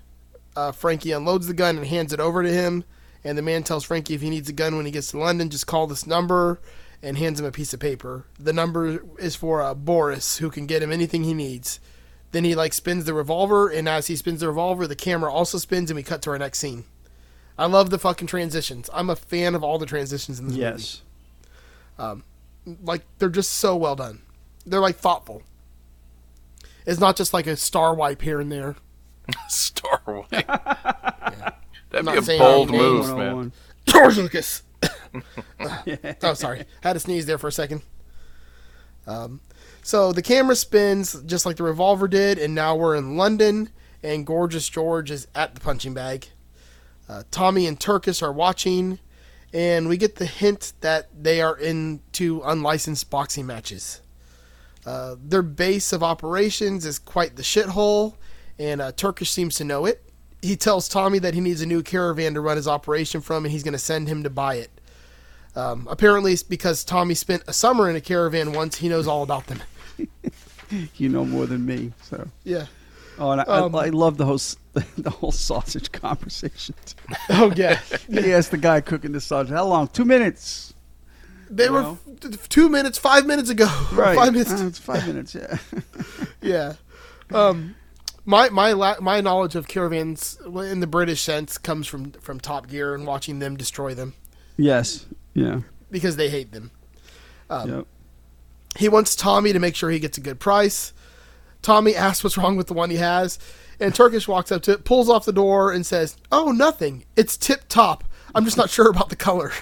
Uh, 0.55 0.73
Frankie 0.73 1.13
unloads 1.13 1.47
the 1.47 1.55
gun 1.55 1.77
and 1.77 1.87
hands 1.87 2.13
it 2.13 2.21
over 2.21 2.43
to 2.43 2.53
him, 2.53 2.85
and 3.25 3.37
the 3.37 3.43
man 3.43 3.63
tells 3.63 3.85
Frankie 3.85 4.15
if 4.15 4.21
he 4.21 4.31
needs 4.31 4.49
a 4.49 4.53
gun 4.53 4.77
when 4.77 4.87
he 4.87 4.93
gets 4.93 5.11
to 5.11 5.19
London, 5.19 5.51
just 5.51 5.67
call 5.67 5.87
this 5.87 6.07
number, 6.07 6.61
and 7.03 7.17
hands 7.17 7.41
him 7.41 7.47
a 7.47 7.53
piece 7.53 7.73
of 7.73 7.81
paper. 7.81 8.27
The 8.39 8.53
number 8.53 9.03
is 9.19 9.35
for 9.35 9.63
uh, 9.63 9.75
Boris, 9.75 10.39
who 10.39 10.51
can 10.51 10.67
get 10.67 10.83
him 10.83 10.93
anything 10.93 11.25
he 11.25 11.35
needs. 11.35 11.81
Then 12.33 12.45
he 12.45 12.55
like 12.55 12.73
spins 12.73 13.05
the 13.07 13.15
revolver, 13.15 13.69
and 13.69 13.89
as 13.89 14.07
he 14.07 14.15
spins 14.17 14.41
the 14.41 14.49
revolver, 14.49 14.87
the 14.87 14.95
camera 14.97 15.33
also 15.33 15.59
spins, 15.59 15.91
and 15.91 15.97
we 15.97 16.03
cut 16.03 16.23
to 16.23 16.31
our 16.31 16.39
next 16.39 16.59
scene. 16.61 16.85
I 17.59 17.67
love 17.67 17.91
the 17.91 17.99
fucking 17.99 18.29
transitions. 18.29 18.89
I'm 18.93 19.11
a 19.11 19.17
fan 19.17 19.55
of 19.55 19.63
all 19.65 19.79
the 19.79 19.87
transitions 19.87 20.39
in 20.39 20.49
this 20.49 20.57
Yes. 20.57 21.03
movie. 21.99 22.23
Like 22.85 23.03
they're 23.19 23.29
just 23.29 23.51
so 23.53 23.77
well 23.77 23.97
done. 23.97 24.23
They're 24.65 24.81
like 24.81 24.97
thoughtful. 24.97 25.43
It's 26.87 27.01
not 27.01 27.17
just 27.17 27.35
like 27.35 27.47
a 27.47 27.57
star 27.57 27.95
wipe 27.95 28.23
here 28.23 28.41
and 28.41 28.51
there. 28.51 28.77
Star 29.49 30.01
Wars. 30.07 30.27
That'd 30.31 32.05
not 32.05 32.27
be 32.27 32.35
a 32.37 32.39
bold 32.39 32.69
any 32.69 32.79
names. 32.79 33.09
move, 33.09 33.17
man. 33.19 33.37
101. 33.37 33.53
George 33.87 34.17
Lucas. 34.19 34.63
oh, 36.23 36.35
sorry. 36.35 36.65
Had 36.81 36.95
to 36.95 37.01
sneeze 37.01 37.27
there 37.27 37.39
for 37.39 37.49
a 37.49 37.53
second. 37.53 37.83
Um, 39.07 39.41
so 39.83 40.13
the 40.13 40.23
camera 40.23 40.57
spins 40.57 41.21
just 41.23 41.47
like 41.47 41.57
the 41.57 41.63
revolver 41.63 42.09
did, 42.09 42.39
and 42.39 42.55
now 42.55 42.77
we're 42.77 42.97
in 42.97 43.17
London, 43.17 43.71
and 44.03 44.27
Gorgeous 44.27 44.69
George 44.69 45.11
is 45.11 45.27
at 45.35 45.55
the 45.55 45.61
punching 45.61 45.95
bag. 45.95 46.29
Uh, 47.09 47.25
Tommy 47.31 47.67
and 47.67 47.79
Turkish 47.79 48.23
are 48.23 48.33
watching, 48.33 48.99
and 49.53 49.89
we 49.89 49.97
get 49.97 50.17
the 50.17 50.27
hint 50.27 50.73
that 50.81 51.09
they 51.21 51.41
are 51.41 51.57
into 51.59 52.41
unlicensed 52.45 53.11
boxing 53.11 53.47
matches. 53.47 54.01
Uh, 54.87 55.17
their 55.23 55.43
base 55.43 55.93
of 55.93 56.03
operations 56.03 56.87
is 56.87 56.99
quite 56.99 57.37
the 57.37 57.43
shithole, 57.43 58.15
and 58.59 58.81
uh, 58.81 58.93
Turkish 58.93 59.31
seems 59.31 59.57
to 59.57 59.65
know 59.65 59.87
it. 59.87 60.03
He 60.41 60.57
tells 60.57 60.89
Tommy 60.89 61.19
that 61.19 61.35
he 61.35 61.41
needs 61.41 61.61
a 61.61 61.67
new 61.67 61.83
caravan 61.83 62.35
to 62.35 62.41
run 62.41 62.57
his 62.57 62.69
operation 62.69 63.21
from, 63.21 63.45
and 63.45 63.53
he's 63.53 63.63
going 63.63 63.73
to 63.73 63.79
send 63.79 64.09
him 64.09 64.23
to 64.23 64.31
buy 64.31 64.55
it. 64.55 64.71
Um, 65.57 65.89
apparently, 65.91 66.33
it's 66.33 66.43
because 66.43 66.85
Tommy 66.85 67.15
spent 67.15 67.43
a 67.49 67.53
summer 67.53 67.91
in 67.91 67.97
a 67.97 68.01
caravan 68.01 68.53
once. 68.53 68.77
He 68.79 68.89
knows 68.89 69.07
all 69.07 69.23
about 69.23 69.47
them. 69.47 69.61
You 70.97 71.09
know 71.09 71.25
more 71.25 71.47
than 71.47 71.67
me. 71.67 71.93
So. 72.03 72.29
Yeah. 72.45 72.67
Oh, 73.19 73.33
and 73.33 73.41
I, 73.41 73.45
Um, 73.45 73.75
I, 73.75 73.87
I 73.87 73.89
love 73.89 74.19
the 74.19 74.25
whole 74.25 74.39
the 74.97 75.11
whole 75.11 75.33
sausage 75.33 75.91
conversation. 76.07 76.77
Oh 77.29 77.53
yeah. 77.57 77.81
he 78.09 78.33
asked 78.33 78.53
the 78.53 78.57
guy 78.57 78.81
cooking 78.81 79.11
the 79.11 79.21
sausage, 79.21 79.51
"How 79.53 79.67
long? 79.67 79.89
Two 79.89 80.05
minutes." 80.05 80.73
They 81.51 81.65
You 81.65 81.73
were 81.73 81.83
know? 81.83 81.99
two 82.49 82.69
minutes, 82.69 82.99
five 82.99 83.27
minutes 83.27 83.51
ago. 83.51 83.67
Right. 83.93 84.15
Five 84.17 84.33
minutes. 84.33 84.53
Uh, 84.53 84.67
it's 84.69 84.79
five 84.79 85.05
minutes. 85.09 85.35
Yeah. 85.35 85.59
yeah. 86.41 86.75
Um, 87.33 87.75
my 88.25 88.49
my 88.51 88.71
la- 88.73 89.01
my 89.01 89.21
knowledge 89.21 89.57
of 89.57 89.67
caravans 89.67 90.39
in 90.47 90.79
the 90.79 90.87
British 90.87 91.21
sense 91.23 91.59
comes 91.59 91.89
from 91.89 92.13
from 92.13 92.39
Top 92.39 92.69
Gear 92.69 92.95
and 92.95 93.05
watching 93.09 93.41
them 93.41 93.57
destroy 93.57 93.93
them 93.93 94.15
yes. 94.57 95.07
Yeah. 95.35 95.61
because 95.91 96.17
they 96.17 96.29
hate 96.29 96.53
them. 96.53 96.71
Um, 97.49 97.71
yep. 97.71 97.87
He 98.79 98.89
wants 98.89 99.17
Tommy 99.17 99.53
to 99.53 99.59
make 99.59 99.75
sure 99.75 99.91
he 99.91 99.99
gets 99.99 100.19
a 100.19 100.21
good 100.21 100.39
price. 100.39 100.93
Tommy 101.63 101.95
asks 101.95 102.23
what's 102.25 102.39
wrong 102.39 102.57
with 102.57 102.69
the 102.69 102.75
one 102.75 102.91
he 102.91 102.97
has, 102.97 103.39
and 103.79 103.95
Turkish 103.95 104.27
walks 104.29 104.51
up 104.53 104.63
to 104.63 104.73
it, 104.73 104.85
pulls 104.85 105.09
off 105.11 105.25
the 105.25 105.33
door, 105.33 105.73
and 105.73 105.85
says, 105.85 106.17
"Oh, 106.33 106.53
nothing. 106.53 107.05
It's 107.17 107.37
tip 107.37 107.65
top. 107.69 108.05
I'm 108.35 108.45
just 108.45 108.57
not 108.57 108.71
sure 108.77 108.89
about 108.89 109.09
the 109.09 109.17
color." 109.17 109.53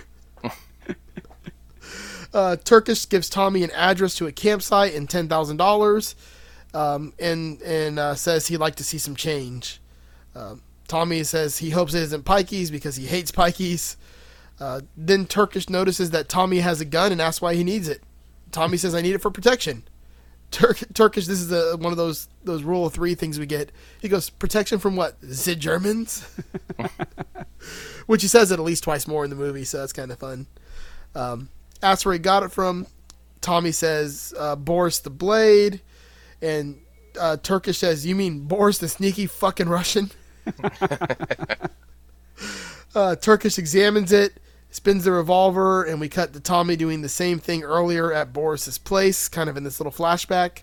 uh, 2.34 2.56
Turkish 2.56 3.08
gives 3.08 3.28
Tommy 3.28 3.62
an 3.62 3.70
address 3.72 4.14
to 4.16 4.26
a 4.26 4.32
campsite 4.32 4.94
and 4.94 5.08
ten 5.08 5.28
thousand 5.28 5.56
dollars, 5.56 6.14
um, 6.74 7.14
and 7.18 7.60
and 7.62 7.98
uh, 7.98 8.14
says 8.14 8.46
he'd 8.46 8.58
like 8.58 8.76
to 8.76 8.84
see 8.84 8.98
some 8.98 9.16
change. 9.16 9.80
Um, 10.34 10.62
Tommy 10.86 11.24
says 11.24 11.58
he 11.58 11.70
hopes 11.70 11.94
it 11.94 12.02
isn't 12.02 12.24
pikeys 12.24 12.70
because 12.70 12.96
he 12.96 13.06
hates 13.06 13.32
pikeys. 13.32 13.96
Uh, 14.60 14.80
then 14.96 15.26
Turkish 15.26 15.68
notices 15.68 16.10
that 16.10 16.28
Tommy 16.28 16.58
has 16.58 16.80
a 16.80 16.84
gun 16.84 17.12
and 17.12 17.20
asks 17.20 17.40
why 17.40 17.54
he 17.54 17.62
needs 17.62 17.88
it. 17.88 18.02
Tommy 18.50 18.76
says, 18.76 18.94
"I 18.94 19.02
need 19.02 19.14
it 19.14 19.22
for 19.22 19.30
protection." 19.30 19.84
Turk, 20.50 20.78
Turkish, 20.94 21.26
this 21.26 21.40
is 21.40 21.52
a, 21.52 21.76
one 21.76 21.92
of 21.92 21.98
those 21.98 22.28
those 22.42 22.62
rule 22.62 22.86
of 22.86 22.94
three 22.94 23.14
things 23.14 23.38
we 23.38 23.46
get. 23.46 23.70
He 24.00 24.08
goes, 24.08 24.30
"Protection 24.30 24.78
from 24.78 24.96
what? 24.96 25.20
The 25.20 25.54
Germans?" 25.54 26.26
Which 28.06 28.22
he 28.22 28.28
says 28.28 28.50
it 28.50 28.58
at 28.58 28.64
least 28.64 28.84
twice 28.84 29.06
more 29.06 29.24
in 29.24 29.30
the 29.30 29.36
movie, 29.36 29.64
so 29.64 29.78
that's 29.78 29.92
kind 29.92 30.10
of 30.10 30.18
fun. 30.18 30.46
Um, 31.14 31.50
asks 31.82 32.06
where 32.06 32.14
he 32.14 32.18
got 32.18 32.42
it 32.42 32.50
from. 32.50 32.86
Tommy 33.42 33.72
says, 33.72 34.32
uh, 34.38 34.56
"Boris 34.56 35.00
the 35.00 35.10
Blade," 35.10 35.82
and 36.40 36.80
uh, 37.20 37.36
Turkish 37.36 37.78
says, 37.78 38.06
"You 38.06 38.14
mean 38.14 38.40
Boris 38.40 38.78
the 38.78 38.88
sneaky 38.88 39.26
fucking 39.26 39.68
Russian?" 39.68 40.10
uh, 42.94 43.16
Turkish 43.16 43.58
examines 43.58 44.12
it, 44.12 44.40
spins 44.70 45.04
the 45.04 45.12
revolver, 45.12 45.84
and 45.84 46.00
we 46.00 46.08
cut 46.08 46.32
to 46.32 46.40
Tommy 46.40 46.76
doing 46.76 47.02
the 47.02 47.08
same 47.08 47.38
thing 47.38 47.62
earlier 47.62 48.12
at 48.12 48.32
Boris's 48.32 48.78
place, 48.78 49.28
kind 49.28 49.48
of 49.48 49.56
in 49.56 49.64
this 49.64 49.80
little 49.80 49.92
flashback. 49.92 50.62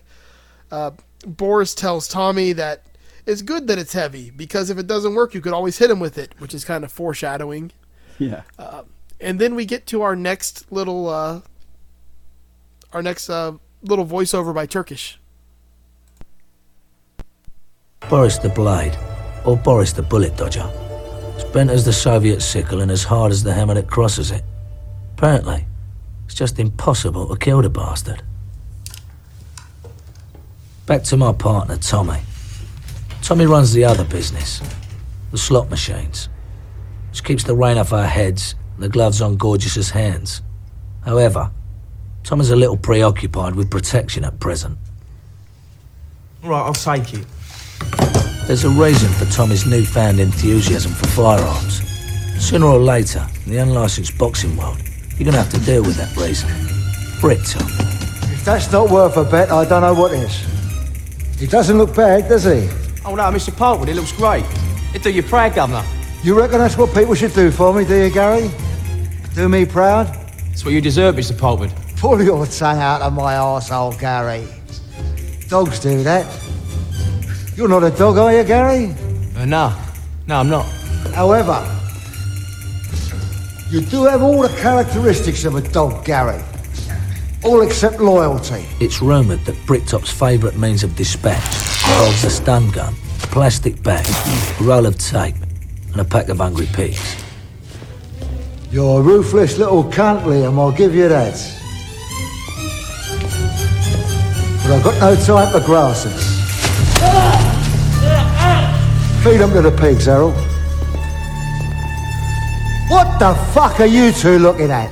Uh, 0.70 0.92
Boris 1.26 1.74
tells 1.74 2.08
Tommy 2.08 2.52
that 2.52 2.84
it's 3.26 3.42
good 3.42 3.66
that 3.66 3.78
it's 3.78 3.92
heavy 3.92 4.30
because 4.30 4.70
if 4.70 4.78
it 4.78 4.86
doesn't 4.86 5.14
work, 5.14 5.34
you 5.34 5.40
could 5.40 5.52
always 5.52 5.78
hit 5.78 5.90
him 5.90 5.98
with 5.98 6.16
it, 6.18 6.32
which 6.38 6.54
is 6.54 6.64
kind 6.64 6.84
of 6.84 6.92
foreshadowing. 6.92 7.72
Yeah. 8.18 8.42
And 9.20 9.40
then 9.40 9.54
we 9.54 9.64
get 9.64 9.86
to 9.88 10.02
our 10.02 10.14
next 10.14 10.70
little, 10.70 11.08
uh, 11.08 11.40
our 12.92 13.02
next 13.02 13.28
uh, 13.28 13.52
little 13.82 14.06
voiceover 14.06 14.54
by 14.54 14.66
Turkish. 14.66 15.18
Boris 18.08 18.38
the 18.38 18.50
Blade, 18.50 18.96
or 19.44 19.56
Boris 19.56 19.92
the 19.92 20.02
Bullet 20.02 20.36
Dodger. 20.36 20.70
As 21.36 21.44
bent 21.44 21.70
as 21.70 21.84
the 21.84 21.92
Soviet 21.92 22.40
sickle 22.40 22.80
and 22.80 22.90
as 22.90 23.04
hard 23.04 23.30
as 23.30 23.42
the 23.42 23.52
hammer 23.52 23.74
that 23.74 23.88
crosses 23.88 24.30
it. 24.30 24.42
Apparently, 25.16 25.66
it's 26.24 26.34
just 26.34 26.58
impossible 26.58 27.28
to 27.28 27.36
kill 27.36 27.62
the 27.62 27.70
bastard. 27.70 28.22
Back 30.86 31.02
to 31.04 31.16
my 31.16 31.32
partner, 31.32 31.76
Tommy. 31.76 32.20
Tommy 33.22 33.46
runs 33.46 33.72
the 33.72 33.84
other 33.84 34.04
business, 34.04 34.60
the 35.32 35.38
slot 35.38 35.68
machines, 35.68 36.28
which 37.10 37.24
keeps 37.24 37.44
the 37.44 37.54
rain 37.54 37.76
off 37.76 37.92
our 37.92 38.06
heads 38.06 38.54
and 38.74 38.84
the 38.84 38.88
gloves 38.88 39.20
on 39.20 39.36
Gorgeous's 39.36 39.90
hands. 39.90 40.42
However, 41.04 41.50
Tommy's 42.22 42.50
a 42.50 42.56
little 42.56 42.76
preoccupied 42.76 43.54
with 43.54 43.70
protection 43.70 44.24
at 44.24 44.38
present. 44.40 44.78
Right, 46.42 46.60
I'll 46.60 46.72
take 46.72 47.14
it. 47.14 47.26
There's 48.46 48.62
a 48.62 48.70
reason 48.70 49.12
for 49.14 49.24
Tommy's 49.24 49.66
newfound 49.66 50.20
enthusiasm 50.20 50.92
for 50.92 51.08
firearms. 51.08 51.82
Sooner 52.38 52.66
or 52.66 52.78
later, 52.78 53.26
in 53.44 53.50
the 53.50 53.58
unlicensed 53.58 54.16
boxing 54.16 54.56
world, 54.56 54.78
you're 55.16 55.24
gonna 55.24 55.42
have 55.42 55.50
to 55.50 55.58
deal 55.58 55.82
with 55.82 55.96
that 55.96 56.16
reason. 56.16 56.48
Bricktop. 57.20 57.68
If 58.30 58.44
that's 58.44 58.70
not 58.70 58.88
worth 58.88 59.16
a 59.16 59.24
bet, 59.24 59.50
I 59.50 59.64
don't 59.64 59.82
know 59.82 59.94
what 59.94 60.12
is. 60.12 60.46
He 61.40 61.48
doesn't 61.48 61.76
look 61.76 61.92
bad, 61.96 62.28
does 62.28 62.44
he? 62.44 62.68
Oh 63.04 63.16
no, 63.16 63.24
Mr. 63.24 63.54
Pulford, 63.54 63.88
it 63.88 63.96
looks 63.96 64.12
great. 64.12 64.44
It 64.94 65.02
do 65.02 65.10
you 65.10 65.24
proud, 65.24 65.56
Governor. 65.56 65.84
You 66.22 66.38
reckon 66.38 66.58
that's 66.58 66.78
what 66.78 66.94
people 66.94 67.16
should 67.16 67.34
do 67.34 67.50
for 67.50 67.74
me, 67.74 67.84
do 67.84 67.96
you, 67.96 68.10
Gary? 68.10 68.48
Do 69.34 69.48
me 69.48 69.66
proud? 69.66 70.08
It's 70.52 70.64
what 70.64 70.72
you 70.72 70.80
deserve, 70.80 71.16
Mr. 71.16 71.36
Pulford. 71.36 71.72
Pull 71.96 72.22
your 72.22 72.46
tongue 72.46 72.78
out 72.78 73.02
of 73.02 73.12
my 73.12 73.34
arsehole, 73.34 73.98
Gary. 73.98 74.46
Dogs 75.48 75.80
do 75.80 76.04
that. 76.04 76.26
You're 77.56 77.68
not 77.68 77.84
a 77.84 77.90
dog, 77.90 78.18
are 78.18 78.36
you, 78.36 78.44
Gary? 78.44 78.94
Uh, 79.34 79.46
no, 79.46 79.74
no, 80.26 80.40
I'm 80.40 80.50
not. 80.50 80.66
However, 81.14 81.64
you 83.70 83.80
do 83.80 84.04
have 84.04 84.22
all 84.22 84.42
the 84.42 84.54
characteristics 84.60 85.46
of 85.46 85.54
a 85.54 85.62
dog, 85.62 86.04
Gary. 86.04 86.42
All 87.42 87.62
except 87.62 87.98
loyalty. 87.98 88.66
It's 88.78 89.00
rumoured 89.00 89.40
that 89.46 89.56
Bricktop's 89.66 90.10
favourite 90.10 90.58
means 90.58 90.84
of 90.84 90.94
dispatch 90.96 91.42
involves 91.88 92.24
a 92.24 92.30
stun 92.30 92.70
gun, 92.72 92.94
a 93.22 93.26
plastic 93.28 93.82
bag, 93.82 94.06
a 94.60 94.62
roll 94.62 94.84
of 94.84 94.98
tape, 94.98 95.36
and 95.92 96.00
a 96.02 96.04
pack 96.04 96.28
of 96.28 96.36
hungry 96.36 96.68
pigs. 96.74 97.16
You're 98.70 99.00
a 99.00 99.02
ruthless 99.02 99.56
little 99.56 99.84
cunt, 99.84 100.24
Liam, 100.24 100.58
I'll 100.58 100.72
give 100.72 100.94
you 100.94 101.08
that. 101.08 101.32
But 104.62 104.72
I've 104.72 104.84
got 104.84 105.00
no 105.00 105.24
time 105.24 105.52
for 105.58 105.64
grasses. 105.64 106.36
Feed 109.26 109.38
them 109.38 109.50
to 109.54 109.60
the 109.60 109.72
pigs, 109.72 110.06
Errol. 110.06 110.30
What 112.86 113.18
the 113.18 113.34
fuck 113.50 113.80
are 113.80 113.84
you 113.84 114.12
two 114.12 114.38
looking 114.38 114.70
at? 114.70 114.88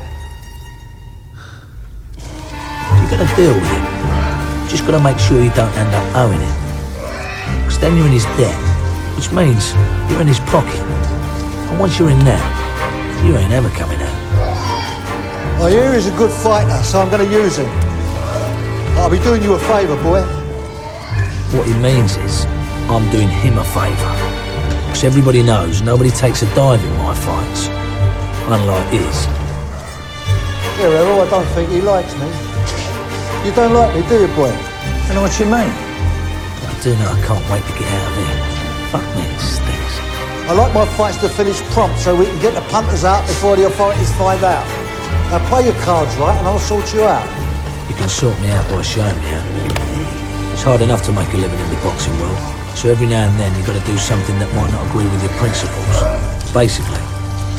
You're 2.98 3.10
gonna 3.10 3.36
deal 3.36 3.54
with 3.54 3.62
it. 3.62 4.68
Just 4.68 4.86
gotta 4.86 4.98
make 4.98 5.20
sure 5.20 5.40
you 5.40 5.50
don't 5.50 5.72
end 5.76 5.94
up 5.94 6.16
owing 6.16 6.40
it. 6.40 7.62
Because 7.62 7.78
then 7.78 7.96
you're 7.96 8.06
in 8.06 8.12
his 8.12 8.24
debt, 8.34 8.58
which 9.14 9.30
means 9.30 9.72
you're 10.10 10.20
in 10.20 10.26
his 10.26 10.40
pocket. 10.50 10.82
And 11.70 11.78
once 11.78 12.00
you're 12.00 12.10
in 12.10 12.18
there, 12.24 12.44
you 13.24 13.36
ain't 13.36 13.52
ever 13.52 13.68
coming 13.68 14.02
out. 14.02 15.62
I 15.62 15.70
hear 15.70 15.94
he's 15.94 16.08
a 16.08 16.16
good 16.16 16.32
fighter, 16.32 16.82
so 16.82 17.02
I'm 17.02 17.08
to 17.08 17.24
use 17.24 17.58
him. 17.58 17.70
I'll 18.98 19.08
be 19.08 19.20
doing 19.20 19.44
you 19.44 19.54
a 19.54 19.60
favour, 19.60 19.94
boy. 20.02 20.22
What 21.56 21.68
he 21.68 21.74
means 21.74 22.16
is, 22.16 22.46
I'm 22.90 23.10
doing 23.10 23.28
him 23.28 23.58
a 23.58 23.64
favour. 23.64 24.12
Because 24.86 25.04
everybody 25.04 25.42
knows 25.42 25.82
nobody 25.82 26.10
takes 26.10 26.42
a 26.42 26.54
dive 26.54 26.84
in 26.84 26.92
my 26.98 27.14
fights. 27.14 27.68
Unlike 28.46 28.88
his. 28.92 29.26
Yeah, 30.78 31.00
Errol, 31.00 31.20
I 31.20 31.30
don't 31.30 31.46
think 31.56 31.70
he 31.70 31.80
likes 31.80 32.12
me. 32.20 32.28
You 33.44 33.52
don't 33.54 33.72
like 33.72 33.94
me, 33.94 34.02
do 34.08 34.20
you, 34.20 34.28
boy? 34.36 34.52
I 34.52 35.14
know 35.14 35.22
what 35.22 35.38
you 35.38 35.46
mean. 35.46 35.68
I 35.68 36.78
do 36.82 36.92
know 36.96 37.08
I 37.08 37.20
can't 37.24 37.44
wait 37.48 37.64
to 37.64 37.72
get 37.78 37.88
out 37.88 38.08
of 38.08 38.16
here. 38.20 38.40
Fuck 38.92 39.06
me, 39.16 39.22
it 39.24 39.40
stinks. 39.40 39.94
I 40.48 40.52
like 40.52 40.74
my 40.74 40.84
fights 40.96 41.18
to 41.18 41.28
finish 41.28 41.60
prompt 41.72 41.98
so 42.00 42.14
we 42.14 42.26
can 42.26 42.40
get 42.40 42.54
the 42.54 42.60
punters 42.68 43.04
out 43.04 43.26
before 43.26 43.56
the 43.56 43.66
authorities 43.66 44.12
find 44.16 44.42
out. 44.44 44.66
Now 45.32 45.40
play 45.48 45.64
your 45.64 45.78
cards 45.84 46.14
right 46.16 46.36
and 46.36 46.46
I'll 46.46 46.58
sort 46.58 46.92
you 46.92 47.04
out. 47.04 47.24
You 47.88 47.94
can 47.96 48.08
sort 48.08 48.38
me 48.40 48.48
out 48.48 48.68
by 48.68 48.82
showing 48.82 49.16
me 49.20 49.30
out. 49.32 49.44
It's 50.52 50.62
hard 50.62 50.80
enough 50.82 51.02
to 51.04 51.12
make 51.12 51.32
a 51.32 51.36
living 51.36 51.58
in 51.58 51.68
the 51.68 51.80
boxing 51.82 52.16
world, 52.20 52.38
so 52.74 52.90
every 52.90 53.06
now 53.06 53.28
and 53.28 53.38
then 53.38 53.54
you've 53.56 53.66
got 53.66 53.80
to 53.80 53.86
do 53.86 53.96
something 53.96 54.38
that 54.38 54.52
might 54.54 54.70
not 54.70 54.86
agree 54.88 55.04
with 55.04 55.22
your 55.22 55.32
principles. 55.38 56.02
Basically, 56.52 57.00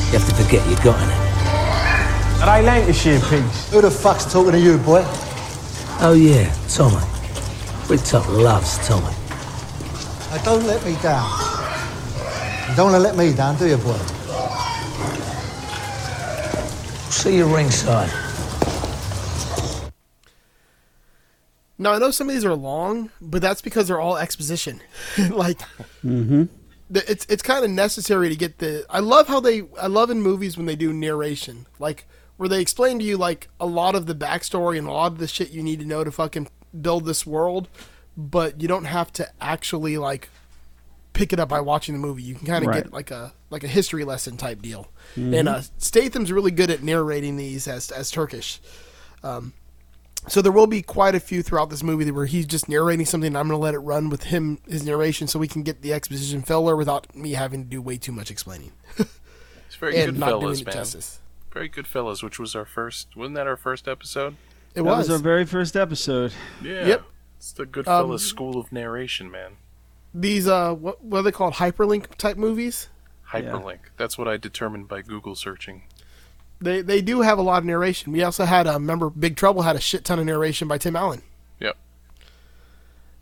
you 0.08 0.18
have 0.18 0.28
to 0.28 0.34
forget 0.34 0.66
you've 0.68 0.82
got 0.82 1.00
in 1.02 1.08
it. 1.08 2.42
Are 2.42 2.60
they 2.60 2.66
Lancashire 2.66 3.20
pigs? 3.20 3.70
Who 3.70 3.80
the 3.80 3.90
fuck's 3.90 4.30
talking 4.30 4.52
to 4.52 4.60
you, 4.60 4.78
boy? 4.78 5.02
Oh 6.00 6.14
yeah, 6.16 6.54
Tommy. 6.68 7.02
Bricktop 7.86 8.28
loves 8.28 8.78
Tommy. 8.86 9.14
Now 10.30 10.42
don't 10.44 10.66
let 10.66 10.84
me 10.84 10.96
down. 11.02 11.28
You 12.68 12.76
don't 12.76 12.92
want 12.92 12.96
to 12.96 13.00
let 13.00 13.16
me 13.16 13.32
down, 13.32 13.56
do 13.56 13.66
you, 13.66 13.76
boy? 13.78 13.96
See 17.10 17.36
you 17.36 17.46
ringside. 17.46 18.25
Now 21.78 21.92
I 21.92 21.98
know 21.98 22.10
some 22.10 22.28
of 22.28 22.34
these 22.34 22.44
are 22.44 22.54
long, 22.54 23.10
but 23.20 23.42
that's 23.42 23.60
because 23.60 23.88
they're 23.88 24.00
all 24.00 24.16
exposition. 24.16 24.80
like, 25.30 25.58
mm-hmm. 26.04 26.44
the- 26.88 27.10
it's 27.10 27.26
it's 27.26 27.42
kind 27.42 27.64
of 27.64 27.70
necessary 27.70 28.28
to 28.28 28.36
get 28.36 28.58
the. 28.58 28.86
I 28.88 29.00
love 29.00 29.28
how 29.28 29.40
they. 29.40 29.62
I 29.80 29.86
love 29.86 30.10
in 30.10 30.22
movies 30.22 30.56
when 30.56 30.66
they 30.66 30.76
do 30.76 30.92
narration, 30.92 31.66
like 31.78 32.06
where 32.36 32.48
they 32.48 32.60
explain 32.60 32.98
to 32.98 33.04
you 33.04 33.16
like 33.16 33.48
a 33.58 33.66
lot 33.66 33.94
of 33.94 34.06
the 34.06 34.14
backstory 34.14 34.78
and 34.78 34.86
a 34.86 34.92
lot 34.92 35.12
of 35.12 35.18
the 35.18 35.26
shit 35.26 35.50
you 35.50 35.62
need 35.62 35.80
to 35.80 35.86
know 35.86 36.04
to 36.04 36.10
fucking 36.10 36.48
build 36.80 37.04
this 37.04 37.26
world, 37.26 37.68
but 38.16 38.60
you 38.60 38.68
don't 38.68 38.84
have 38.84 39.12
to 39.14 39.28
actually 39.40 39.96
like 39.98 40.28
pick 41.12 41.32
it 41.32 41.40
up 41.40 41.48
by 41.48 41.60
watching 41.60 41.94
the 41.94 41.98
movie. 41.98 42.22
You 42.22 42.34
can 42.34 42.46
kind 42.46 42.62
of 42.64 42.68
Right. 42.68 42.84
get 42.84 42.92
like 42.92 43.10
a 43.10 43.32
like 43.50 43.64
a 43.64 43.68
history 43.68 44.04
lesson 44.04 44.36
type 44.36 44.60
deal. 44.60 44.88
And 45.14 45.32
mm-hmm. 45.32 45.48
uh, 45.48 45.62
Statham's 45.78 46.30
really 46.30 46.50
good 46.50 46.70
at 46.70 46.82
narrating 46.82 47.36
these 47.36 47.66
as 47.66 47.90
as 47.90 48.10
Turkish. 48.10 48.60
Um, 49.22 49.54
So 50.28 50.42
there 50.42 50.52
will 50.52 50.66
be 50.66 50.82
quite 50.82 51.14
a 51.14 51.20
few 51.20 51.42
throughout 51.42 51.70
this 51.70 51.82
movie 51.82 52.10
where 52.10 52.26
he's 52.26 52.46
just 52.46 52.68
narrating 52.68 53.06
something. 53.06 53.28
and 53.28 53.38
I'm 53.38 53.46
going 53.48 53.58
to 53.58 53.62
let 53.62 53.74
it 53.74 53.78
run 53.78 54.08
with 54.10 54.24
him, 54.24 54.58
his 54.68 54.84
narration, 54.84 55.28
so 55.28 55.38
we 55.38 55.46
can 55.48 55.62
get 55.62 55.82
the 55.82 55.92
exposition 55.92 56.42
filler 56.42 56.74
without 56.76 57.14
me 57.14 57.32
having 57.32 57.62
to 57.64 57.68
do 57.70 57.80
way 57.80 57.96
too 57.96 58.12
much 58.12 58.30
explaining 58.30 58.72
It's 58.98 59.76
very 59.78 59.96
and 59.96 60.12
good 60.12 60.18
not 60.18 60.28
doing 60.30 60.40
fellas, 60.42 60.60
it 60.60 60.66
man. 60.66 60.74
justice. 60.74 61.20
Very 61.52 61.68
good 61.68 61.86
fellas, 61.86 62.22
which 62.22 62.38
was 62.38 62.54
our 62.54 62.64
first. 62.64 63.14
Wasn't 63.16 63.34
that 63.36 63.46
our 63.46 63.56
first 63.56 63.86
episode? 63.88 64.36
It 64.74 64.82
was. 64.82 65.08
was 65.08 65.10
our 65.10 65.18
very 65.18 65.44
first 65.46 65.76
episode. 65.76 66.32
Yeah. 66.62 66.86
Yep. 66.86 67.02
It's 67.38 67.52
the 67.52 67.64
good 67.66 67.86
Um, 67.88 68.16
school 68.18 68.58
of 68.58 68.70
narration, 68.72 69.30
man. 69.30 69.52
These 70.12 70.48
uh, 70.48 70.74
what 70.74 71.02
what 71.04 71.18
are 71.18 71.22
they 71.22 71.32
called? 71.32 71.54
Hyperlink 71.54 72.14
type 72.16 72.36
movies. 72.36 72.88
Hyperlink. 73.30 73.78
That's 73.96 74.16
what 74.18 74.28
I 74.28 74.36
determined 74.36 74.88
by 74.88 75.02
Google 75.02 75.34
searching. 75.34 75.82
They 76.60 76.80
they 76.80 77.02
do 77.02 77.20
have 77.20 77.38
a 77.38 77.42
lot 77.42 77.58
of 77.58 77.64
narration. 77.64 78.12
We 78.12 78.22
also 78.22 78.44
had 78.44 78.66
a 78.66 78.72
remember 78.74 79.10
Big 79.10 79.36
Trouble 79.36 79.62
had 79.62 79.76
a 79.76 79.80
shit 79.80 80.04
ton 80.04 80.18
of 80.18 80.24
narration 80.24 80.68
by 80.68 80.78
Tim 80.78 80.96
Allen. 80.96 81.22
Yep. 81.60 81.76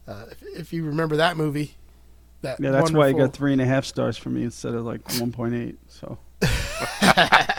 Uh, 0.07 0.24
if, 0.30 0.43
if 0.61 0.72
you 0.72 0.85
remember 0.85 1.16
that 1.16 1.37
movie, 1.37 1.74
that 2.43 2.61
Yeah, 2.61 2.70
that's 2.70 2.93
why 2.93 3.09
it 3.09 3.14
got 3.14 3.32
three 3.32 3.53
and 3.53 3.61
a 3.61 3.66
half 3.66 3.85
stars 3.85 4.16
for 4.16 4.30
me 4.30 4.45
instead 4.45 4.74
of 4.74 4.85
like 4.85 5.03
1.8. 5.05 5.76
So 5.89 6.18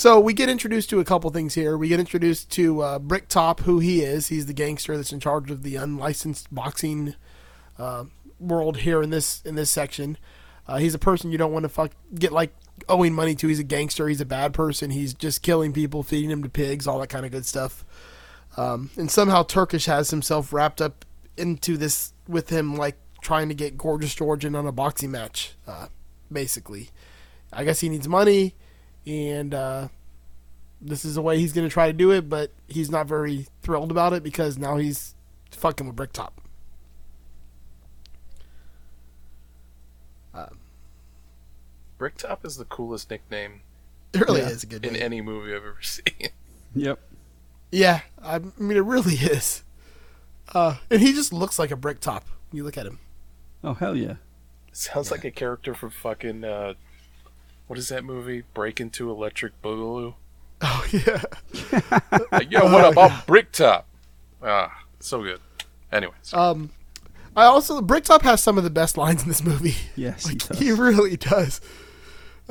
So 0.00 0.18
we 0.18 0.32
get 0.32 0.48
introduced 0.48 0.88
to 0.88 1.00
a 1.00 1.04
couple 1.04 1.28
things 1.28 1.52
here. 1.52 1.76
We 1.76 1.88
get 1.88 2.00
introduced 2.00 2.50
to 2.52 2.80
uh, 2.80 2.98
Bricktop, 2.98 3.60
who 3.60 3.80
he 3.80 4.00
is. 4.00 4.28
He's 4.28 4.46
the 4.46 4.54
gangster 4.54 4.96
that's 4.96 5.12
in 5.12 5.20
charge 5.20 5.50
of 5.50 5.62
the 5.62 5.76
unlicensed 5.76 6.46
boxing 6.50 7.16
uh, 7.78 8.04
world 8.38 8.78
here 8.78 9.02
in 9.02 9.10
this 9.10 9.42
in 9.44 9.56
this 9.56 9.70
section. 9.70 10.16
Uh, 10.70 10.76
he's 10.78 10.94
a 10.94 10.98
person 10.98 11.32
you 11.32 11.38
don't 11.38 11.52
want 11.52 11.64
to 11.64 11.68
fuck 11.68 11.90
get 12.14 12.32
like 12.32 12.54
owing 12.88 13.12
money 13.12 13.34
to. 13.34 13.48
He's 13.48 13.58
a 13.58 13.64
gangster. 13.64 14.08
He's 14.08 14.20
a 14.20 14.26
bad 14.26 14.54
person. 14.54 14.90
He's 14.90 15.12
just 15.12 15.42
killing 15.42 15.72
people, 15.72 16.02
feeding 16.02 16.30
them 16.30 16.42
to 16.42 16.48
pigs, 16.48 16.86
all 16.86 17.00
that 17.00 17.08
kind 17.08 17.26
of 17.26 17.32
good 17.32 17.44
stuff. 17.44 17.84
Um, 18.56 18.90
and 18.96 19.10
somehow 19.10 19.42
Turkish 19.42 19.86
has 19.86 20.10
himself 20.10 20.52
wrapped 20.52 20.80
up 20.80 21.04
into 21.36 21.76
this 21.76 22.12
with 22.28 22.50
him, 22.50 22.76
like 22.76 22.96
trying 23.20 23.48
to 23.48 23.54
get 23.54 23.76
Gorgeous 23.76 24.14
Georgian 24.14 24.54
on 24.54 24.66
a 24.66 24.72
boxing 24.72 25.10
match. 25.10 25.54
Uh, 25.66 25.88
basically, 26.30 26.90
I 27.52 27.64
guess 27.64 27.80
he 27.80 27.88
needs 27.88 28.06
money 28.08 28.54
and 29.06 29.54
uh, 29.54 29.88
this 30.80 31.04
is 31.04 31.14
the 31.14 31.22
way 31.22 31.38
he's 31.38 31.52
going 31.52 31.68
to 31.68 31.72
try 31.72 31.86
to 31.86 31.92
do 31.92 32.10
it, 32.10 32.28
but 32.28 32.52
he's 32.68 32.90
not 32.90 33.06
very 33.06 33.46
thrilled 33.62 33.90
about 33.90 34.12
it 34.12 34.22
because 34.22 34.58
now 34.58 34.76
he's 34.76 35.14
fucking 35.50 35.86
with 35.86 35.96
Bricktop. 35.96 36.39
Bricktop 42.00 42.46
is 42.46 42.56
the 42.56 42.64
coolest 42.64 43.10
nickname 43.10 43.60
It 44.14 44.22
really 44.22 44.40
Yeah. 44.40 44.48
is 44.48 44.62
a 44.62 44.66
good 44.66 44.86
in 44.86 44.94
name. 44.94 45.02
any 45.02 45.20
movie 45.20 45.50
I've 45.54 45.58
ever 45.62 45.76
seen. 45.82 46.30
yep. 46.74 46.98
yeah, 47.70 48.00
I 48.24 48.38
mean 48.58 48.78
it 48.78 48.84
really 48.84 49.16
is. 49.16 49.62
Uh, 50.54 50.76
and 50.90 51.00
he 51.02 51.12
just 51.12 51.30
looks 51.30 51.58
like 51.58 51.70
a 51.70 51.76
Bricktop. 51.76 52.24
when 52.50 52.56
You 52.56 52.64
look 52.64 52.78
at 52.78 52.86
him. 52.86 53.00
Oh 53.62 53.74
hell 53.74 53.94
yeah. 53.94 54.14
Sounds 54.72 55.10
like 55.10 55.24
a 55.26 55.30
character 55.30 55.74
from 55.74 55.90
fucking 55.90 56.42
uh, 56.42 56.72
what 57.66 57.78
is 57.78 57.88
that 57.90 58.02
movie? 58.02 58.44
Breakin' 58.54 58.88
2 58.90 59.10
Electric 59.10 59.60
Boogaloo. 59.62 60.14
Oh 60.62 60.86
yeah. 60.90 61.22
Like, 62.32 62.50
Yo, 62.50 62.64
what 62.64 62.84
up? 62.84 62.96
I'm 62.98 63.22
Bricktop. 63.26 63.86
Ah, 64.42 64.84
so 65.00 65.22
good. 65.22 65.40
Anyways, 65.92 66.32
Um, 66.32 66.70
I 67.36 67.44
also 67.44 67.80
Bricktop 67.82 68.22
has 68.22 68.42
some 68.42 68.56
of 68.58 68.64
the 68.64 68.70
best 68.70 68.96
lines 68.96 69.22
in 69.22 69.28
this 69.28 69.44
movie. 69.44 69.76
Yes, 69.96 70.26
he 70.26 70.34
does. 70.36 70.58
He 70.58 70.72
really 70.72 71.16
does. 71.18 71.60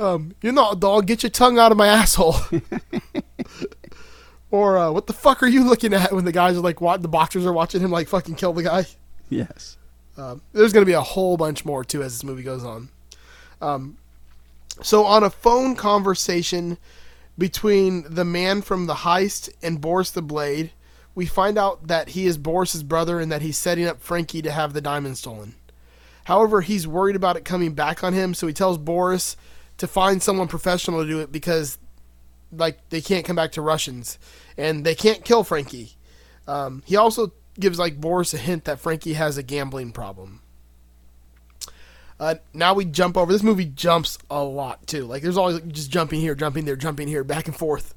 Um, 0.00 0.34
you're 0.42 0.52
not 0.52 0.76
a 0.76 0.80
dog. 0.80 1.06
Get 1.06 1.22
your 1.22 1.30
tongue 1.30 1.58
out 1.58 1.70
of 1.70 1.78
my 1.78 1.86
asshole. 1.86 2.36
Or 4.50 4.78
uh, 4.78 4.90
what 4.90 5.06
the 5.06 5.12
fuck 5.12 5.42
are 5.42 5.48
you 5.48 5.64
looking 5.64 5.94
at 5.94 6.12
when 6.12 6.24
the 6.24 6.32
guys 6.32 6.56
are 6.56 6.60
like, 6.60 6.80
what 6.80 7.02
the 7.02 7.08
boxers 7.08 7.46
are 7.46 7.52
watching 7.52 7.80
him 7.80 7.90
like 7.90 8.08
fucking 8.08 8.34
kill 8.34 8.52
the 8.52 8.64
guy? 8.64 8.86
Yes. 9.28 9.76
Um, 10.16 10.42
there's 10.52 10.72
going 10.72 10.82
to 10.82 10.90
be 10.90 10.94
a 10.94 11.00
whole 11.00 11.36
bunch 11.36 11.64
more 11.64 11.84
too 11.84 12.02
as 12.02 12.14
this 12.14 12.24
movie 12.24 12.42
goes 12.42 12.64
on. 12.64 12.88
Um, 13.60 13.96
so 14.82 15.04
on 15.04 15.22
a 15.22 15.30
phone 15.30 15.76
conversation 15.76 16.78
between 17.38 18.04
the 18.08 18.24
man 18.24 18.60
from 18.60 18.86
the 18.86 18.94
heist 18.94 19.50
and 19.62 19.80
Boris 19.80 20.10
the 20.10 20.22
Blade, 20.22 20.72
we 21.14 21.26
find 21.26 21.56
out 21.56 21.86
that 21.86 22.10
he 22.10 22.26
is 22.26 22.36
Boris's 22.36 22.82
brother 22.82 23.20
and 23.20 23.30
that 23.30 23.42
he's 23.42 23.56
setting 23.56 23.86
up 23.86 24.00
Frankie 24.00 24.42
to 24.42 24.50
have 24.50 24.72
the 24.72 24.80
diamond 24.80 25.16
stolen. 25.16 25.54
However, 26.24 26.60
he's 26.60 26.88
worried 26.88 27.16
about 27.16 27.36
it 27.36 27.44
coming 27.44 27.74
back 27.74 28.02
on 28.02 28.14
him, 28.14 28.34
so 28.34 28.46
he 28.46 28.52
tells 28.52 28.78
Boris 28.78 29.36
to 29.80 29.86
find 29.86 30.22
someone 30.22 30.46
professional 30.46 31.02
to 31.02 31.08
do 31.08 31.20
it 31.20 31.32
because, 31.32 31.78
like, 32.52 32.88
they 32.90 33.00
can't 33.00 33.24
come 33.24 33.34
back 33.34 33.52
to 33.52 33.62
Russians 33.62 34.18
and 34.58 34.84
they 34.84 34.94
can't 34.94 35.24
kill 35.24 35.42
Frankie. 35.42 35.96
Um, 36.46 36.82
he 36.84 36.96
also 36.96 37.32
gives 37.58 37.78
like 37.78 37.98
Boris 37.98 38.34
a 38.34 38.38
hint 38.38 38.66
that 38.66 38.78
Frankie 38.78 39.14
has 39.14 39.38
a 39.38 39.42
gambling 39.42 39.92
problem. 39.92 40.42
Uh, 42.18 42.34
now 42.52 42.74
we 42.74 42.84
jump 42.84 43.16
over. 43.16 43.32
This 43.32 43.42
movie 43.42 43.64
jumps 43.64 44.18
a 44.30 44.44
lot 44.44 44.86
too. 44.86 45.06
Like 45.06 45.22
there's 45.22 45.38
always 45.38 45.60
just 45.62 45.90
jumping 45.90 46.20
here, 46.20 46.34
jumping 46.34 46.66
there, 46.66 46.76
jumping 46.76 47.08
here, 47.08 47.24
back 47.24 47.46
and 47.46 47.56
forth. 47.56 47.94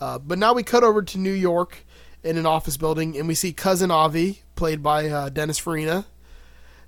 Uh, 0.00 0.18
but 0.18 0.38
now 0.38 0.52
we 0.52 0.64
cut 0.64 0.82
over 0.82 1.02
to 1.02 1.18
New 1.18 1.32
York 1.32 1.84
in 2.24 2.36
an 2.36 2.46
office 2.46 2.76
building, 2.76 3.16
and 3.16 3.28
we 3.28 3.34
see 3.34 3.52
cousin 3.52 3.90
Avi, 3.90 4.42
played 4.56 4.82
by 4.82 5.08
uh, 5.08 5.28
Dennis 5.28 5.58
Farina, 5.58 6.06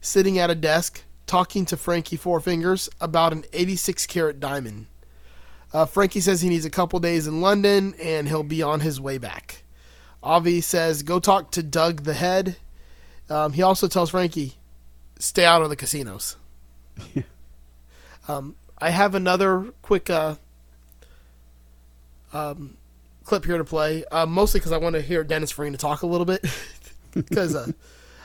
sitting 0.00 0.38
at 0.38 0.50
a 0.50 0.54
desk 0.56 1.04
talking 1.32 1.64
to 1.64 1.78
Frankie 1.78 2.18
Four 2.18 2.40
Fingers 2.40 2.90
about 3.00 3.32
an 3.32 3.42
86 3.54 4.06
carat 4.06 4.38
diamond. 4.38 4.84
Uh, 5.72 5.86
Frankie 5.86 6.20
says 6.20 6.42
he 6.42 6.50
needs 6.50 6.66
a 6.66 6.70
couple 6.70 7.00
days 7.00 7.26
in 7.26 7.40
London, 7.40 7.94
and 7.98 8.28
he'll 8.28 8.42
be 8.42 8.62
on 8.62 8.80
his 8.80 9.00
way 9.00 9.16
back. 9.16 9.62
Avi 10.22 10.60
says, 10.60 11.02
"Go 11.02 11.18
talk 11.18 11.50
to 11.52 11.62
Doug 11.62 12.02
the 12.02 12.12
head." 12.12 12.56
Um, 13.30 13.54
he 13.54 13.62
also 13.62 13.88
tells 13.88 14.10
Frankie, 14.10 14.58
"Stay 15.18 15.46
out 15.46 15.62
of 15.62 15.70
the 15.70 15.74
casinos." 15.74 16.36
um, 18.28 18.54
I 18.76 18.90
have 18.90 19.14
another 19.14 19.72
quick 19.80 20.10
uh, 20.10 20.34
um, 22.34 22.76
clip 23.24 23.46
here 23.46 23.56
to 23.56 23.64
play, 23.64 24.04
uh, 24.12 24.26
mostly 24.26 24.60
because 24.60 24.72
I 24.72 24.76
want 24.76 24.96
to 24.96 25.00
hear 25.00 25.24
Dennis 25.24 25.50
Farina 25.50 25.78
talk 25.78 26.02
a 26.02 26.06
little 26.06 26.26
bit, 26.26 26.44
because 27.12 27.54
uh, 27.54 27.72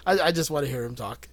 I, 0.05 0.19
I 0.19 0.31
just 0.33 0.51
want 0.51 0.65
to 0.65 0.69
hear 0.69 0.83
him 0.83 0.95
talk. 0.95 1.29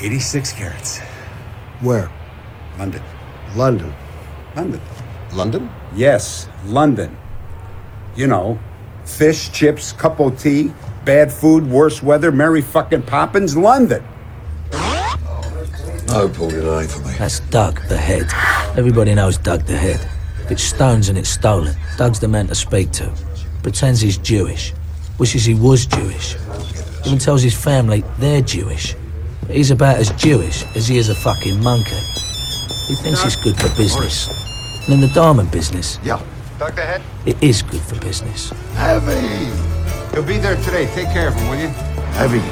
Eighty-six 0.00 0.52
carats. 0.52 0.98
Where? 1.80 2.10
London. 2.78 3.02
London. 3.56 3.92
London. 4.54 4.80
London? 5.32 5.70
Yes, 5.94 6.48
London. 6.64 7.16
You 8.14 8.26
know, 8.26 8.58
fish, 9.04 9.50
chips, 9.52 9.92
cup 9.92 10.20
of 10.20 10.38
tea, 10.40 10.72
bad 11.04 11.32
food, 11.32 11.68
worse 11.68 12.02
weather, 12.02 12.30
Mary 12.30 12.62
fucking 12.62 13.02
Poppins, 13.02 13.56
London. 13.56 14.04
No, 16.08 16.28
Paul, 16.28 16.54
it 16.54 16.80
ain't 16.80 16.90
for 16.90 17.06
me. 17.06 17.14
That's 17.18 17.40
Doug, 17.40 17.80
the 17.88 17.96
head. 17.96 18.26
Everybody 18.78 19.14
knows 19.14 19.36
Doug, 19.36 19.64
the 19.64 19.76
head. 19.76 20.00
If 20.44 20.52
it's 20.52 20.62
stones 20.62 21.08
and 21.10 21.18
it's 21.18 21.28
stolen, 21.28 21.76
Doug's 21.96 22.18
the 22.18 22.28
man 22.28 22.46
to 22.46 22.54
speak 22.54 22.92
to. 22.92 23.12
Pretends 23.62 24.00
he's 24.00 24.16
Jewish. 24.16 24.72
Wishes 25.18 25.44
he 25.44 25.54
was 25.54 25.84
Jewish. 25.86 26.36
Even 27.04 27.18
tells 27.18 27.42
his 27.42 27.54
family 27.54 28.04
they're 28.18 28.40
Jewish. 28.40 28.94
But 29.48 29.56
he's 29.56 29.70
about 29.70 29.96
as 29.96 30.10
Jewish 30.12 30.64
as 30.76 30.86
he 30.86 30.98
is 30.98 31.08
a 31.08 31.14
fucking 31.14 31.62
monkey. 31.62 31.96
He 32.86 32.94
thinks 32.96 33.24
it's 33.24 33.34
good 33.36 33.56
for 33.56 33.74
business. 33.76 34.28
And 34.84 34.92
in 34.94 35.00
the 35.00 35.08
diamond 35.08 35.50
business, 35.50 35.98
Yeah. 36.04 36.20
The 36.58 36.70
head? 36.72 37.02
it 37.24 37.42
is 37.42 37.62
good 37.62 37.80
for 37.80 37.98
business. 38.00 38.52
Avi. 38.76 39.48
He'll 40.12 40.22
be 40.22 40.36
there 40.36 40.56
today. 40.56 40.86
Take 40.94 41.08
care 41.16 41.28
of 41.28 41.34
him, 41.34 41.48
will 41.48 41.56
you? 41.56 41.68
Avi. 42.20 42.42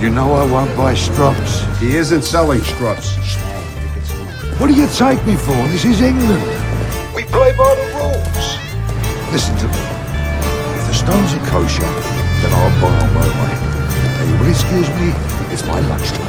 You 0.00 0.08
know 0.08 0.32
I 0.32 0.46
won't 0.50 0.74
buy 0.76 0.94
strops. 0.94 1.64
He 1.78 1.96
isn't 1.96 2.22
selling 2.22 2.62
struts. 2.62 3.16
What 4.58 4.68
do 4.68 4.74
you 4.74 4.86
take 4.96 5.20
me 5.26 5.36
for? 5.36 5.56
This 5.68 5.84
is 5.84 6.00
England. 6.00 6.42
We 7.14 7.24
play 7.24 7.52
by 7.52 7.68
the 7.76 7.86
rules. 8.00 8.46
Listen 9.30 9.54
to 9.58 9.68
me. 9.68 9.82
If 10.78 10.86
the 10.88 10.94
stones 10.94 11.34
are 11.34 11.46
kosher, 11.52 11.82
then 12.40 12.50
I'll 12.54 12.80
buy 12.80 12.96
on 12.96 13.12
my 13.12 13.28
way. 13.28 13.54
Now 14.16 14.24
you 14.30 14.38
will 14.40 14.50
excuse 14.50 14.88
me, 15.00 15.12
it's 15.54 15.64
my 15.66 15.78
lunchtime. 15.78 16.20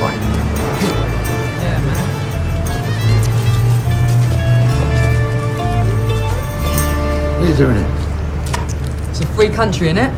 Right. 0.00 0.16
What 7.34 7.42
are 7.42 7.50
you 7.50 7.56
doing 7.56 7.74
here? 7.74 9.10
It's 9.10 9.20
a 9.22 9.26
free 9.26 9.48
country, 9.48 9.88
innit? 9.88 10.14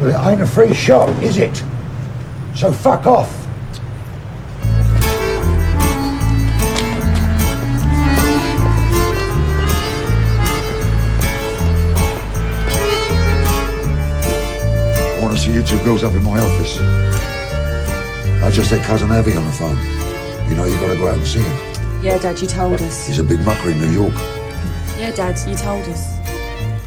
Well, 0.00 0.08
it 0.08 0.32
ain't 0.32 0.40
a 0.40 0.46
free 0.46 0.72
shop, 0.72 1.10
is 1.22 1.36
it? 1.36 1.62
So 2.54 2.72
fuck 2.72 3.06
off. 3.06 3.41
I 15.42 15.46
want 15.46 15.66
see 15.66 15.74
you 15.74 15.78
two 15.78 15.84
girls 15.84 16.04
up 16.04 16.12
in 16.14 16.22
my 16.22 16.38
office. 16.38 16.78
I 18.44 18.50
just 18.52 18.70
had 18.70 18.80
cousin 18.84 19.10
Avi 19.10 19.36
on 19.36 19.44
the 19.44 19.50
phone. 19.50 19.76
You 20.48 20.54
know 20.54 20.66
you 20.66 20.78
got 20.78 20.92
to 20.92 20.96
go 20.96 21.08
out 21.08 21.18
and 21.18 21.26
see 21.26 21.40
him. 21.40 22.00
Yeah, 22.00 22.16
Dad, 22.18 22.40
you 22.40 22.46
told 22.46 22.80
us. 22.80 23.08
He's 23.08 23.18
a 23.18 23.24
big 23.24 23.40
macher 23.40 23.72
in 23.72 23.80
New 23.80 23.90
York. 23.90 24.14
Yeah, 24.96 25.10
Dad, 25.10 25.36
you 25.48 25.56
told 25.56 25.82
us. 25.88 26.16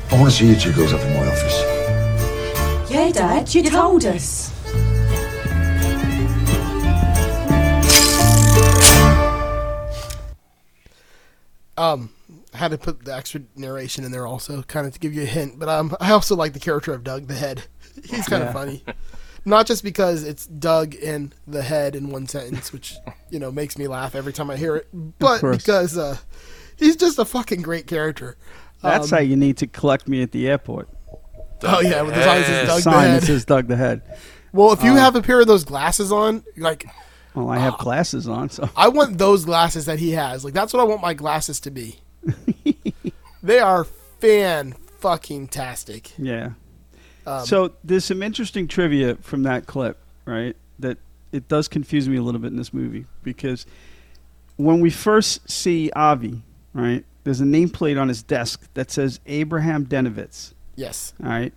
I 0.10 0.18
want 0.18 0.32
to 0.32 0.38
see 0.38 0.47
you 0.47 0.56
two 0.56 0.72
girls 0.72 0.93
up 0.93 1.01
in 1.01 1.14
my 1.16 1.28
office. 1.28 2.89
Yeah, 2.89 3.12
Dad, 3.12 3.53
you 3.53 3.64
told 3.70 4.06
us. 4.06 4.53
Um, 11.78 12.10
I 12.53 12.58
had 12.58 12.72
to 12.72 12.78
put 12.78 13.03
the 13.03 13.14
extra 13.14 13.41
narration 13.58 14.06
in 14.06 14.12
there 14.12 14.26
also, 14.26 14.62
kind 14.64 14.88
of 14.88 14.93
to 14.93 14.99
give 14.99 15.14
you 15.14 15.24
a 15.24 15.26
hint. 15.26 15.60
But 15.60 15.68
um, 15.68 15.93
I 15.99 16.12
also 16.12 16.38
like 16.38 16.53
the 16.53 16.60
character 16.62 16.93
of 16.93 17.03
Doug 17.03 17.28
the 17.28 17.34
Head. 17.34 17.66
He's 18.04 18.28
kind 18.28 18.43
of 18.43 18.50
Yeah. 18.50 18.54
funny, 18.54 18.84
not 19.46 19.66
just 19.66 19.84
because 19.84 20.24
it's 20.24 20.46
Doug 20.48 20.96
and 21.04 21.34
the 21.48 21.62
head 21.62 21.96
in 21.96 22.10
one 22.10 22.28
sentence, 22.28 22.72
which 22.74 22.96
you 23.30 23.39
know 23.39 23.52
makes 23.52 23.78
me 23.78 23.88
laugh 23.88 24.16
every 24.16 24.34
time 24.34 24.50
I 24.50 24.58
hear 24.58 24.76
it, 24.76 24.88
but 25.20 25.41
because 25.41 25.98
uh, 25.98 26.18
he's 26.78 26.96
just 26.96 27.18
a 27.20 27.26
fucking 27.26 27.62
great 27.62 27.88
character. 27.88 28.38
That's 28.82 29.12
Um, 29.12 29.18
how 29.18 29.24
you 29.24 29.36
need 29.36 29.58
to 29.58 29.68
collect 29.68 30.08
me 30.08 30.22
at 30.22 30.32
the 30.32 30.48
airport. 30.48 30.89
Oh 31.64 31.80
yeah, 31.80 32.02
with 32.02 32.14
the 32.16 32.24
sign 32.24 32.41
that 32.41 32.46
says 32.48 32.68
Doug 32.68 32.78
the 32.78 32.82
Sign 32.82 33.10
Head. 33.10 33.22
that 33.22 33.26
says 33.26 33.46
Doug 33.46 33.68
the 33.68 33.76
Head. 33.78 34.02
Well, 34.52 34.72
if 34.74 34.84
you 34.84 34.91
Uh, 34.91 34.96
have 34.98 35.16
a 35.16 35.22
pair 35.22 35.39
of 35.41 35.48
those 35.48 35.64
glasses 35.64 36.12
on, 36.12 36.43
like 36.58 36.86
Well, 37.34 37.50
I 37.50 37.58
have 37.58 37.78
glasses 37.78 38.28
on, 38.28 38.50
so 38.50 38.70
I 38.76 38.88
want 38.89 39.18
those 39.18 39.46
glasses 39.46 39.86
that 39.86 40.00
he 40.00 40.12
has. 40.12 40.43
Like 40.46 40.54
that's 40.54 40.74
what 40.74 40.82
I 40.82 40.84
want 40.86 41.02
my 41.02 41.14
glasses 41.14 41.60
to 41.62 41.72
be. 41.72 42.00
they 43.43 43.60
are 43.60 43.86
fan 44.20 44.74
fucking 45.00 45.48
tastic. 45.48 46.12
yeah. 46.18 46.52
Um, 47.26 47.46
so 47.46 47.74
there's 47.84 48.06
some 48.06 48.22
interesting 48.22 48.68
trivia 48.68 49.16
from 49.16 49.44
that 49.44 49.66
clip, 49.66 49.98
right? 50.26 50.56
That 50.80 50.98
it 51.32 51.48
does 51.48 51.68
confuse 51.68 52.08
me 52.08 52.18
a 52.18 52.22
little 52.22 52.40
bit 52.40 52.52
in 52.52 52.58
this 52.58 52.74
movie 52.74 53.06
because 53.24 53.66
when 54.58 54.80
we 54.80 54.90
first 54.90 55.50
see 55.50 55.92
Avi, 55.96 56.42
right, 56.74 57.04
there's 57.24 57.42
a 57.42 57.46
nameplate 57.46 58.00
on 58.00 58.08
his 58.08 58.24
desk 58.24 58.70
that 58.74 58.92
says 58.92 59.20
Abraham 59.26 59.86
Denovitz. 59.86 60.54
Yes. 60.76 61.14
All 61.24 61.30
right. 61.30 61.54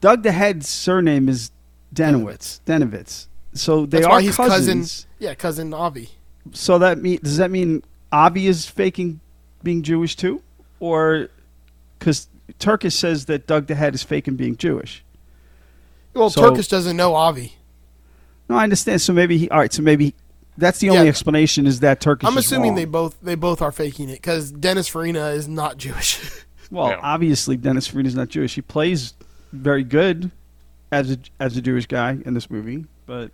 Doug 0.00 0.22
the 0.22 0.32
Head's 0.32 0.68
surname 0.68 1.28
is 1.28 1.50
Denovitz. 1.94 2.60
Denovitz. 2.66 3.26
So 3.54 3.86
they 3.86 4.00
That's 4.00 4.28
are 4.28 4.32
cousins. 4.32 5.06
cousin. 5.06 5.10
Yeah, 5.18 5.34
cousin 5.34 5.72
Avi. 5.72 6.10
So 6.52 6.78
that 6.78 6.98
mean 6.98 7.20
does 7.22 7.38
that 7.38 7.50
mean 7.50 7.82
Avi 8.12 8.46
is 8.46 8.66
faking 8.66 9.20
being 9.62 9.82
Jewish 9.82 10.14
too, 10.16 10.42
or 10.80 11.28
because 11.98 12.28
Turkish 12.58 12.94
says 12.94 13.26
that 13.26 13.46
Doug 13.46 13.66
the 13.66 13.74
Head 13.74 13.94
is 13.94 14.02
faking 14.02 14.36
being 14.36 14.56
Jewish? 14.56 15.04
Well, 16.14 16.30
So- 16.30 16.48
Turkish 16.48 16.68
doesn't 16.68 16.96
know 16.96 17.14
Avi. 17.14 17.54
No, 18.48 18.56
I 18.56 18.62
understand. 18.64 19.00
So 19.00 19.12
maybe 19.12 19.38
he. 19.38 19.48
All 19.50 19.58
right. 19.58 19.72
So 19.72 19.82
maybe 19.82 20.14
that's 20.58 20.78
the 20.78 20.90
only 20.90 21.04
Yeah. 21.04 21.08
explanation 21.08 21.66
is 21.66 21.80
that 21.80 22.00
Turkish. 22.00 22.28
I'm 22.28 22.36
is 22.38 22.44
assuming 22.46 22.70
wrong. 22.70 22.76
they 22.76 22.84
both 22.84 23.16
they 23.22 23.34
both 23.34 23.62
are 23.62 23.72
faking 23.72 24.08
it 24.10 24.14
because 24.16 24.50
Dennis 24.52 24.86
Farina 24.86 25.28
is 25.28 25.48
not 25.48 25.76
Jewish. 25.78 26.20
Well, 26.70 26.88
Yeah. 26.88 27.00
obviously 27.02 27.56
Dennis 27.58 27.86
Farina 27.86 28.08
is 28.08 28.14
not 28.14 28.28
Jewish. 28.30 28.54
He 28.54 28.62
plays 28.62 29.12
very 29.52 29.84
good 29.84 30.30
as 30.90 31.10
a 31.12 31.18
as 31.38 31.56
a 31.56 31.62
Jewish 31.62 31.86
guy 31.86 32.18
in 32.24 32.34
this 32.34 32.50
movie, 32.50 32.86
but 33.06 33.30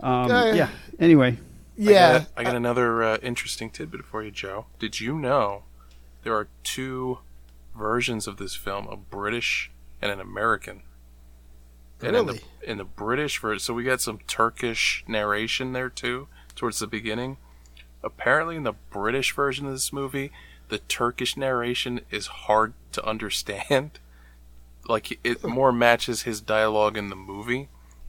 um, 0.00 0.30
Uh, 0.30 0.52
yeah. 0.52 0.68
Anyway, 1.00 1.30
I 1.32 1.36
yeah, 1.76 2.18
got, 2.18 2.28
I 2.36 2.44
got 2.44 2.54
another 2.56 3.02
uh, 3.02 3.18
interesting 3.22 3.70
tidbit 3.70 4.04
for 4.04 4.22
you, 4.22 4.30
Joe. 4.30 4.66
Did 4.78 5.00
you 5.00 5.18
know 5.18 5.62
there 6.22 6.34
are 6.34 6.48
two 6.62 7.18
versions 7.76 8.26
of 8.26 8.36
this 8.36 8.54
film, 8.54 8.86
a 8.88 8.96
British 8.96 9.70
and 10.02 10.10
an 10.10 10.20
American? 10.20 10.82
And 12.02 12.16
in 12.16 12.26
the, 12.26 12.32
Really? 12.32 12.44
in 12.62 12.78
the 12.78 12.84
British 12.84 13.38
version, 13.40 13.60
so 13.60 13.74
we 13.74 13.84
got 13.84 14.00
some 14.00 14.18
Turkish 14.26 15.04
narration 15.06 15.72
there 15.74 15.90
too, 15.90 16.28
towards 16.54 16.78
the 16.78 16.86
beginning. 16.86 17.36
apparently 18.02 18.56
in 18.56 18.62
the 18.62 18.72
British 18.90 19.34
version 19.34 19.66
of 19.66 19.72
this 19.72 19.92
movie, 19.92 20.32
the 20.68 20.78
Turkish 20.78 21.36
narration 21.36 22.00
is 22.10 22.26
hard 22.28 22.72
to 22.92 23.04
understand. 23.06 23.98
Like 24.88 25.18
it 25.22 25.44
more 25.44 25.70
matches 25.72 26.22
his 26.22 26.40
dialogue 26.40 26.96
in 26.96 27.10
the 27.10 27.14
movie. 27.16 27.68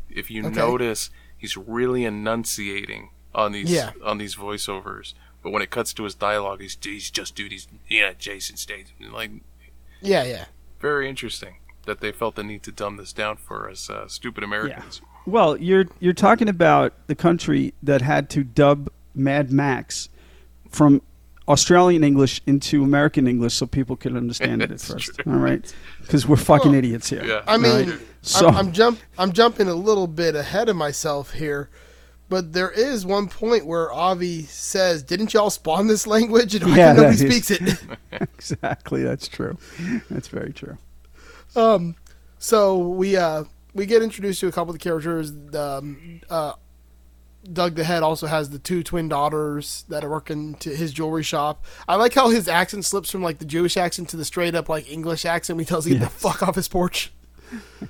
If 0.10 0.32
you 0.32 0.46
Okay. 0.48 0.56
notice, 0.56 1.10
he's 1.38 1.58
really 1.58 2.06
enunciating 2.06 3.10
on 3.36 3.52
these 3.52 3.70
Yeah. 3.70 3.92
on 4.04 4.18
these 4.18 4.36
voiceovers. 4.36 5.14
But 5.44 5.52
when 5.52 5.62
it 5.62 5.70
cuts 5.70 5.94
to 5.96 6.04
his 6.06 6.16
dialogue, 6.16 6.62
he's 6.62 6.78
he's 6.82 7.12
just 7.12 7.36
dude. 7.36 7.52
He's 7.52 7.68
yeah, 7.90 8.14
Jason 8.18 8.56
Statham. 8.56 9.12
Like 9.12 9.32
Yeah, 10.02 10.24
yeah. 10.24 10.46
very 10.80 11.08
interesting 11.10 11.56
that 11.86 12.00
they 12.00 12.12
felt 12.12 12.36
the 12.36 12.44
need 12.44 12.64
to 12.64 12.72
dumb 12.72 12.98
this 12.98 13.12
down 13.14 13.38
for 13.38 13.70
us 13.70 13.90
uh, 13.90 14.08
stupid 14.08 14.44
Americans. 14.44 15.02
Well, 15.26 15.58
you're 15.58 15.86
you're 16.00 16.14
talking 16.14 16.50
about 16.50 16.94
the 17.08 17.16
country 17.16 17.74
that 17.84 18.02
had 18.02 18.30
to 18.32 18.44
dub 18.44 18.90
Mad 19.14 19.52
Max 19.52 20.10
from 20.70 21.02
Australian 21.48 22.04
English 22.04 22.42
into 22.48 22.84
American 22.84 23.28
English 23.28 23.54
so 23.56 23.66
people 23.66 23.96
could 23.96 24.16
understand 24.16 24.62
it 24.62 24.72
at 24.72 24.80
first. 24.82 25.16
true. 25.20 25.34
All 25.34 25.40
right, 25.40 25.74
because 26.02 26.28
we're 26.28 26.38
fucking 26.38 26.74
idiots 26.74 27.10
here. 27.10 27.24
Yeah. 27.24 27.44
I 27.48 27.58
mean, 27.58 27.90
Right. 27.90 27.90
I'm, 27.90 28.00
so 28.22 28.48
I'm 28.48 28.72
jump 28.72 29.00
I'm 29.18 29.32
jumping 29.32 29.68
a 29.68 29.76
little 29.76 30.08
bit 30.08 30.36
ahead 30.36 30.70
of 30.70 30.76
myself 30.76 31.34
here, 31.34 31.70
but 32.32 32.54
there 32.54 32.72
is 32.72 33.06
one 33.06 33.28
point 33.28 33.66
where 33.66 33.92
Avi 33.92 34.44
says, 34.44 35.04
"Didn't 35.04 35.34
y'all 35.34 35.50
spawn 35.50 35.88
this 35.88 36.08
language?" 36.08 36.56
And 36.56 36.66
Yeah, 36.76 36.94
nobody 36.94 37.18
speaks 37.18 37.52
it. 37.52 37.62
exactly, 38.14 39.04
that's 39.04 39.28
true. 39.28 39.58
That's 40.10 40.30
very 40.30 40.54
true. 40.54 40.78
Um, 41.58 41.96
so 42.40 42.78
we 42.78 43.18
uh 43.18 43.44
we 43.74 43.86
get 43.86 44.02
introduced 44.02 44.40
to 44.40 44.48
a 44.48 44.52
couple 44.54 44.74
of 44.74 44.80
the 44.80 44.84
characters. 44.84 45.34
Um, 45.54 46.22
uh, 46.30 46.54
Doug 47.52 47.76
the 47.76 47.84
Head 47.84 48.02
also 48.02 48.28
has 48.28 48.50
the 48.50 48.60
two 48.60 48.82
twin 48.82 49.10
daughters 49.10 49.84
that 49.90 50.06
are 50.06 50.10
working 50.10 50.56
to 50.56 50.74
his 50.74 50.94
jewelry 50.94 51.24
shop. 51.24 51.66
I 51.86 51.96
like 51.96 52.14
how 52.14 52.30
his 52.30 52.48
accent 52.48 52.86
slips 52.86 53.12
from 53.12 53.24
like 53.24 53.40
the 53.40 53.46
Jewish 53.46 53.76
accent 53.76 54.08
to 54.10 54.18
the 54.18 54.24
straight 54.24 54.56
up 54.56 54.70
like 54.70 54.90
English 54.90 55.26
accent. 55.26 55.58
when 55.58 55.66
He 55.66 55.68
tells 55.68 55.86
you 55.86 55.96
to 55.96 56.00
get 56.00 56.06
the 56.06 56.12
fuck 56.12 56.42
off 56.44 56.56
his 56.56 56.70
porch. 56.70 57.12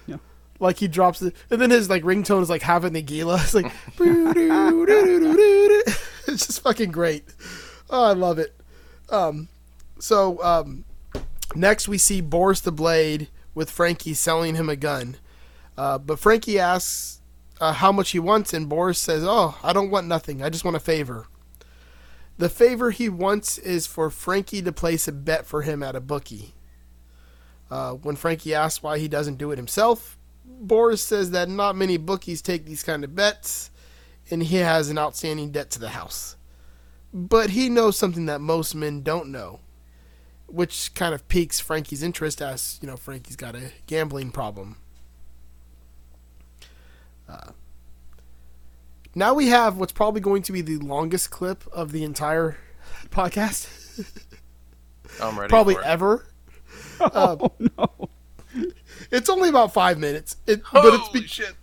Yeah. 0.07 0.15
Like 0.61 0.77
he 0.77 0.87
drops 0.87 1.21
it, 1.23 1.35
and 1.49 1.59
then 1.59 1.71
his 1.71 1.89
like 1.89 2.03
ringtone 2.03 2.43
is 2.43 2.49
like 2.49 2.61
Hava 2.61 2.91
Nagila. 2.91 3.39
It's 3.43 3.53
like, 3.55 3.71
it's 6.27 6.45
just 6.45 6.61
fucking 6.61 6.91
great. 6.91 7.25
Oh, 7.89 8.03
I 8.03 8.13
love 8.13 8.37
it. 8.37 8.55
Um, 9.09 9.49
so 9.97 10.41
um, 10.43 10.85
next 11.55 11.87
we 11.87 11.97
see 11.97 12.21
Boris 12.21 12.61
the 12.61 12.71
Blade 12.71 13.29
with 13.55 13.71
Frankie 13.71 14.13
selling 14.13 14.53
him 14.55 14.69
a 14.69 14.75
gun. 14.75 15.17
Uh, 15.75 15.97
but 15.97 16.19
Frankie 16.19 16.59
asks 16.59 17.21
uh, 17.59 17.73
how 17.73 17.91
much 17.91 18.11
he 18.11 18.19
wants, 18.19 18.53
and 18.53 18.69
Boris 18.69 18.99
says, 18.99 19.23
"Oh, 19.25 19.57
I 19.63 19.73
don't 19.73 19.89
want 19.89 20.05
nothing. 20.05 20.43
I 20.43 20.49
just 20.49 20.63
want 20.63 20.77
a 20.77 20.81
favor." 20.81 21.25
The 22.37 22.49
favor 22.49 22.91
he 22.91 23.09
wants 23.09 23.57
is 23.57 23.87
for 23.87 24.11
Frankie 24.11 24.61
to 24.61 24.71
place 24.71 25.07
a 25.07 25.11
bet 25.11 25.47
for 25.47 25.63
him 25.63 25.81
at 25.81 25.95
a 25.95 26.01
bookie. 26.01 26.53
Uh, 27.69 27.93
when 27.93 28.15
Frankie 28.15 28.53
asks 28.53 28.83
why 28.83 28.99
he 28.99 29.07
doesn't 29.07 29.37
do 29.37 29.51
it 29.51 29.57
himself, 29.57 30.17
Boris 30.45 31.03
says 31.03 31.31
that 31.31 31.49
not 31.49 31.75
many 31.75 31.97
bookies 31.97 32.41
take 32.41 32.65
these 32.65 32.83
kind 32.83 33.03
of 33.03 33.15
bets, 33.15 33.71
and 34.29 34.43
he 34.43 34.57
has 34.57 34.89
an 34.89 34.97
outstanding 34.97 35.51
debt 35.51 35.69
to 35.71 35.79
the 35.79 35.89
house. 35.89 36.35
But 37.13 37.51
he 37.51 37.67
knows 37.69 37.97
something 37.97 38.25
that 38.27 38.39
most 38.41 38.73
men 38.75 39.01
don't 39.01 39.29
know, 39.29 39.59
which 40.47 40.93
kind 40.93 41.13
of 41.13 41.27
piques 41.27 41.59
Frankie's 41.59 42.03
interest 42.03 42.41
as, 42.41 42.79
you 42.81 42.87
know, 42.87 42.95
Frankie's 42.95 43.35
got 43.35 43.55
a 43.55 43.71
gambling 43.87 44.31
problem. 44.31 44.77
Uh, 47.27 47.51
now 49.15 49.33
we 49.33 49.47
have 49.47 49.77
what's 49.77 49.91
probably 49.91 50.21
going 50.21 50.41
to 50.43 50.51
be 50.51 50.61
the 50.61 50.77
longest 50.77 51.31
clip 51.31 51.65
of 51.71 51.91
the 51.91 52.03
entire 52.03 52.57
podcast, 53.09 53.67
I'm 55.21 55.37
ready. 55.37 55.49
probably 55.49 55.73
for 55.75 55.81
it. 55.81 55.85
ever. 55.87 56.25
Oh 57.01 57.51
no! 57.57 58.09
It's 59.11 59.29
only 59.29 59.49
about 59.49 59.73
five 59.73 59.99
minutes, 59.99 60.37
it, 60.47 60.61
but 60.71 60.93
it's 60.93 61.09
be- 61.09 61.27
shit! 61.27 61.55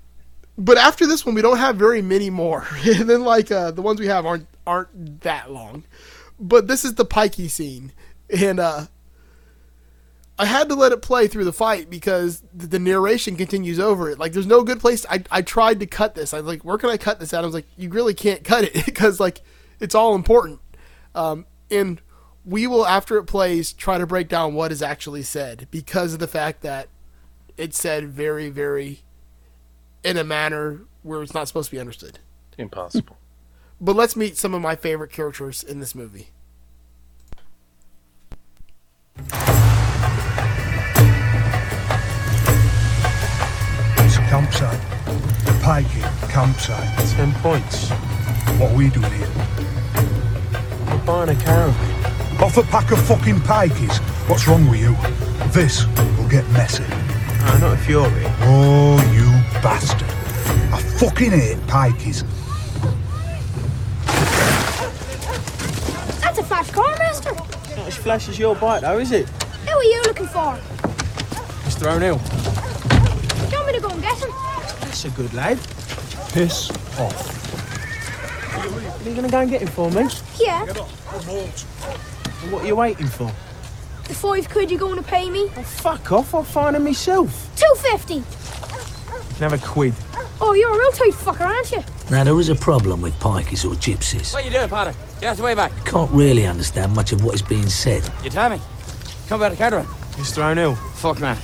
but 0.58 0.76
after 0.76 1.06
this 1.06 1.24
one, 1.24 1.34
we 1.36 1.42
don't 1.42 1.58
have 1.58 1.76
very 1.76 2.02
many 2.02 2.30
more, 2.30 2.66
and 2.84 3.08
then 3.08 3.22
like 3.22 3.50
uh, 3.50 3.70
the 3.70 3.82
ones 3.82 4.00
we 4.00 4.06
have 4.06 4.26
aren't 4.26 4.46
aren't 4.66 5.22
that 5.22 5.50
long. 5.50 5.84
But 6.40 6.68
this 6.68 6.84
is 6.84 6.94
the 6.94 7.06
pikey 7.06 7.48
scene, 7.48 7.92
and 8.28 8.60
uh, 8.60 8.86
I 10.38 10.44
had 10.46 10.68
to 10.68 10.74
let 10.74 10.92
it 10.92 11.02
play 11.02 11.26
through 11.26 11.44
the 11.44 11.52
fight 11.52 11.90
because 11.90 12.42
the, 12.54 12.66
the 12.66 12.78
narration 12.78 13.36
continues 13.36 13.80
over 13.80 14.08
it. 14.10 14.18
Like, 14.18 14.32
there's 14.32 14.46
no 14.46 14.62
good 14.62 14.80
place. 14.80 15.04
I 15.08 15.22
I 15.30 15.42
tried 15.42 15.80
to 15.80 15.86
cut 15.86 16.14
this. 16.14 16.34
I 16.34 16.38
was 16.38 16.46
like, 16.46 16.64
where 16.64 16.78
can 16.78 16.90
I 16.90 16.96
cut 16.96 17.20
this 17.20 17.32
out? 17.32 17.42
I 17.42 17.46
was 17.46 17.54
like, 17.54 17.66
you 17.76 17.88
really 17.90 18.14
can't 18.14 18.44
cut 18.44 18.64
it 18.64 18.72
because 18.84 19.18
like 19.18 19.40
it's 19.80 19.94
all 19.94 20.14
important. 20.14 20.60
Um, 21.14 21.46
and 21.70 22.00
we 22.44 22.66
will 22.66 22.86
after 22.86 23.16
it 23.18 23.24
plays 23.24 23.72
try 23.72 23.98
to 23.98 24.06
break 24.06 24.28
down 24.28 24.54
what 24.54 24.72
is 24.72 24.82
actually 24.82 25.22
said 25.22 25.66
because 25.70 26.14
of 26.14 26.18
the 26.18 26.28
fact 26.28 26.62
that 26.62 26.88
it's 27.58 27.78
said 27.78 28.08
very 28.08 28.48
very 28.48 29.00
in 30.04 30.16
a 30.16 30.24
manner 30.24 30.80
where 31.02 31.22
it's 31.22 31.34
not 31.34 31.48
supposed 31.48 31.70
to 31.70 31.76
be 31.76 31.80
understood. 31.80 32.18
Impossible. 32.56 33.16
But 33.80 33.94
let's 33.94 34.16
meet 34.16 34.36
some 34.36 34.54
of 34.54 34.60
my 34.60 34.74
favorite 34.74 35.12
characters 35.12 35.62
in 35.62 35.78
this 35.78 35.94
movie. 35.94 36.30
It's 43.98 44.16
a 44.16 44.26
campsite. 44.28 44.80
A 45.46 45.52
pikey 45.62 46.02
campsite. 46.28 47.08
Ten 47.10 47.32
points. 47.34 47.90
What 48.58 48.72
are 48.72 48.76
we 48.76 48.90
doing 48.90 49.12
here? 49.12 49.30
We're 50.90 50.98
buying 51.06 51.28
a 51.28 51.40
caravan. 51.40 52.42
Off 52.42 52.56
a 52.56 52.64
pack 52.64 52.90
of 52.90 53.00
fucking 53.06 53.36
pikeys. 53.36 53.98
What's 54.28 54.48
wrong 54.48 54.68
with 54.68 54.80
you? 54.80 54.96
This 55.52 55.86
will 56.16 56.28
get 56.28 56.48
messy. 56.50 56.97
Ah, 57.50 57.58
not 57.60 57.78
if 57.78 57.88
you're. 57.88 58.06
Oh, 58.42 59.00
you 59.12 59.26
bastard. 59.62 60.08
I 60.72 60.80
fucking 60.98 61.30
hate 61.30 61.56
pikeys. 61.66 62.24
That's 66.20 66.38
a 66.38 66.44
fast 66.44 66.72
car, 66.72 66.94
Master. 66.98 67.32
Not 67.32 67.86
as 67.86 67.96
flash 67.96 68.28
as 68.28 68.38
your 68.38 68.54
bike, 68.54 68.82
though, 68.82 68.98
is 68.98 69.12
it? 69.12 69.28
Who 69.28 69.76
are 69.76 69.82
you 69.82 70.02
looking 70.02 70.26
for? 70.26 70.58
Mr. 71.64 71.86
O'Neill. 71.94 72.18
Do 72.18 73.50
you 73.50 73.56
want 73.56 73.66
me 73.66 73.72
to 73.72 73.80
go 73.80 73.88
and 73.88 74.02
get 74.02 74.18
him? 74.18 74.30
That's 74.80 75.04
a 75.06 75.10
good 75.10 75.32
lad. 75.32 75.58
Piss 76.32 76.70
off. 76.98 77.36
Are 78.58 79.08
you 79.08 79.14
going 79.14 79.24
to 79.24 79.30
go 79.30 79.40
and 79.40 79.50
get 79.50 79.62
him 79.62 79.68
for 79.68 79.90
me? 79.90 80.06
Yeah. 80.38 80.66
And 82.42 82.52
what 82.52 82.62
are 82.64 82.66
you 82.66 82.76
waiting 82.76 83.06
for? 83.06 83.32
The 84.08 84.14
five 84.14 84.48
quid 84.48 84.70
you're 84.70 84.80
going 84.80 84.96
to 84.96 85.02
pay 85.02 85.28
me? 85.30 85.50
Oh, 85.56 85.62
fuck 85.62 86.12
off. 86.12 86.34
I'll 86.34 86.42
find 86.42 86.74
him 86.76 86.84
myself. 86.84 87.50
Two 87.56 87.74
fifty. 87.76 88.14
You 88.14 88.24
can 89.36 89.50
have 89.50 89.52
a 89.52 89.58
quid. 89.58 89.94
Oh, 90.40 90.54
you're 90.54 90.70
a 90.70 90.78
real 90.78 90.92
tight 90.92 91.12
fucker, 91.12 91.46
aren't 91.46 91.70
you? 91.72 91.82
Now, 92.10 92.24
there 92.24 92.38
is 92.40 92.48
a 92.48 92.54
problem 92.54 93.02
with 93.02 93.12
pikeys 93.20 93.64
or 93.64 93.74
gypsies. 93.74 94.32
What 94.32 94.42
are 94.42 94.46
you 94.46 94.52
doing, 94.52 94.68
Potter? 94.68 94.94
Get 95.20 95.30
out 95.30 95.36
the 95.36 95.42
way 95.42 95.54
back. 95.54 95.72
Can't 95.84 96.10
really 96.10 96.46
understand 96.46 96.94
much 96.94 97.12
of 97.12 97.22
what 97.24 97.34
is 97.34 97.42
being 97.42 97.68
said. 97.68 98.08
You 98.24 98.30
tell 98.30 98.48
me. 98.48 98.60
Come 99.28 99.40
about 99.40 99.50
the 99.50 99.56
caravan. 99.56 99.84
Mr. 100.12 100.42
O'Neill. 100.42 100.74
Fuck, 100.74 101.20
man. 101.20 101.36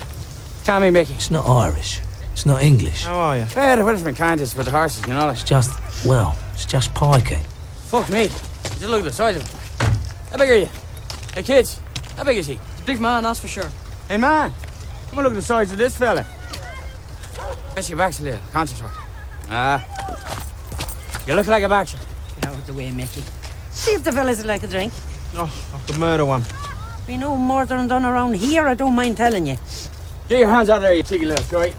Tell 0.64 0.80
me, 0.80 0.90
Mickey. 0.90 1.12
It's 1.14 1.30
not 1.30 1.46
Irish. 1.46 2.00
It's 2.32 2.46
not 2.46 2.62
English. 2.62 3.04
How 3.04 3.14
are 3.16 3.38
you? 3.38 3.44
Hey, 3.44 3.76
the 3.76 3.84
weather's 3.84 4.02
been 4.02 4.14
kind 4.14 4.38
to 4.38 4.44
us 4.44 4.54
for 4.54 4.62
the 4.62 4.70
horses, 4.70 5.06
you 5.06 5.12
know. 5.12 5.28
It's 5.28 5.44
just, 5.44 5.70
well, 6.06 6.36
it's 6.54 6.64
just 6.64 6.94
pikey. 6.94 7.40
Fuck 7.86 8.08
me. 8.10 8.28
Just 8.28 8.80
look 8.82 9.00
at 9.00 9.04
the 9.04 9.12
size 9.12 9.36
of 9.36 9.42
him. 9.42 9.58
How 10.30 10.38
big 10.38 10.50
are 10.50 10.56
you? 10.56 10.68
Hey, 11.34 11.42
kids. 11.42 11.80
How 12.16 12.24
big 12.24 12.38
is 12.38 12.46
he? 12.46 12.58
Big 12.86 13.00
man, 13.00 13.22
that's 13.22 13.40
for 13.40 13.48
sure. 13.48 13.70
Hey, 14.08 14.16
man. 14.16 14.52
Come 15.08 15.18
on, 15.18 15.24
look 15.24 15.32
at 15.32 15.36
the 15.36 15.42
size 15.42 15.72
of 15.72 15.78
this 15.78 15.96
fella. 15.96 16.26
Press 17.72 17.88
your 17.88 17.98
back 17.98 18.18
a 18.18 18.22
little. 18.22 18.40
Concentrate. 18.52 18.90
Ah. 19.50 19.84
You 21.26 21.34
look 21.34 21.46
like 21.46 21.62
a 21.62 21.68
boxer. 21.68 21.98
Get 22.36 22.46
out 22.46 22.54
of 22.54 22.66
the 22.66 22.72
way, 22.72 22.90
Mickey. 22.90 23.22
See 23.70 23.92
if 23.92 24.04
the 24.04 24.12
fellas 24.12 24.38
would 24.38 24.46
like 24.46 24.62
a 24.62 24.66
drink. 24.66 24.92
Oh, 25.34 25.50
I 25.74 25.86
could 25.86 25.98
murder 25.98 26.24
one. 26.24 26.44
We 27.08 27.16
know 27.16 27.36
murdering 27.36 27.88
done 27.88 28.04
around 28.04 28.36
here, 28.36 28.66
I 28.66 28.74
don't 28.74 28.94
mind 28.94 29.16
telling 29.16 29.46
you. 29.46 29.56
Get 30.28 30.38
your 30.38 30.48
hands 30.48 30.70
out 30.70 30.80
there, 30.80 30.94
you 30.94 31.02
cheeky 31.02 31.26
little 31.26 31.44
goy. 31.50 31.74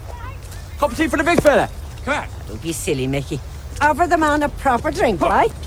Cup 0.78 0.90
of 0.90 0.96
tea 0.96 1.08
for 1.08 1.16
the 1.16 1.24
big 1.24 1.40
fella. 1.40 1.68
Come 2.04 2.14
on. 2.14 2.28
Don't 2.46 2.62
be 2.62 2.72
silly, 2.72 3.06
Mickey. 3.06 3.40
Offer 3.80 4.06
the 4.06 4.18
man 4.18 4.42
a 4.42 4.48
proper 4.48 4.90
drink, 4.90 5.20
right? 5.20 5.52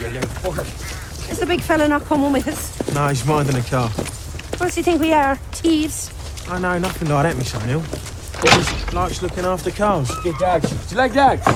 You 0.00 0.08
little 0.08 0.30
fucker. 0.30 0.89
Is 1.30 1.38
the 1.38 1.46
big 1.46 1.60
fella 1.60 1.88
not 1.88 2.04
coming 2.04 2.32
with 2.32 2.48
us? 2.48 2.94
No, 2.94 3.08
he's 3.08 3.24
minding 3.24 3.54
the 3.54 3.62
car. 3.62 3.88
What 3.88 4.66
does 4.66 4.74
he 4.74 4.82
think 4.82 5.00
we 5.00 5.12
are? 5.12 5.36
Thieves? 5.52 6.10
I 6.48 6.58
know 6.58 6.78
nothing 6.78 7.08
like 7.08 7.22
that, 7.22 7.36
Miss 7.36 7.54
O'Neill. 7.54 7.80
He 7.80 8.48
just 8.48 8.92
likes 8.92 9.22
looking 9.22 9.44
after 9.44 9.70
cars. 9.70 10.10
Get 10.24 10.38
dogs. 10.38 10.70
Do 10.88 10.94
you 10.94 10.96
like 10.96 11.14
dogs? 11.14 11.46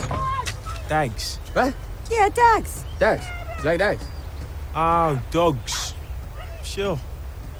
Dags. 0.88 1.36
What? 1.52 1.74
Yeah, 2.10 2.28
dogs. 2.28 2.84
Dogs. 2.98 3.24
Do 3.56 3.62
you 3.62 3.64
like 3.70 3.78
dogs? 3.78 4.04
Oh, 4.76 5.22
dogs. 5.30 5.94
Sure. 6.62 6.98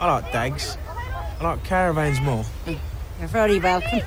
I 0.01 0.13
like 0.21 0.33
dags. 0.33 0.79
I 1.41 1.45
like 1.45 1.65
caravans 1.65 2.21
more. 2.21 2.45
You're 2.67 3.29
very 3.29 3.59
welcome. 3.59 4.03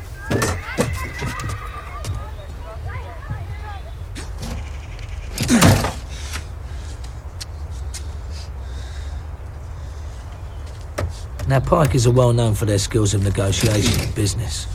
Now, 11.47 11.61
Pikeys 11.61 12.05
are 12.05 12.11
well 12.11 12.33
known 12.33 12.55
for 12.55 12.65
their 12.65 12.77
skills 12.77 13.13
of 13.13 13.23
negotiation 13.23 14.01
and 14.01 14.13
business. 14.13 14.67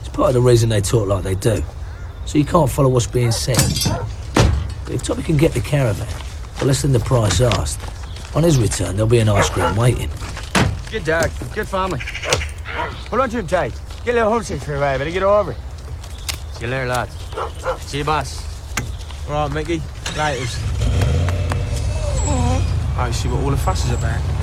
It's 0.00 0.10
part 0.10 0.28
of 0.28 0.34
the 0.34 0.42
reason 0.42 0.68
they 0.68 0.82
talk 0.82 1.08
like 1.08 1.24
they 1.24 1.34
do. 1.34 1.62
So 2.26 2.36
you 2.36 2.44
can't 2.44 2.70
follow 2.70 2.90
what's 2.90 3.06
being 3.06 3.32
said. 3.32 3.56
But 4.84 4.92
if 4.92 5.02
Tommy 5.02 5.22
can 5.22 5.38
get 5.38 5.52
the 5.52 5.60
caravan 5.60 6.06
for 6.56 6.66
less 6.66 6.82
than 6.82 6.92
the 6.92 7.00
price 7.00 7.40
asked, 7.40 7.80
on 8.36 8.42
his 8.42 8.58
return 8.58 8.96
there'll 8.96 9.08
be 9.08 9.20
an 9.20 9.30
ice 9.30 9.48
cream 9.48 9.74
waiting. 9.74 10.10
Good 10.90 11.04
dog. 11.04 11.30
Good 11.54 11.66
family. 11.66 12.00
Hold 13.08 13.22
on 13.22 13.30
to 13.30 13.38
him 13.38 13.46
tight. 13.46 13.72
Get 14.04 14.12
a 14.12 14.18
little 14.18 14.32
homesick 14.32 14.60
for 14.60 14.74
a 14.74 14.80
while, 14.80 14.98
better 14.98 15.10
get 15.10 15.22
over 15.22 15.52
it. 15.52 15.58
See 16.52 16.66
you 16.66 16.70
later, 16.70 16.88
lads. 16.88 17.16
See 17.86 17.98
you, 17.98 18.04
boss. 18.04 18.44
All 19.28 19.48
right, 19.48 19.52
Mickey. 19.52 19.78
Laters. 20.14 20.58
I 22.98 23.10
see 23.12 23.28
what 23.28 23.42
all 23.42 23.50
the 23.50 23.56
fuss 23.56 23.86
is 23.86 23.92
about. 23.92 24.37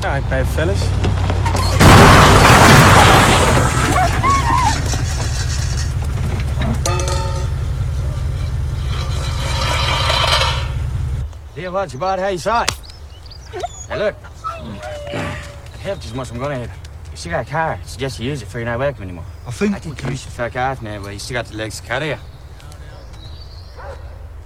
All 0.00 0.04
right, 0.04 0.30
bad 0.30 0.46
fellas. 0.46 0.80
Deal 11.56 11.72
what's 11.72 11.94
about 11.94 12.20
how 12.20 12.28
you 12.28 12.38
saw 12.38 12.62
it. 12.62 12.70
Hey, 13.88 13.98
look. 13.98 14.14
It 15.08 15.80
helped 15.80 16.04
as 16.04 16.14
much 16.14 16.28
as 16.28 16.32
I'm 16.32 16.38
gonna 16.38 16.54
help. 16.54 16.70
You 17.10 17.16
still 17.16 17.32
got 17.32 17.48
a 17.48 17.50
car. 17.50 17.80
I 17.82 17.84
suggest 17.84 18.20
you 18.20 18.26
use 18.26 18.40
it 18.40 18.46
for 18.46 18.58
you're 18.58 18.66
not 18.66 18.78
welcome 18.78 19.02
anymore. 19.02 19.24
I 19.48 19.50
think 19.50 19.74
I 19.74 19.80
think 19.80 20.00
you 20.04 20.14
should 20.16 20.30
fuck 20.30 20.54
off 20.54 20.80
now, 20.80 21.02
but 21.02 21.12
you 21.12 21.18
still 21.18 21.34
got 21.34 21.46
the 21.46 21.56
legs 21.56 21.80
to 21.80 21.86
carry 21.86 22.10
you. 22.10 22.18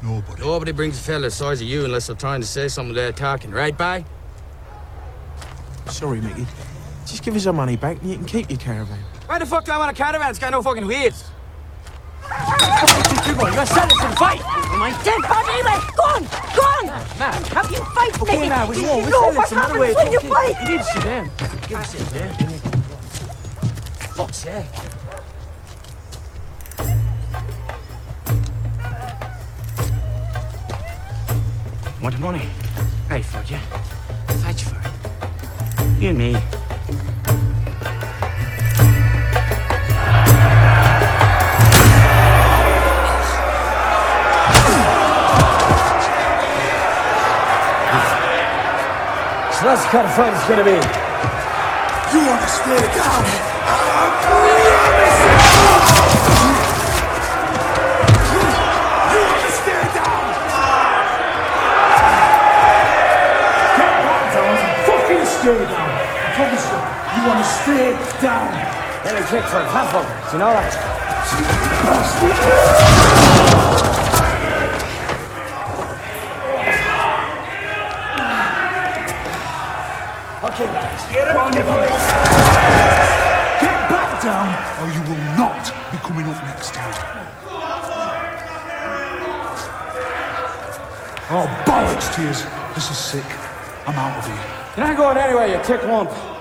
Nobody. 0.03 0.43
Nobody 0.43 0.73
brings 0.73 0.99
a 0.99 1.03
fella 1.03 1.21
the 1.21 1.31
size 1.31 1.61
of 1.61 1.67
you 1.67 1.85
unless 1.85 2.07
they're 2.07 2.17
trying 2.17 2.41
to 2.41 2.47
say 2.47 2.69
something 2.69 2.95
they're 2.95 3.13
talking, 3.13 3.51
right, 3.51 3.77
bye? 3.77 4.07
Sorry, 5.87 6.21
Mickey. 6.21 6.47
Just 7.07 7.23
give 7.23 7.35
us 7.37 7.47
our 7.47 7.53
money 7.53 7.77
back 7.77 8.01
and 8.01 8.11
you 8.11 8.17
can 8.17 8.25
keep 8.27 8.51
your 8.51 8.59
caravan. 8.59 8.99
Why 9.27 9.39
the 9.39 9.47
fuck 9.47 9.65
do 9.65 9.73
I 9.73 9.79
want 9.79 9.91
a 9.91 9.95
caravan? 9.95 10.31
It's 10.31 10.39
got 10.39 10.51
no 10.53 10.63
fucking 10.63 10.87
wheels. 10.87 11.25
You 13.27 13.35
boy, 13.35 13.51
you're 13.53 13.67
selling 13.67 13.97
some 13.99 14.13
fight. 14.17 14.41
My 14.79 14.91
dead 15.05 15.21
body, 15.23 15.63
man. 15.63 15.81
Go 15.97 16.03
on, 16.05 16.23
go 16.23 16.63
on. 16.63 16.89
Ah, 16.89 17.17
man, 17.19 17.45
Have 17.45 17.71
you 17.71 17.79
fight 17.95 18.17
for 18.17 18.25
me? 18.27 18.33
Okay, 18.33 18.49
now, 18.49 18.69
we 18.69 18.77
You 18.77 18.83
won't. 18.85 19.05
We're 19.05 19.11
know 19.11 19.21
selling 19.21 19.37
what 19.37 19.49
some 19.49 19.59
other 19.59 19.75
happens 19.75 19.97
way. 19.97 20.05
when 20.05 20.13
you 20.13 20.19
Okay. 20.19 20.29
fight. 20.29 20.63
You 20.63 20.69
need 20.71 20.79
to 20.79 20.85
sit 20.85 21.03
down. 21.05 21.31
Give 21.69 21.79
us 21.79 21.95
a 21.95 21.99
sit 21.99 22.15
down. 22.15 22.35
Fuck's 24.17 24.37
sake. 24.39 24.67
Want 32.03 32.15
the 32.17 32.21
money? 32.21 32.49
Right 33.09 33.25
for 33.25 33.41
it, 33.41 33.51
yeah. 33.51 33.61
Fight 34.43 34.61
you 34.63 34.69
for 34.71 34.89
it. 34.89 34.92
You 36.03 36.09
and 36.09 36.19
me. 36.19 36.33
So 36.33 36.39
that's 49.63 49.85
the 49.85 49.91
kind 49.91 50.07
of 50.09 50.15
fight 50.17 50.35
it's 50.35 50.49
gonna 50.49 50.65
be. 50.65 50.73
You 50.73 52.27
want 52.27 52.43
to 52.43 52.49
stay 52.49 52.83
down? 52.83 53.25
I 53.63 54.11
promise 54.27 54.73
you 59.13 59.21
want 59.23 59.43
to 59.47 59.53
stay 59.55 59.83
down? 59.95 60.25
Get 63.79 63.93
back 64.03 64.25
down. 64.35 64.57
Fucking 64.85 65.27
stay 65.27 65.82
Want 67.43 68.23
down. 68.23 68.55
Let 69.05 69.15
me 69.19 69.21
kick 69.27 69.43
for 69.51 69.59
a 69.59 69.67
half. 69.67 69.91
You 70.33 70.39
know 70.39 70.53
that? 70.55 70.75
Okay, 80.45 80.69
your 80.71 81.67
feet. 81.67 81.91
Get 83.59 83.79
back 83.91 84.11
down, 84.23 84.49
or 84.79 84.87
you 84.95 85.03
will 85.11 85.25
not 85.35 85.63
be 85.91 85.99
coming 85.99 86.27
up 86.27 86.39
next 86.45 86.71
time. 86.75 86.95
Oh, 91.29 91.47
bollocks, 91.67 92.15
tears. 92.15 92.45
This 92.77 92.89
is 92.89 92.99
sick. 92.99 93.27
I'm 93.89 93.97
out 93.97 94.17
of 94.17 94.27
here. 94.27 94.45
You're 94.77 94.87
not 94.87 94.97
going 94.97 95.17
anywhere, 95.17 95.49
you 95.49 95.61
tick 95.65 95.83
lump. 95.83 96.32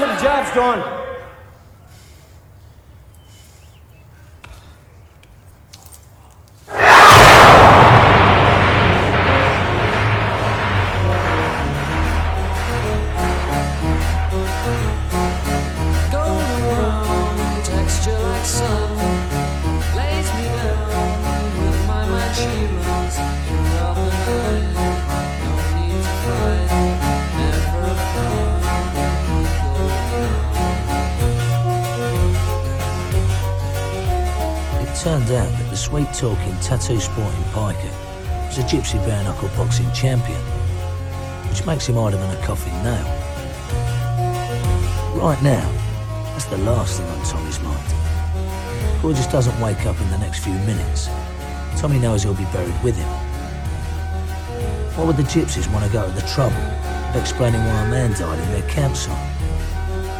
Till 0.00 0.08
the 0.08 0.22
job's 0.22 0.50
done. 0.54 0.99
Tattoo 36.70 37.00
sporting 37.00 37.42
piker 37.50 37.90
was 38.46 38.58
a 38.58 38.62
gypsy 38.62 38.94
bare 39.04 39.24
knuckle 39.24 39.48
boxing 39.56 39.90
champion, 39.90 40.40
which 41.48 41.66
makes 41.66 41.88
him 41.88 41.96
harder 41.96 42.16
than 42.16 42.30
a 42.30 42.46
coffin 42.46 42.72
nail. 42.84 43.04
Right 45.20 45.42
now, 45.42 45.68
that's 46.30 46.44
the 46.44 46.58
last 46.58 47.00
thing 47.00 47.08
on 47.08 47.24
Tommy's 47.24 47.58
mind. 47.58 49.02
Gorgeous 49.02 49.26
doesn't 49.26 49.60
wake 49.60 49.84
up 49.84 50.00
in 50.00 50.08
the 50.10 50.18
next 50.18 50.44
few 50.44 50.52
minutes. 50.52 51.08
Tommy 51.76 51.98
knows 51.98 52.22
he'll 52.22 52.34
be 52.34 52.44
buried 52.52 52.80
with 52.84 52.96
him. 52.96 53.08
Why 54.94 55.06
would 55.06 55.16
the 55.16 55.24
gypsies 55.24 55.66
want 55.72 55.84
to 55.84 55.92
go 55.92 56.06
to 56.06 56.12
the 56.12 56.26
trouble 56.28 56.54
of 56.54 57.16
explaining 57.16 57.62
why 57.62 57.82
a 57.82 57.90
man 57.90 58.12
died 58.12 58.38
in 58.38 58.48
their 58.52 58.70
campsite? 58.70 59.18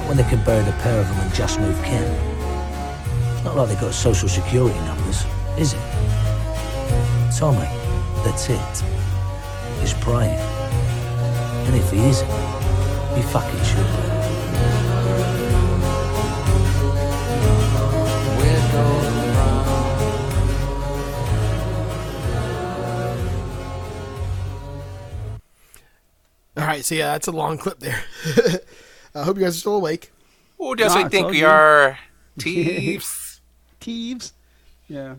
When 0.09 0.17
they 0.17 0.25
can 0.25 0.45
bury 0.45 0.65
the 0.65 0.73
pair 0.83 0.99
of 0.99 1.07
them 1.07 1.21
and 1.21 1.33
just 1.33 1.61
move 1.61 1.81
camp. 1.85 2.11
It's 3.37 3.45
not 3.45 3.57
like 3.57 3.69
they've 3.69 3.81
got 3.81 3.95
social 3.95 4.29
security 4.29 4.77
numbers, 4.81 5.25
is 5.57 5.75
it? 5.75 6.00
Tommy, 7.41 7.67
that's 8.23 8.51
it. 8.51 8.85
He's 9.81 9.95
praying. 9.95 10.39
And 11.67 11.75
if 11.75 11.91
he 11.91 11.99
isn't, 11.99 12.29
he 13.17 13.23
fucking 13.33 13.65
should 13.65 13.87
be. 13.87 15.11
We're 18.37 18.73
going 18.73 19.35
round. 19.37 20.31
All 26.57 26.67
right, 26.67 26.85
so 26.85 26.95
yeah, 26.95 27.13
that's 27.13 27.29
a 27.29 27.33
long 27.33 27.57
clip 27.59 27.79
there. 27.79 28.03
I 29.15 29.23
hope 29.23 29.37
you 29.39 29.45
guys 29.45 29.57
are 29.57 29.61
still 29.61 29.77
awake. 29.77 30.13
Oh, 30.59 30.69
Who 30.71 30.77
does 30.77 30.95
Nah, 30.95 31.05
he 31.05 31.09
think 31.09 31.31
we 31.31 31.41
good. 31.41 31.47
are? 31.47 31.99
Thieves. 32.39 33.41
Thieves. 33.81 34.33
Yeah. 34.89 35.15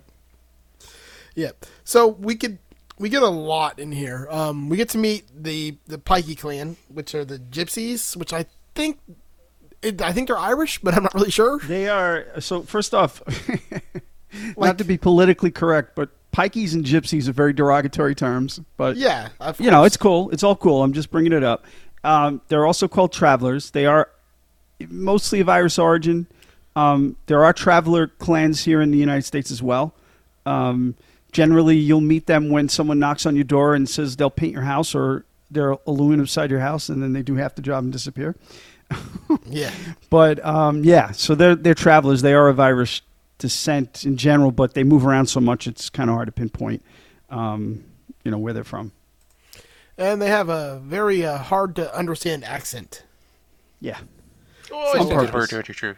Yeah. 1.35 1.51
So 1.83 2.07
we 2.07 2.35
could 2.35 2.59
we 2.97 3.09
get 3.09 3.23
a 3.23 3.29
lot 3.29 3.79
in 3.79 3.91
here. 3.91 4.27
Um, 4.29 4.69
we 4.69 4.77
get 4.77 4.89
to 4.89 4.97
meet 4.97 5.25
the 5.35 5.77
the 5.87 5.97
Pikey 5.97 6.37
clan, 6.37 6.77
which 6.87 7.15
are 7.15 7.25
the 7.25 7.39
Gypsies, 7.39 8.15
which 8.15 8.33
I 8.33 8.45
think 8.75 8.99
it, 9.81 10.01
I 10.01 10.11
think 10.13 10.27
they're 10.27 10.37
Irish, 10.37 10.79
but 10.79 10.93
I'm 10.93 11.03
not 11.03 11.13
really 11.13 11.31
sure. 11.31 11.59
They 11.59 11.89
are. 11.89 12.25
So 12.39 12.61
first 12.61 12.93
off, 12.93 13.21
not 14.57 14.77
to 14.77 14.83
be 14.83 14.97
politically 14.97 15.51
correct, 15.51 15.95
but 15.95 16.09
pikeys 16.31 16.73
and 16.73 16.85
gypsies 16.85 17.27
are 17.27 17.33
very 17.33 17.53
derogatory 17.53 18.15
terms. 18.15 18.59
But 18.77 18.95
Yeah, 18.97 19.29
you 19.59 19.71
know, 19.71 19.83
it's 19.83 19.97
cool. 19.97 20.29
It's 20.31 20.43
all 20.43 20.55
cool. 20.55 20.83
I'm 20.83 20.93
just 20.93 21.11
bringing 21.11 21.33
it 21.33 21.43
up. 21.43 21.65
Um, 22.03 22.41
they're 22.47 22.65
also 22.65 22.87
called 22.87 23.11
travelers. 23.11 23.71
They 23.71 23.85
are 23.85 24.09
mostly 24.89 25.39
of 25.39 25.49
Irish 25.49 25.77
origin. 25.77 26.27
Um, 26.75 27.17
there 27.25 27.43
are 27.43 27.53
traveler 27.53 28.07
clans 28.07 28.63
here 28.63 28.81
in 28.81 28.91
the 28.91 28.97
United 28.97 29.23
States 29.23 29.51
as 29.51 29.61
well. 29.61 29.93
Um, 30.45 30.95
generally, 31.31 31.77
you'll 31.77 32.01
meet 32.01 32.27
them 32.27 32.49
when 32.49 32.69
someone 32.69 32.99
knocks 32.99 33.25
on 33.25 33.35
your 33.35 33.43
door 33.43 33.73
and 33.75 33.87
says 33.89 34.15
they'll 34.15 34.29
paint 34.29 34.53
your 34.53 34.63
house 34.63 34.93
or 34.95 35.25
they're 35.49 35.71
aluminum 35.85 36.25
beside 36.25 36.49
your 36.49 36.59
house, 36.61 36.87
and 36.89 37.01
then 37.03 37.13
they 37.13 37.21
do 37.21 37.35
half 37.35 37.55
the 37.55 37.61
job 37.61 37.83
and 37.83 37.91
disappear. 37.93 38.35
Yeah. 39.45 39.71
But 40.09 40.43
um, 40.45 40.83
yeah, 40.83 41.11
so 41.11 41.33
they're 41.35 41.55
they're 41.55 41.73
travelers. 41.73 42.21
They 42.21 42.33
are 42.33 42.49
of 42.49 42.59
Irish 42.59 43.01
descent 43.37 44.05
in 44.05 44.17
general, 44.17 44.51
but 44.51 44.73
they 44.73 44.83
move 44.83 45.05
around 45.05 45.27
so 45.27 45.39
much 45.39 45.67
it's 45.67 45.89
kind 45.89 46.09
of 46.09 46.15
hard 46.15 46.27
to 46.27 46.31
pinpoint, 46.33 46.83
um, 47.29 47.83
you 48.25 48.31
know, 48.31 48.37
where 48.37 48.51
they're 48.53 48.63
from. 48.65 48.91
and 49.97 50.21
they 50.21 50.27
have 50.27 50.49
a 50.49 50.79
very 50.83 51.25
uh, 51.25 51.37
hard 51.37 51.75
to 51.77 51.95
understand 51.95 52.43
accent, 52.43 53.03
Yeah. 53.79 53.99
Oh, 54.71 54.77
On 54.77 54.95
I 54.95 54.99
think 55.05 55.31
purpose. 55.31 55.49
true. 55.77 55.95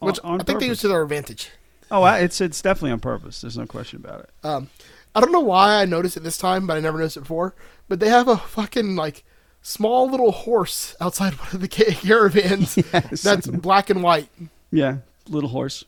which 0.00 0.18
On- 0.20 0.32
on 0.34 0.40
I 0.40 0.44
think 0.44 0.60
they 0.60 0.66
use 0.66 0.80
to 0.82 0.88
their 0.88 1.02
advantage. 1.02 1.50
Oh, 1.92 2.04
it's 2.06 2.40
it's 2.40 2.62
definitely 2.62 2.92
on 2.92 3.00
purpose. 3.00 3.42
There's 3.42 3.58
no 3.58 3.66
question 3.66 4.00
about 4.02 4.20
it. 4.20 4.30
Um, 4.42 4.70
I 5.14 5.20
don't 5.20 5.30
know 5.30 5.40
why 5.40 5.82
I 5.82 5.84
noticed 5.84 6.16
it 6.16 6.20
this 6.24 6.38
time, 6.38 6.66
but 6.66 6.76
I 6.76 6.80
never 6.80 6.96
noticed 6.96 7.18
it 7.18 7.20
before. 7.20 7.54
But 7.86 8.00
they 8.00 8.08
have 8.08 8.28
a 8.28 8.38
fucking 8.38 8.96
like 8.96 9.24
small 9.60 10.10
little 10.10 10.32
horse 10.32 10.96
outside 11.00 11.34
one 11.38 11.48
of 11.52 11.60
the 11.60 11.68
caravans 11.68 12.76
Yes, 12.92 13.22
that's 13.22 13.46
black 13.46 13.90
and 13.90 14.02
white. 14.02 14.28
Yeah, 14.70 14.98
little 15.28 15.50
horse. 15.50 15.84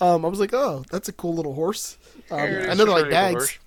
Um, 0.00 0.24
I 0.24 0.28
was 0.28 0.40
like, 0.40 0.54
oh, 0.54 0.84
that's 0.90 1.08
a 1.08 1.12
cool 1.12 1.34
little 1.34 1.54
horse. 1.54 1.98
Um, 2.30 2.38
Yeah, 2.38 2.66
I 2.70 2.74
know 2.74 2.84
they're 2.84 2.86
like 2.86 3.02
pretty 3.02 3.10
dags. 3.10 3.34
horse. 3.34 3.58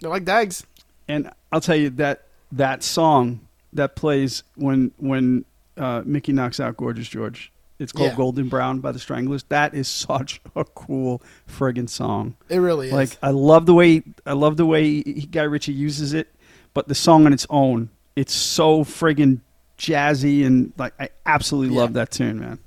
They're 0.00 0.10
like 0.10 0.24
dags. 0.24 0.66
And 1.06 1.30
I'll 1.52 1.60
tell 1.60 1.76
you 1.76 1.90
that 1.90 2.24
that 2.50 2.82
song 2.82 3.40
that 3.72 3.94
plays 3.94 4.42
when 4.56 4.90
when 4.96 5.44
uh, 5.76 6.02
Mickey 6.04 6.32
knocks 6.32 6.58
out 6.58 6.76
Gorgeous 6.76 7.08
George. 7.08 7.52
It's 7.78 7.92
called 7.92 8.10
Yeah. 8.10 8.16
Golden 8.16 8.48
Brown 8.48 8.80
by 8.80 8.90
the 8.92 8.98
Stranglers. 8.98 9.44
That 9.44 9.74
is 9.74 9.86
such 10.08 10.40
a 10.56 10.64
cool 10.64 11.22
friggin' 11.48 11.88
song. 11.88 12.36
It 12.48 12.58
really 12.58 12.88
is. 12.88 12.92
Like 12.92 13.16
I 13.22 13.30
love 13.30 13.66
the 13.66 13.74
way 13.74 14.02
I 14.26 14.32
love 14.32 14.56
the 14.56 14.66
way 14.66 15.02
he, 15.02 15.26
Guy 15.30 15.42
Ritchie 15.44 15.72
uses 15.72 16.12
it, 16.14 16.34
but 16.74 16.88
the 16.88 16.94
song 16.94 17.26
on 17.26 17.32
its 17.32 17.46
own, 17.50 17.90
it's 18.16 18.34
so 18.34 18.84
friggin' 18.84 19.40
jazzy 19.78 20.44
and 20.44 20.72
like 20.76 20.92
I 21.00 21.10
absolutely 21.24 21.76
love 21.76 21.92
that 21.92 22.10
tune, 22.10 22.40
man. 22.40 22.58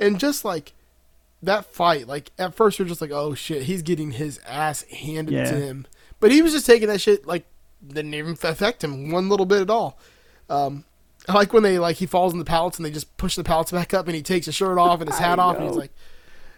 and 0.00 0.18
just 0.18 0.44
like 0.46 0.72
that 1.42 1.66
fight, 1.66 2.06
like 2.08 2.30
at 2.38 2.54
first 2.54 2.78
you're 2.78 2.88
just 2.88 3.00
like, 3.02 3.10
oh 3.10 3.34
shit, 3.34 3.64
he's 3.64 3.82
getting 3.82 4.12
his 4.12 4.38
ass 4.46 4.82
handed 4.84 5.34
Yeah. 5.34 5.50
to 5.50 5.56
him, 5.56 5.86
but 6.20 6.30
he 6.32 6.40
was 6.40 6.52
just 6.52 6.64
taking 6.66 6.88
that 6.88 7.00
shit 7.02 7.26
like 7.26 7.44
didn't 7.86 8.14
even 8.14 8.32
affect 8.32 8.82
him 8.84 9.10
one 9.10 9.28
little 9.28 9.44
bit 9.44 9.60
at 9.60 9.68
all. 9.70 9.98
Um, 10.48 10.84
I 11.28 11.34
like 11.34 11.52
when 11.52 11.62
they 11.62 11.78
like 11.78 11.96
he 11.96 12.06
falls 12.06 12.32
in 12.32 12.38
the 12.38 12.44
pallets 12.44 12.78
and 12.78 12.84
they 12.86 12.90
just 12.90 13.16
push 13.16 13.36
the 13.36 13.44
pallets 13.44 13.70
back 13.70 13.94
up 13.94 14.06
and 14.06 14.16
he 14.16 14.22
takes 14.22 14.46
his 14.46 14.54
shirt 14.54 14.78
off 14.78 15.00
and 15.00 15.08
his 15.08 15.18
hat 15.20 15.38
off 15.38 15.56
and 15.56 15.66
he's 15.68 15.76
like, 15.76 15.92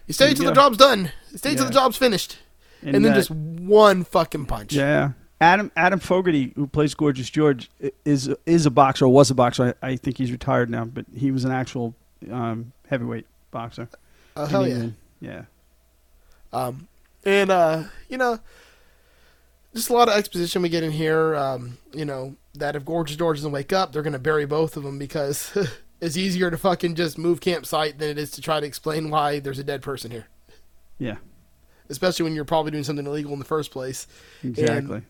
"You 0.07 0.13
stay 0.13 0.33
till 0.33 0.45
the 0.45 0.53
job's 0.53 0.77
done. 0.77 1.11
You 1.31 1.37
stay 1.37 1.55
till 1.55 1.65
the 1.65 1.71
job's 1.73 1.97
finished." 1.97 2.37
And, 2.81 2.95
And 2.95 3.05
then 3.05 3.13
that- 3.13 3.17
just 3.19 3.31
one 3.31 4.03
fucking 4.03 4.45
punch. 4.45 4.73
Yeah. 4.73 5.11
Adam 5.41 5.69
Adam 5.75 5.99
Fogarty, 5.99 6.53
who 6.55 6.65
plays 6.65 6.93
Gorgeous 6.95 7.29
George, 7.29 7.69
is 8.05 8.33
is 8.45 8.65
a 8.65 8.71
boxer 8.71 9.05
or 9.05 9.09
was 9.09 9.29
a 9.29 9.35
boxer. 9.35 9.75
I, 9.83 9.89
I 9.89 9.95
think 9.97 10.17
he's 10.17 10.31
retired 10.31 10.69
now, 10.69 10.85
but 10.85 11.05
he 11.15 11.29
was 11.29 11.43
an 11.45 11.51
actual 11.51 11.93
um, 12.31 12.71
heavyweight 12.89 13.25
boxer. 13.51 13.89
Oh, 14.37 14.45
hell 14.45 14.67
yeah. 14.67 14.87
Yeah. 15.19 15.43
Um, 16.53 16.87
and 17.25 17.49
uh, 17.49 17.83
you 18.09 18.17
know, 18.17 18.39
just 19.75 19.89
a 19.89 19.93
lot 19.93 20.07
of 20.07 20.15
exposition 20.15 20.61
we 20.61 20.69
get 20.69 20.83
in 20.83 20.91
here. 20.91 21.35
Um, 21.35 21.77
you 21.93 22.05
know 22.05 22.35
that 22.55 22.75
if 22.75 22.85
Gorgeous 22.85 23.17
George 23.17 23.37
doesn't 23.37 23.51
wake 23.51 23.73
up, 23.73 23.91
they're 23.91 24.01
gonna 24.01 24.19
bury 24.19 24.45
both 24.45 24.77
of 24.77 24.83
them 24.83 24.97
because 24.97 25.55
it's 26.01 26.17
easier 26.17 26.49
to 26.49 26.57
fucking 26.57 26.95
just 26.95 27.17
move 27.17 27.41
campsite 27.41 27.99
than 27.99 28.09
it 28.09 28.17
is 28.17 28.31
to 28.31 28.41
try 28.41 28.59
to 28.59 28.65
explain 28.65 29.09
why 29.09 29.39
there's 29.39 29.59
a 29.59 29.63
dead 29.63 29.81
person 29.81 30.11
here. 30.11 30.27
Yeah. 30.97 31.17
Especially 31.89 32.23
when 32.23 32.33
you're 32.33 32.45
probably 32.45 32.71
doing 32.71 32.83
something 32.83 33.05
illegal 33.05 33.33
in 33.33 33.39
the 33.39 33.45
first 33.45 33.69
place. 33.71 34.07
And 34.41 34.57
Exactly. 34.57 35.01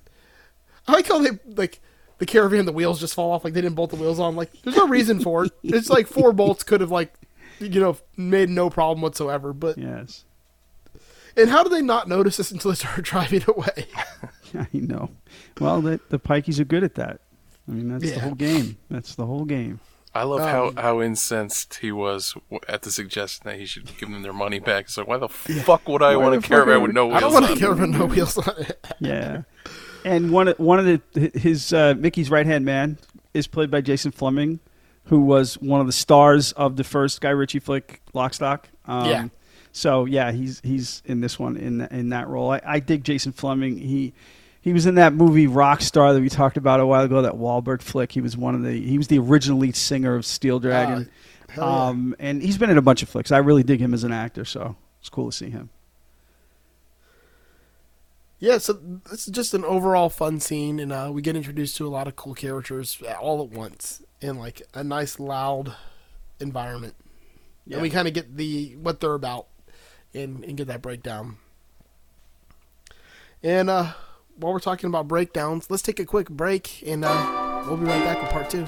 I 0.88 0.92
like 0.92 1.08
how 1.08 1.20
they 1.20 1.40
like 1.46 1.80
the 2.18 2.26
caravan, 2.26 2.66
the 2.66 2.72
wheels 2.72 3.00
just 3.00 3.14
fall 3.14 3.32
off. 3.32 3.44
Like 3.44 3.54
they 3.54 3.62
didn't 3.62 3.76
bolt 3.76 3.92
the 3.92 3.96
wheels 3.98 4.20
on. 4.20 4.36
Like 4.36 4.52
there's 4.64 4.76
no 4.76 4.88
reason 4.88 5.20
for 5.20 5.46
it. 5.46 5.52
It's 5.64 5.90
like 5.90 6.08
four 6.08 6.34
bolts 6.34 6.64
could 6.64 6.82
have 6.82 6.92
like, 6.92 7.14
you 7.60 7.80
know, 7.80 7.98
made 8.18 8.50
no 8.50 8.70
problem 8.70 9.02
whatsoever. 9.02 9.54
But 9.54 9.78
yes. 9.78 10.26
And 11.38 11.50
how 11.50 11.64
do 11.64 11.70
they 11.70 11.82
not 11.82 12.08
notice 12.08 12.38
this 12.38 12.52
until 12.52 12.72
they 12.72 12.76
start 12.76 13.02
driving 13.04 13.44
away? 13.48 13.88
I 14.74 14.78
know. 14.78 15.10
Well, 15.60 15.82
the 15.82 16.00
the 16.10 16.20
Pikeys 16.20 16.60
are 16.60 16.66
good 16.66 16.84
at 16.84 16.96
that. 16.96 17.22
I 17.68 17.72
mean, 17.72 17.90
that's 17.90 18.12
the 18.14 18.20
whole 18.20 18.36
game. 18.36 18.78
That's 18.90 19.16
the 19.16 19.26
whole 19.26 19.46
game. 19.46 19.80
I 20.14 20.24
love 20.24 20.40
Um, 20.42 20.48
how, 20.76 20.82
how 20.82 21.02
incensed 21.02 21.76
he 21.80 21.92
was 21.92 22.36
at 22.70 22.84
the 22.84 22.92
suggestion 22.92 23.42
that 23.46 23.60
he 23.60 23.66
should 23.66 23.86
give 23.98 24.10
them 24.10 24.22
their 24.22 24.32
money 24.32 24.60
back. 24.72 24.86
It's 24.86 24.98
like, 24.98 25.08
why 25.08 25.18
the 25.18 25.28
fuck 25.28 25.90
would 25.90 26.02
I 26.02 26.16
want 26.16 26.34
to 26.34 26.38
a 26.38 26.42
fuck 26.42 26.50
caravan 26.50 26.82
would- 26.82 26.90
with 26.90 26.96
no 26.96 27.08
wheels? 27.08 27.18
I 27.18 27.20
don't 27.20 27.34
want 27.34 27.46
on 27.46 27.52
a 27.52 27.54
it? 27.56 27.60
caravan 27.60 27.92
with 27.92 28.00
no 28.00 28.06
wheels 28.06 28.38
on 28.38 28.54
it. 28.60 28.88
Yeah. 29.00 29.42
And 30.06 30.32
one 30.32 30.48
of- 30.48 30.60
one 30.60 30.80
of 30.80 30.86
the 31.14 31.32
his 31.38 31.74
uh, 31.74 31.96
Mickey's 31.98 32.30
right 32.30 32.46
hand 32.46 32.64
man 32.64 32.98
is 33.34 33.48
played 33.48 33.70
by 33.72 33.82
Jason 33.82 34.12
Flemyng, 34.14 34.60
who 35.06 35.22
was 35.22 35.56
one 35.56 35.82
of 35.82 35.88
the 35.88 35.92
stars 35.94 36.52
of 36.54 36.78
the 36.78 36.84
first 36.86 37.20
Guy 37.20 37.32
Ritchie 37.32 37.60
flick 37.60 38.02
Lock 38.14 38.34
Stock. 38.36 38.70
Um, 38.86 39.06
Yeah. 39.10 39.28
So 39.74 40.06
yeah, 40.06 40.32
he's 40.32 40.62
he's 40.64 41.02
in 41.06 41.20
this 41.20 41.38
one 41.38 41.58
in 41.58 41.82
in 41.92 42.10
that 42.10 42.30
role. 42.30 42.52
I, 42.52 42.62
I 42.66 42.80
dig 42.80 43.04
Jason 43.04 43.34
Flemyng. 43.34 43.78
He 43.82 44.14
he 44.66 44.74
was 44.74 44.88
in 44.88 44.96
that 44.96 45.14
movie 45.14 45.46
Rockstar 45.48 46.12
that 46.16 46.20
we 46.22 46.28
talked 46.28 46.58
about 46.58 46.80
a 46.80 46.88
while 46.88 47.04
ago. 47.04 47.22
That 47.22 47.34
Wahlberg 47.34 47.84
flick. 47.84 48.12
He 48.12 48.20
was 48.20 48.36
one 48.36 48.56
of 48.56 48.64
the 48.64 48.82
he 48.82 48.98
was 48.98 49.08
the 49.08 49.20
original 49.20 49.60
lead 49.60 49.76
singer 49.76 50.16
of 50.16 50.26
Steel 50.26 50.60
Dragon. 50.60 51.08
Ah, 51.52 51.54
yeah. 51.56 51.88
um, 51.88 52.16
and 52.18 52.42
he's 52.42 52.58
been 52.58 52.72
in 52.72 52.78
a 52.80 52.82
bunch 52.82 53.04
of 53.04 53.10
flicks. 53.10 53.32
I 53.32 53.38
really 53.38 53.62
dig 53.62 53.80
him 53.80 53.94
as 53.94 54.04
an 54.04 54.12
actor. 54.12 54.44
So 54.44 54.76
it's 55.00 55.08
cool 55.10 55.30
to 55.30 55.38
see 55.38 55.52
him. 55.52 55.70
Yeah, 58.40 58.58
so 58.58 58.74
this 58.74 59.28
is 59.28 59.34
just 59.34 59.54
an 59.54 59.64
overall 59.64 60.10
fun 60.10 60.40
scene, 60.40 60.80
and 60.80 60.92
uh, 60.92 61.10
we 61.12 61.22
get 61.22 61.36
introduced 61.36 61.78
to 61.78 61.88
a 61.88 61.90
lot 61.90 62.08
of 62.08 62.16
cool 62.16 62.34
characters 62.34 63.02
all 63.20 63.42
at 63.42 63.50
once 63.50 64.02
in 64.20 64.38
like 64.38 64.62
a 64.74 64.84
nice, 64.84 65.20
loud 65.20 65.74
environment, 66.40 66.96
Yeah. 67.66 67.76
and 67.76 67.82
we 67.82 67.90
kind 67.90 68.08
of 68.08 68.14
get 68.14 68.36
the 68.36 68.76
what 68.76 69.00
they're 69.00 69.14
about, 69.14 69.48
and, 70.14 70.44
and 70.44 70.58
get 70.58 70.68
that 70.68 70.82
breakdown. 70.82 71.38
And 73.42 73.70
uh, 73.70 73.94
while 74.38 74.52
we're 74.52 74.60
talking 74.60 74.88
about 74.88 75.08
breakdowns, 75.08 75.70
let's 75.70 75.84
take 75.84 76.00
a 76.00 76.06
quick 76.06 76.30
break, 76.30 76.84
and 76.86 77.06
uh, 77.06 77.64
we'll 77.68 77.78
be 77.78 77.86
right 77.86 78.04
back 78.04 78.22
with 78.22 78.32
part 78.32 78.50
two. 78.50 78.66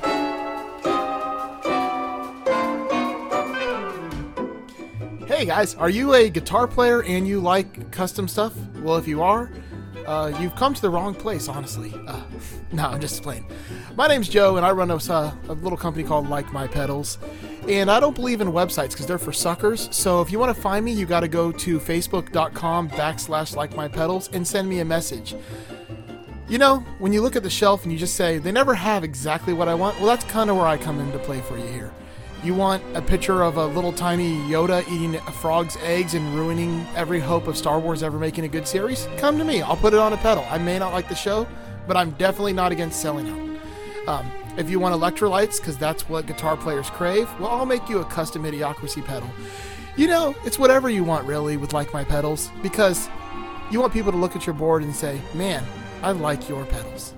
Hey 5.25 5.45
guys, 5.45 5.75
are 5.75 5.89
you 5.89 6.13
a 6.13 6.29
guitar 6.29 6.67
player 6.67 7.03
and 7.03 7.27
you 7.27 7.39
like 7.39 7.91
custom 7.91 8.27
stuff? 8.27 8.53
Well, 8.77 8.95
if 8.95 9.07
you 9.07 9.21
are, 9.21 9.51
uh, 10.07 10.35
you've 10.39 10.55
come 10.55 10.73
to 10.73 10.81
the 10.81 10.89
wrong 10.89 11.13
place, 11.13 11.49
honestly. 11.49 11.93
Uh, 12.07 12.21
no, 12.71 12.85
I'm 12.85 13.01
just 13.01 13.21
playing. 13.21 13.45
My 13.95 14.07
name's 14.07 14.29
Joe, 14.29 14.55
and 14.55 14.65
I 14.65 14.71
run 14.71 14.89
a, 14.89 14.95
uh, 14.95 15.33
a 15.49 15.53
little 15.53 15.77
company 15.77 16.05
called 16.05 16.29
Like 16.29 16.51
My 16.53 16.65
Pedals. 16.65 17.17
And 17.67 17.91
I 17.91 17.99
don't 17.99 18.15
believe 18.15 18.39
in 18.39 18.47
websites 18.47 18.91
because 18.91 19.05
they're 19.05 19.17
for 19.17 19.33
suckers. 19.33 19.89
So 19.91 20.21
if 20.21 20.31
you 20.31 20.39
want 20.39 20.55
to 20.55 20.61
find 20.61 20.85
me, 20.85 20.93
you 20.93 21.05
got 21.05 21.19
to 21.19 21.27
go 21.27 21.51
to 21.51 21.79
facebook.com 21.79 22.89
backslash 22.91 23.55
Like 23.57 23.75
My 23.75 23.89
Pedals 23.89 24.29
and 24.31 24.47
send 24.47 24.69
me 24.69 24.79
a 24.79 24.85
message. 24.85 25.35
You 26.47 26.57
know, 26.57 26.79
when 26.99 27.11
you 27.11 27.21
look 27.21 27.35
at 27.35 27.43
the 27.43 27.49
shelf 27.49 27.83
and 27.83 27.91
you 27.91 27.99
just 27.99 28.15
say, 28.15 28.37
they 28.37 28.53
never 28.53 28.73
have 28.73 29.03
exactly 29.03 29.53
what 29.53 29.67
I 29.67 29.75
want, 29.75 29.97
well, 29.97 30.07
that's 30.07 30.23
kind 30.25 30.49
of 30.49 30.55
where 30.55 30.65
I 30.65 30.77
come 30.77 31.01
into 31.01 31.19
play 31.19 31.41
for 31.41 31.57
you 31.57 31.67
here. 31.67 31.91
You 32.43 32.53
want 32.53 32.83
a 32.95 33.01
picture 33.01 33.41
of 33.41 33.57
a 33.57 33.65
little 33.65 33.91
tiny 33.91 34.37
Yoda 34.41 34.87
eating 34.91 35.15
a 35.15 35.31
frog's 35.31 35.75
eggs 35.77 36.13
and 36.13 36.35
ruining 36.35 36.85
every 36.95 37.19
hope 37.19 37.47
of 37.47 37.57
Star 37.57 37.79
Wars 37.79 38.03
ever 38.03 38.19
making 38.19 38.45
a 38.45 38.47
good 38.47 38.67
series? 38.67 39.07
Come 39.17 39.39
to 39.39 39.43
me. 39.43 39.63
I'll 39.63 39.75
put 39.75 39.93
it 39.93 39.99
on 39.99 40.13
a 40.13 40.17
pedal. 40.17 40.45
I 40.49 40.59
may 40.59 40.77
not 40.77 40.93
like 40.93 41.09
the 41.09 41.15
show, 41.15 41.47
but 41.87 41.97
I'm 41.97 42.11
definitely 42.11 42.53
not 42.53 42.71
against 42.71 43.01
selling 43.01 43.27
out. 43.27 44.19
Um, 44.19 44.31
if 44.55 44.69
you 44.69 44.79
want 44.79 44.95
electrolytes, 44.95 45.57
because 45.57 45.77
that's 45.77 46.07
what 46.07 46.27
guitar 46.27 46.55
players 46.55 46.89
crave, 46.91 47.27
well, 47.39 47.49
I'll 47.49 47.65
make 47.65 47.89
you 47.89 47.99
a 47.99 48.05
custom 48.05 48.43
Idiocracy 48.43 49.03
pedal. 49.03 49.29
You 49.95 50.07
know, 50.07 50.35
it's 50.45 50.59
whatever 50.59 50.89
you 50.89 51.03
want, 51.03 51.25
really, 51.25 51.57
with 51.57 51.73
Like 51.73 51.91
My 51.91 52.03
Pedals, 52.03 52.51
because 52.61 53.09
you 53.71 53.79
want 53.81 53.93
people 53.93 54.11
to 54.11 54.17
look 54.17 54.35
at 54.35 54.45
your 54.45 54.53
board 54.53 54.83
and 54.83 54.95
say, 54.95 55.19
man, 55.33 55.63
I 56.03 56.11
like 56.11 56.47
your 56.47 56.65
pedals. 56.65 57.15